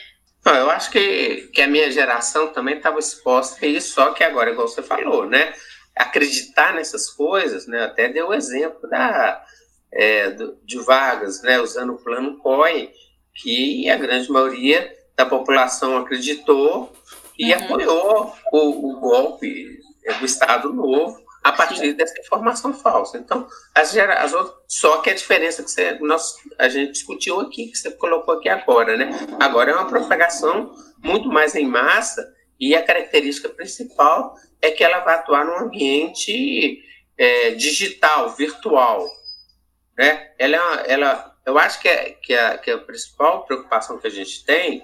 Não, 0.45 0.53
eu 0.55 0.69
acho 0.69 0.91
que, 0.91 1.49
que 1.53 1.61
a 1.61 1.67
minha 1.67 1.91
geração 1.91 2.53
também 2.53 2.78
estava 2.78 2.99
exposta 2.99 3.65
a 3.65 3.67
isso, 3.67 3.93
só 3.93 4.11
que 4.13 4.23
agora, 4.23 4.51
igual 4.51 4.67
você 4.67 4.84
falou, 4.84 5.26
né? 5.26 5.53
acreditar 5.95 6.73
nessas 6.73 7.09
coisas, 7.09 7.65
né? 7.65 7.86
Até 7.86 8.09
deu 8.09 8.30
o 8.30 8.34
exemplo 8.34 8.89
da, 8.89 9.43
é, 9.91 10.36
de 10.63 10.78
Vargas, 10.80 11.41
né? 11.41 11.59
Usando 11.59 11.93
o 11.93 11.97
plano 11.97 12.38
COI, 12.39 12.91
que 13.34 13.89
a 13.89 13.95
grande 13.95 14.30
maioria 14.30 14.93
da 15.15 15.26
população 15.26 15.97
acreditou 15.97 16.93
e 17.38 17.54
uhum. 17.54 17.64
apoiou 17.64 18.34
o, 18.52 18.90
o 18.92 19.00
golpe 19.00 19.80
do 20.20 20.26
Estado 20.26 20.72
Novo 20.72 21.24
a 21.44 21.52
partir 21.52 21.94
dessa 21.94 22.20
informação 22.20 22.74
falsa. 22.74 23.20
Então, 23.20 23.48
as, 23.74 23.92
gera, 23.92 24.16
as 24.16 24.34
outras, 24.34 24.56
só 24.68 24.98
que 24.98 25.12
a 25.12 25.14
diferença 25.14 25.62
que 25.62 25.70
você, 25.70 25.92
nós, 26.00 26.36
a 26.58 26.68
gente 26.68 26.94
discutiu 26.94 27.40
aqui, 27.40 27.68
que 27.68 27.78
você 27.78 27.92
colocou 27.92 28.34
aqui 28.34 28.50
agora, 28.50 28.98
né? 28.98 29.12
Agora 29.40 29.72
é 29.72 29.76
uma 29.76 29.88
propagação 29.88 30.74
muito 31.04 31.30
mais 31.30 31.56
em 31.56 31.68
massa 31.68 32.34
e 32.60 32.76
a 32.76 32.84
característica 32.84 33.48
principal 33.50 34.36
é 34.60 34.72
que 34.72 34.84
ela 34.84 35.02
vai 35.02 35.16
atuar 35.16 35.46
num 35.46 35.60
ambiente 35.60 36.80
é, 37.16 37.52
digital, 37.52 38.30
virtual. 38.36 39.08
Né? 39.98 40.32
Ela, 40.40 40.58
é 40.82 40.94
ela, 40.94 41.35
eu 41.46 41.58
acho 41.58 41.80
que, 41.80 41.88
é, 41.88 42.12
que, 42.12 42.34
a, 42.34 42.58
que 42.58 42.72
a 42.72 42.78
principal 42.78 43.46
preocupação 43.46 44.00
que 44.00 44.08
a 44.08 44.12
gente 44.12 44.43
tem 44.43 44.84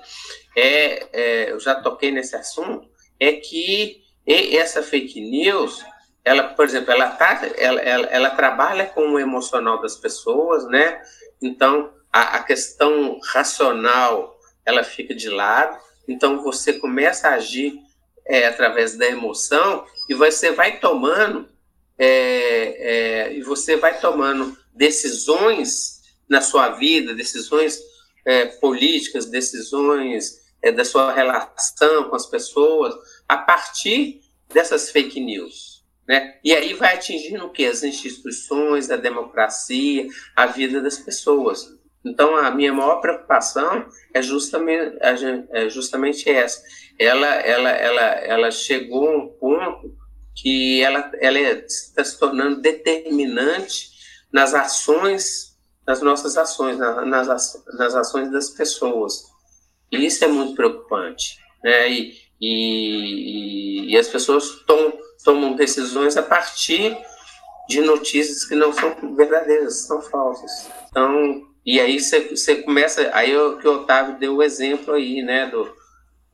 é, 0.56 1.08
é 1.12 1.52
eu 1.52 1.60
já 1.60 1.76
toquei 1.76 2.12
nesse 2.12 2.36
assunto, 2.36 2.88
é 3.20 3.34
que 3.34 4.02
essa 4.28 4.84
fake 4.84 5.20
news 5.20 5.84
ela, 6.24 6.44
por 6.44 6.66
exemplo, 6.66 6.92
ela, 6.92 7.10
tá, 7.10 7.42
ela, 7.58 7.82
ela, 7.82 8.08
ela 8.08 8.30
trabalha 8.30 8.86
com 8.86 9.14
o 9.14 9.20
emocional 9.20 9.82
das 9.82 9.96
pessoas, 9.96 10.66
né? 10.68 11.02
Então, 11.42 11.92
a, 12.14 12.38
a 12.38 12.44
questão 12.44 13.20
racional, 13.34 14.38
ela 14.66 14.84
fica 14.84 15.16
de 15.16 15.30
lado. 15.30 15.80
Então, 16.08 16.44
você 16.44 16.74
começa 16.74 17.30
a 17.30 17.34
agir 17.34 17.74
é, 18.26 18.46
através 18.46 18.96
da 18.96 19.08
emoção 19.08 19.86
e 20.08 20.14
você 20.14 20.52
vai 20.52 20.80
tomando 20.80 21.50
é, 21.98 22.08
é, 23.28 23.34
e 23.34 23.42
você 23.42 23.76
vai 23.76 24.00
tomando 24.00 24.56
decisões 24.74 26.01
na 26.32 26.40
sua 26.40 26.70
vida, 26.70 27.14
decisões 27.14 27.78
é, 28.26 28.46
políticas, 28.46 29.26
decisões 29.26 30.40
é, 30.62 30.72
da 30.72 30.86
sua 30.86 31.14
relação 31.14 32.10
com 32.10 32.16
as 32.16 32.26
pessoas 32.26 32.96
a 33.28 33.36
partir 33.36 34.22
dessas 34.48 34.90
fake 34.90 35.20
news. 35.20 35.84
Né? 36.08 36.40
E 36.42 36.54
aí 36.54 36.74
vai 36.74 36.96
atingindo 36.96 37.46
o 37.46 37.50
que? 37.50 37.66
As 37.66 37.84
instituições, 37.84 38.90
a 38.90 38.96
democracia, 38.96 40.08
a 40.34 40.46
vida 40.46 40.82
das 40.82 40.98
pessoas. 40.98 41.78
Então, 42.04 42.38
a 42.38 42.50
minha 42.50 42.72
maior 42.72 43.02
preocupação 43.02 43.86
é 44.14 44.22
justamente, 44.22 44.98
é 45.52 45.70
justamente 45.70 46.30
essa. 46.30 46.64
Ela, 46.98 47.28
ela, 47.28 47.70
ela, 47.72 48.02
ela 48.02 48.52
chegou 48.52 49.10
a 49.10 49.18
um 49.18 49.28
ponto 49.28 49.94
que 50.34 50.82
ela, 50.82 51.12
ela 51.20 51.40
está 51.40 52.04
se 52.06 52.18
tornando 52.18 52.62
determinante 52.62 53.92
nas 54.32 54.54
ações, 54.54 55.51
nas 55.92 56.02
nossas 56.02 56.38
ações, 56.38 56.78
nas, 56.78 57.62
nas 57.74 57.96
ações 57.96 58.32
das 58.32 58.50
pessoas. 58.50 59.26
E 59.92 60.06
isso 60.06 60.24
é 60.24 60.28
muito 60.28 60.56
preocupante. 60.56 61.38
Né? 61.62 61.92
E, 61.92 62.18
e, 62.40 63.92
e 63.92 63.98
as 63.98 64.08
pessoas 64.08 64.46
estão 64.46 64.94
tomam 65.24 65.54
decisões 65.54 66.18
a 66.18 66.24
partir 66.24 66.98
de 67.68 67.82
notícias 67.82 68.46
que 68.46 68.56
não 68.56 68.74
são 68.74 69.16
verdadeiras, 69.16 69.82
são 69.82 70.02
falsas. 70.02 70.72
Então, 70.90 71.46
e 71.64 71.80
aí 71.80 72.00
você 72.00 72.56
começa, 72.64 73.10
aí 73.14 73.38
o 73.38 73.58
que 73.58 73.68
o 73.68 73.82
Otávio 73.82 74.18
deu 74.18 74.38
o 74.38 74.44
exemplo 74.44 74.96
aí, 74.96 75.22
né, 75.22 75.46
do, 75.46 75.72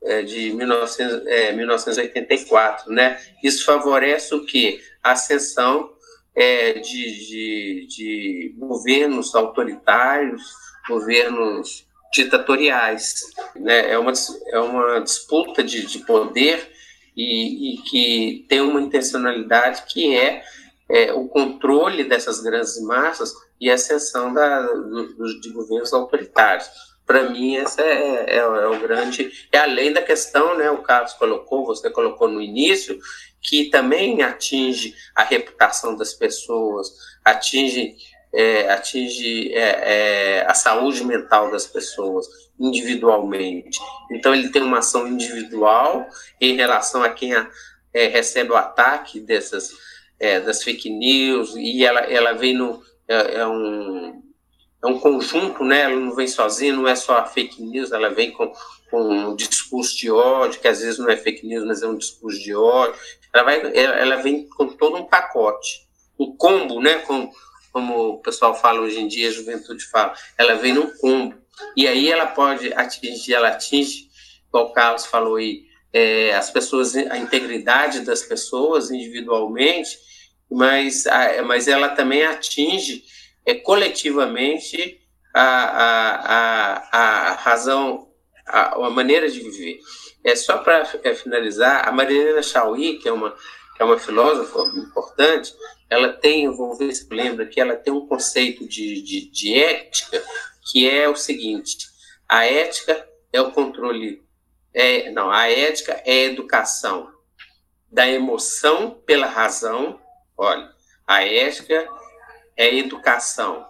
é, 0.03 0.21
de 0.21 0.53
1900, 0.53 1.27
é, 1.27 1.51
1984, 1.51 2.91
né? 2.93 3.19
Isso 3.43 3.65
favorece 3.65 4.33
o 4.33 4.45
que? 4.45 4.79
A 5.03 5.11
ascensão 5.11 5.96
é, 6.38 6.73
de, 6.73 7.27
de, 7.27 7.88
de 7.88 8.55
governos 8.59 9.33
autoritários, 9.33 10.43
governos 10.88 11.88
ditatoriais, 12.13 13.21
né? 13.55 13.91
É 13.91 13.97
uma, 13.97 14.13
é 14.51 14.59
uma 14.59 14.99
disputa 14.99 15.63
de, 15.63 15.88
de 15.88 15.99
poder 15.99 16.71
e, 17.15 17.73
e 17.73 17.77
que 17.81 18.45
tem 18.47 18.61
uma 18.61 18.79
intencionalidade 18.79 19.83
que 19.88 20.15
é, 20.15 20.43
é, 20.88 21.11
o 21.11 21.27
controle 21.27 22.03
dessas 22.03 22.39
grandes 22.39 22.79
massas 22.83 23.33
e 23.59 23.71
a 23.71 23.73
ascensão 23.73 24.31
da, 24.31 24.61
do, 24.61 25.41
de 25.41 25.49
governos 25.49 25.91
autoritários. 25.91 26.69
Para 27.07 27.29
mim, 27.29 27.55
essa 27.55 27.81
é, 27.81 28.25
é, 28.27 28.38
é, 28.38 28.67
o 28.67 28.79
grande. 28.79 29.31
É 29.51 29.59
além 29.59 29.93
da 29.93 30.01
questão, 30.01 30.57
né? 30.57 30.69
O 30.69 30.83
Carlos 30.83 31.13
colocou, 31.13 31.65
você 31.65 31.89
colocou 31.89 32.27
no 32.27 32.41
início, 32.41 32.99
que 33.47 33.69
também 33.69 34.21
atinge 34.21 34.93
a 35.15 35.23
reputação 35.23 35.95
das 35.95 36.13
pessoas, 36.13 36.91
atinge 37.23 37.95
é, 38.33 38.69
atinge 38.69 39.53
é, 39.53 40.41
é, 40.41 40.45
a 40.45 40.53
saúde 40.53 41.03
mental 41.03 41.49
das 41.49 41.65
pessoas 41.65 42.27
individualmente. 42.59 43.79
Então, 44.11 44.35
ele 44.35 44.49
tem 44.49 44.61
uma 44.61 44.79
ação 44.79 45.07
individual 45.07 46.05
em 46.41 46.55
relação 46.55 47.03
a 47.03 47.09
quem 47.09 47.33
a, 47.33 47.49
é, 47.93 48.07
recebe 48.07 48.51
o 48.51 48.57
ataque 48.57 49.19
dessas 49.21 49.71
é, 50.19 50.39
das 50.39 50.63
fake 50.63 50.89
news 50.89 51.55
e 51.55 51.85
ela, 51.85 52.01
ela 52.01 52.33
vem 52.33 52.55
no 52.55 52.81
é, 53.07 53.39
é, 53.39 53.47
um 53.47 54.23
é 54.83 54.87
um 54.87 54.99
conjunto, 54.99 55.63
né? 55.63 55.81
Ela 55.81 55.95
não 55.95 56.13
vem 56.13 56.27
sozinha, 56.27 56.73
não 56.73 56.87
é 56.87 56.95
só 56.95 57.17
a 57.17 57.25
fake 57.25 57.61
news, 57.63 57.91
ela 57.91 58.09
vem 58.09 58.31
com, 58.31 58.51
com 58.89 59.01
um 59.01 59.35
discurso 59.35 59.97
de 59.97 60.09
ódio, 60.09 60.59
que 60.59 60.67
às 60.67 60.79
vezes 60.79 60.97
não 60.97 61.09
é 61.09 61.17
fake 61.17 61.45
news, 61.45 61.65
mas 61.65 61.81
é 61.81 61.88
um 61.88 61.97
discurso 61.97 62.39
de 62.39 62.55
ódio. 62.55 62.99
Ela, 63.33 63.43
vai, 63.43 63.75
ela, 63.75 64.15
vem 64.17 64.47
com 64.49 64.67
todo 64.67 64.97
um 64.97 65.05
pacote, 65.05 65.88
um 66.17 66.35
combo, 66.35 66.81
né? 66.81 66.95
Com, 66.99 67.31
como 67.71 68.09
o 68.09 68.17
pessoal 68.19 68.55
fala 68.55 68.81
hoje 68.81 68.99
em 68.99 69.07
dia, 69.07 69.29
a 69.29 69.31
juventude 69.31 69.83
fala, 69.85 70.13
ela 70.38 70.55
vem 70.55 70.73
num 70.73 70.89
combo. 70.97 71.35
E 71.75 71.88
aí 71.88 72.11
ela 72.11 72.27
pode 72.27 72.73
atingir, 72.73 73.33
ela 73.33 73.49
atinge, 73.49 74.09
como 74.51 74.65
o 74.65 74.73
Carlos 74.73 75.05
falou 75.05 75.35
aí, 75.35 75.65
é, 75.91 76.33
as 76.33 76.49
pessoas, 76.49 76.95
a 76.95 77.17
integridade 77.17 78.01
das 78.01 78.21
pessoas 78.21 78.91
individualmente, 78.91 79.97
mas, 80.49 81.05
a, 81.07 81.41
mas 81.43 81.67
ela 81.67 81.89
também 81.89 82.23
atinge 82.23 83.03
é, 83.45 83.53
coletivamente 83.55 85.01
a, 85.33 85.41
a, 85.41 86.89
a, 86.91 87.31
a 87.31 87.33
razão, 87.33 88.06
a, 88.47 88.75
a, 88.75 88.89
maneira 88.89 89.29
de 89.29 89.39
viver. 89.39 89.79
É 90.23 90.35
só 90.35 90.57
para 90.59 90.87
é, 91.03 91.13
finalizar, 91.13 91.87
a 91.87 91.91
Marilena 91.91 92.41
Chauí, 92.41 92.99
que 92.99 93.07
é 93.07 93.11
uma 93.11 93.35
que 93.77 93.83
é 93.83 93.85
uma 93.85 93.99
filósofa 93.99 94.59
importante, 94.75 95.53
ela 95.87 96.11
tem, 96.11 96.49
vou 96.49 96.75
ver 96.75 96.91
se 96.95 97.07
lembra, 97.13 97.45
que 97.45 97.61
ela 97.61 97.75
tem 97.75 97.93
um 97.93 98.07
conceito 98.07 98.67
de, 98.67 99.03
de, 99.03 99.29
de 99.29 99.53
ética 99.53 100.23
que 100.71 100.89
é 100.89 101.07
o 101.07 101.15
seguinte: 101.15 101.87
a 102.27 102.43
ética 102.45 103.07
é 103.31 103.39
o 103.39 103.51
controle, 103.51 104.23
é, 104.73 105.11
não, 105.11 105.29
a 105.29 105.49
ética 105.49 106.01
é 106.05 106.11
a 106.11 106.25
educação 106.25 107.11
da 107.91 108.07
emoção 108.07 108.99
pela 109.05 109.27
razão. 109.27 109.99
Olha, 110.35 110.69
a 111.05 111.23
ética 111.23 111.87
é 112.55 112.65
a 112.65 112.73
educação 112.73 113.67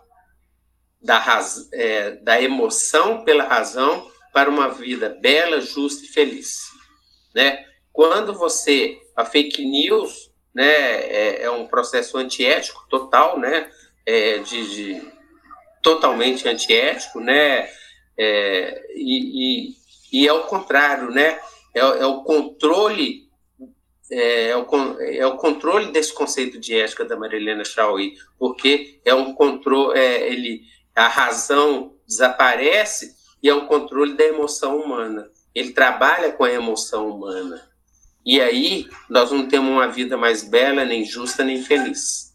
da, 1.01 1.19
raz, 1.19 1.69
é, 1.71 2.11
da 2.11 2.41
emoção 2.41 3.23
pela 3.23 3.43
razão 3.43 4.09
para 4.33 4.49
uma 4.49 4.69
vida 4.69 5.17
bela, 5.21 5.61
justa 5.61 6.05
e 6.05 6.07
feliz. 6.07 6.59
Né? 7.33 7.65
Quando 7.91 8.33
você, 8.33 8.99
a 9.15 9.25
fake 9.25 9.65
news, 9.65 10.31
né, 10.53 10.65
é, 10.65 11.43
é 11.43 11.51
um 11.51 11.67
processo 11.67 12.17
antiético 12.17 12.85
total, 12.89 13.39
né, 13.39 13.71
é, 14.05 14.39
de, 14.39 14.69
de, 14.69 15.11
totalmente 15.83 16.47
antiético, 16.47 17.19
né, 17.19 17.69
é, 18.17 18.85
e, 18.95 19.71
e, 19.71 19.75
e, 20.11 20.27
é 20.27 20.33
o 20.33 20.43
contrário, 20.43 21.11
né, 21.11 21.39
é, 21.75 21.79
é 21.79 22.05
o 22.05 22.23
controle 22.23 23.27
é, 24.09 24.49
é, 24.49 24.57
o, 24.57 24.65
é 25.01 25.27
o 25.27 25.35
controle 25.35 25.91
desse 25.91 26.13
conceito 26.13 26.57
de 26.57 26.73
ética 26.79 27.03
da 27.03 27.17
Marilena 27.17 27.65
Chauí, 27.65 28.15
porque 28.39 29.01
é 29.03 29.13
um 29.13 29.33
controle, 29.33 29.99
é, 29.99 30.31
ele, 30.31 30.61
a 30.95 31.07
razão 31.07 31.93
desaparece 32.07 33.16
e 33.41 33.49
é 33.49 33.53
um 33.53 33.67
controle 33.67 34.15
da 34.15 34.23
emoção 34.23 34.79
humana. 34.79 35.29
Ele 35.53 35.71
trabalha 35.71 36.31
com 36.31 36.43
a 36.43 36.51
emoção 36.51 37.09
humana. 37.09 37.61
E 38.25 38.41
aí 38.41 38.87
nós 39.09 39.31
não 39.31 39.47
temos 39.47 39.69
uma 39.71 39.87
vida 39.87 40.17
mais 40.17 40.43
bela, 40.43 40.83
nem 40.83 41.05
justa, 41.05 41.43
nem 41.43 41.61
feliz 41.61 42.27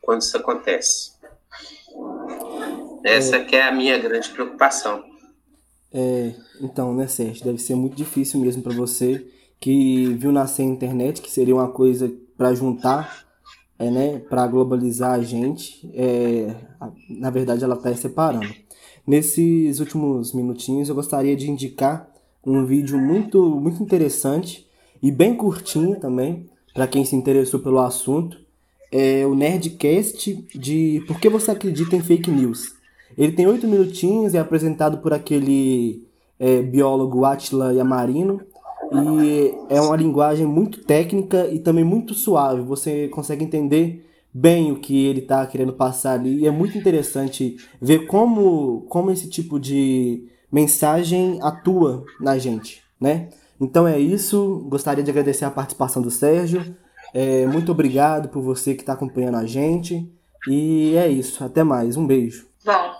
quando 0.00 0.22
isso 0.22 0.36
acontece. 0.36 1.12
Essa 3.04 3.36
é, 3.36 3.44
que 3.44 3.54
é 3.54 3.62
a 3.62 3.72
minha 3.72 3.96
grande 3.98 4.28
preocupação. 4.30 5.04
É, 5.92 6.34
então, 6.60 6.94
né, 6.94 7.06
Sérgio, 7.06 7.44
deve 7.44 7.58
ser 7.58 7.74
muito 7.74 7.96
difícil 7.96 8.40
mesmo 8.40 8.62
para 8.62 8.74
você 8.74 9.26
que 9.58 10.06
viu 10.14 10.32
nascer 10.32 10.62
a 10.62 10.66
internet, 10.66 11.20
que 11.20 11.30
seria 11.30 11.54
uma 11.54 11.70
coisa 11.70 12.12
para 12.36 12.54
juntar, 12.54 13.24
é, 13.78 13.90
né, 13.90 14.18
para 14.18 14.46
globalizar 14.46 15.12
a 15.12 15.22
gente. 15.22 15.90
É, 15.94 16.54
na 17.08 17.30
verdade, 17.30 17.62
ela 17.62 17.76
está 17.76 17.94
separando. 17.94 18.52
Nesses 19.06 19.80
últimos 19.80 20.32
minutinhos, 20.32 20.88
eu 20.88 20.94
gostaria 20.94 21.36
de 21.36 21.50
indicar 21.50 22.08
um 22.46 22.64
vídeo 22.64 22.98
muito, 22.98 23.42
muito 23.60 23.82
interessante 23.82 24.66
e 25.02 25.10
bem 25.10 25.34
curtinho 25.34 25.98
também, 25.98 26.48
para 26.74 26.86
quem 26.86 27.04
se 27.04 27.16
interessou 27.16 27.60
pelo 27.60 27.78
assunto, 27.78 28.38
é 28.92 29.26
o 29.26 29.34
Nerdcast 29.34 30.46
de 30.54 31.02
Por 31.06 31.20
que 31.20 31.28
você 31.28 31.50
acredita 31.50 31.96
em 31.96 32.00
fake 32.00 32.30
news. 32.30 32.74
Ele 33.16 33.32
tem 33.32 33.46
oito 33.46 33.66
minutinhos, 33.66 34.34
é 34.34 34.38
apresentado 34.38 34.98
por 34.98 35.12
aquele 35.12 36.06
é, 36.38 36.62
biólogo 36.62 37.24
Atila 37.24 37.72
Yamarino, 37.72 38.40
e 38.92 39.54
é 39.68 39.80
uma 39.80 39.96
linguagem 39.96 40.46
muito 40.46 40.82
técnica 40.82 41.46
e 41.46 41.60
também 41.60 41.84
muito 41.84 42.12
suave. 42.12 42.60
Você 42.62 43.08
consegue 43.08 43.44
entender 43.44 44.04
bem 44.32 44.72
o 44.72 44.80
que 44.80 45.06
ele 45.06 45.20
está 45.20 45.46
querendo 45.46 45.72
passar 45.72 46.14
ali. 46.14 46.40
E 46.40 46.46
é 46.46 46.50
muito 46.50 46.78
interessante 46.78 47.56
ver 47.80 48.06
como, 48.06 48.82
como 48.88 49.10
esse 49.10 49.28
tipo 49.28 49.58
de 49.58 50.28
mensagem 50.50 51.38
atua 51.42 52.04
na 52.20 52.38
gente, 52.38 52.82
né? 53.00 53.28
Então 53.60 53.86
é 53.86 53.98
isso. 53.98 54.66
Gostaria 54.68 55.04
de 55.04 55.10
agradecer 55.10 55.44
a 55.44 55.50
participação 55.50 56.00
do 56.00 56.10
Sérgio. 56.10 56.74
É, 57.12 57.44
muito 57.46 57.72
obrigado 57.72 58.28
por 58.28 58.42
você 58.42 58.74
que 58.74 58.82
está 58.82 58.94
acompanhando 58.94 59.36
a 59.36 59.46
gente. 59.46 60.08
E 60.48 60.96
é 60.96 61.08
isso. 61.08 61.44
Até 61.44 61.62
mais. 61.62 61.96
Um 61.96 62.06
beijo. 62.06 62.48
Bom, 62.64 62.94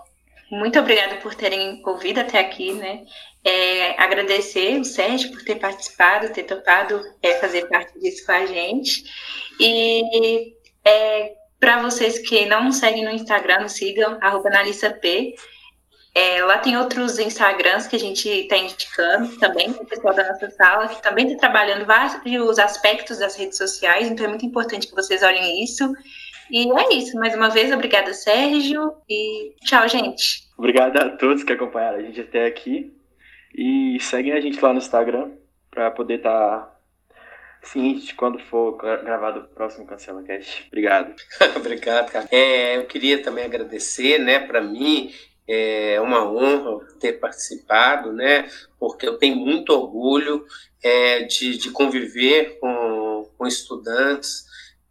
muito 0.51 0.79
obrigada 0.79 1.17
por 1.17 1.35
terem 1.35 1.83
ouvido 1.87 2.19
até 2.19 2.41
aqui, 2.41 2.73
né? 2.73 3.05
É, 3.43 3.99
agradecer 4.03 4.79
o 4.79 4.85
Sérgio 4.85 5.31
por 5.31 5.43
ter 5.43 5.55
participado, 5.55 6.29
ter 6.31 6.43
topado 6.43 7.01
é, 7.23 7.35
fazer 7.37 7.67
parte 7.69 7.99
disso 7.99 8.27
com 8.27 8.33
a 8.33 8.45
gente. 8.45 9.05
E 9.59 10.55
é, 10.85 11.35
para 11.59 11.83
vocês 11.83 12.19
que 12.19 12.47
não 12.47 12.65
nos 12.65 12.77
seguem 12.77 13.05
no 13.05 13.11
Instagram, 13.11 13.69
sigam, 13.69 14.19
arroba 14.21 14.51
P. 15.01 15.35
É, 16.13 16.43
lá 16.43 16.59
tem 16.59 16.77
outros 16.77 17.19
Instagrams 17.19 17.87
que 17.87 17.95
a 17.95 17.99
gente 17.99 18.29
está 18.29 18.57
indicando 18.57 19.37
também, 19.39 19.71
o 19.71 19.85
pessoal 19.85 20.15
da 20.15 20.27
nossa 20.27 20.51
sala, 20.51 20.89
que 20.89 21.01
também 21.03 21.29
está 21.29 21.39
trabalhando 21.39 21.87
vários 21.87 22.59
aspectos 22.59 23.19
das 23.19 23.37
redes 23.37 23.57
sociais, 23.57 24.11
então 24.11 24.27
é 24.27 24.29
muito 24.29 24.45
importante 24.45 24.89
que 24.89 24.95
vocês 24.95 25.23
olhem 25.23 25.63
isso. 25.63 25.93
E 26.51 26.69
é 26.69 26.95
isso, 26.95 27.17
mais 27.17 27.33
uma 27.37 27.49
vez, 27.49 27.73
obrigada, 27.73 28.13
Sérgio, 28.13 28.93
e 29.09 29.55
tchau, 29.65 29.87
gente. 29.87 30.49
Obrigado 30.59 30.97
a 30.97 31.11
todos 31.11 31.45
que 31.45 31.53
acompanharam 31.53 31.99
a 31.99 32.03
gente 32.03 32.21
até 32.21 32.45
aqui. 32.47 32.93
E 33.55 33.99
seguem 34.01 34.33
a 34.33 34.41
gente 34.41 34.61
lá 34.61 34.73
no 34.73 34.79
Instagram 34.79 35.31
para 35.71 35.91
poder 35.91 36.17
estar 36.17 36.59
tá 36.59 36.70
de 37.75 38.15
quando 38.15 38.39
for 38.39 38.77
gravado 38.77 39.41
o 39.41 39.55
próximo 39.55 39.87
Cancela 39.87 40.23
Cast. 40.23 40.67
Obrigado. 40.69 41.15
Obrigado, 41.57 42.11
cara. 42.11 42.29
É, 42.31 42.77
eu 42.77 42.87
queria 42.87 43.23
também 43.23 43.45
agradecer, 43.45 44.19
né, 44.19 44.39
para 44.41 44.61
mim 44.61 45.13
é 45.53 46.01
uma 46.01 46.25
honra 46.31 46.87
ter 47.01 47.15
participado, 47.15 48.13
né? 48.13 48.49
Porque 48.79 49.07
eu 49.07 49.19
tenho 49.19 49.35
muito 49.35 49.71
orgulho 49.71 50.47
é, 50.81 51.25
de, 51.25 51.59
de 51.59 51.71
conviver 51.71 52.57
com, 52.61 53.29
com 53.37 53.47
estudantes 53.49 54.45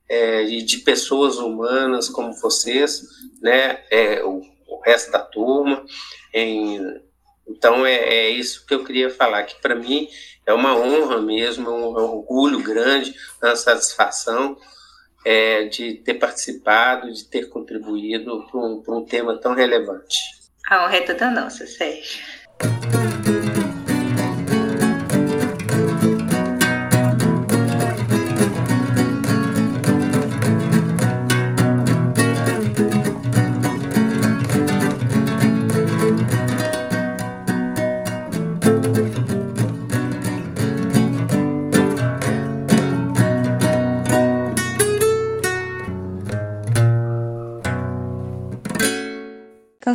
é, 0.09 0.43
e 0.43 0.61
de 0.61 0.79
pessoas 0.79 1.37
humanas 1.37 2.09
como 2.09 2.33
vocês, 2.33 3.03
né? 3.41 3.81
É, 3.89 4.21
o, 4.21 4.41
o 4.67 4.81
resto 4.81 5.11
da 5.11 5.19
turma. 5.19 5.85
Em, 6.33 7.01
então 7.49 7.85
é, 7.85 7.95
é, 7.95 8.29
isso 8.29 8.65
que 8.65 8.73
eu 8.73 8.83
queria 8.83 9.09
falar, 9.09 9.43
que 9.43 9.59
para 9.61 9.75
mim 9.75 10.07
é 10.45 10.53
uma 10.53 10.75
honra 10.75 11.21
mesmo, 11.21 11.69
um, 11.69 11.91
um 11.91 12.03
orgulho 12.03 12.61
grande, 12.61 13.13
uma 13.41 13.55
satisfação 13.55 14.57
é, 15.25 15.65
de 15.65 15.95
ter 15.95 16.15
participado, 16.15 17.11
de 17.11 17.25
ter 17.25 17.49
contribuído 17.49 18.45
para 18.49 18.59
um, 18.59 18.83
um 18.87 19.05
tema 19.05 19.37
tão 19.39 19.53
relevante. 19.53 20.17
A 20.69 20.85
honra 20.85 20.97
é 20.97 21.01
toda 21.01 21.31
nossa, 21.31 21.65
Sérgio. 21.65 22.23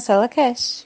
Cancela 0.04 0.28
Cash. 0.28 0.82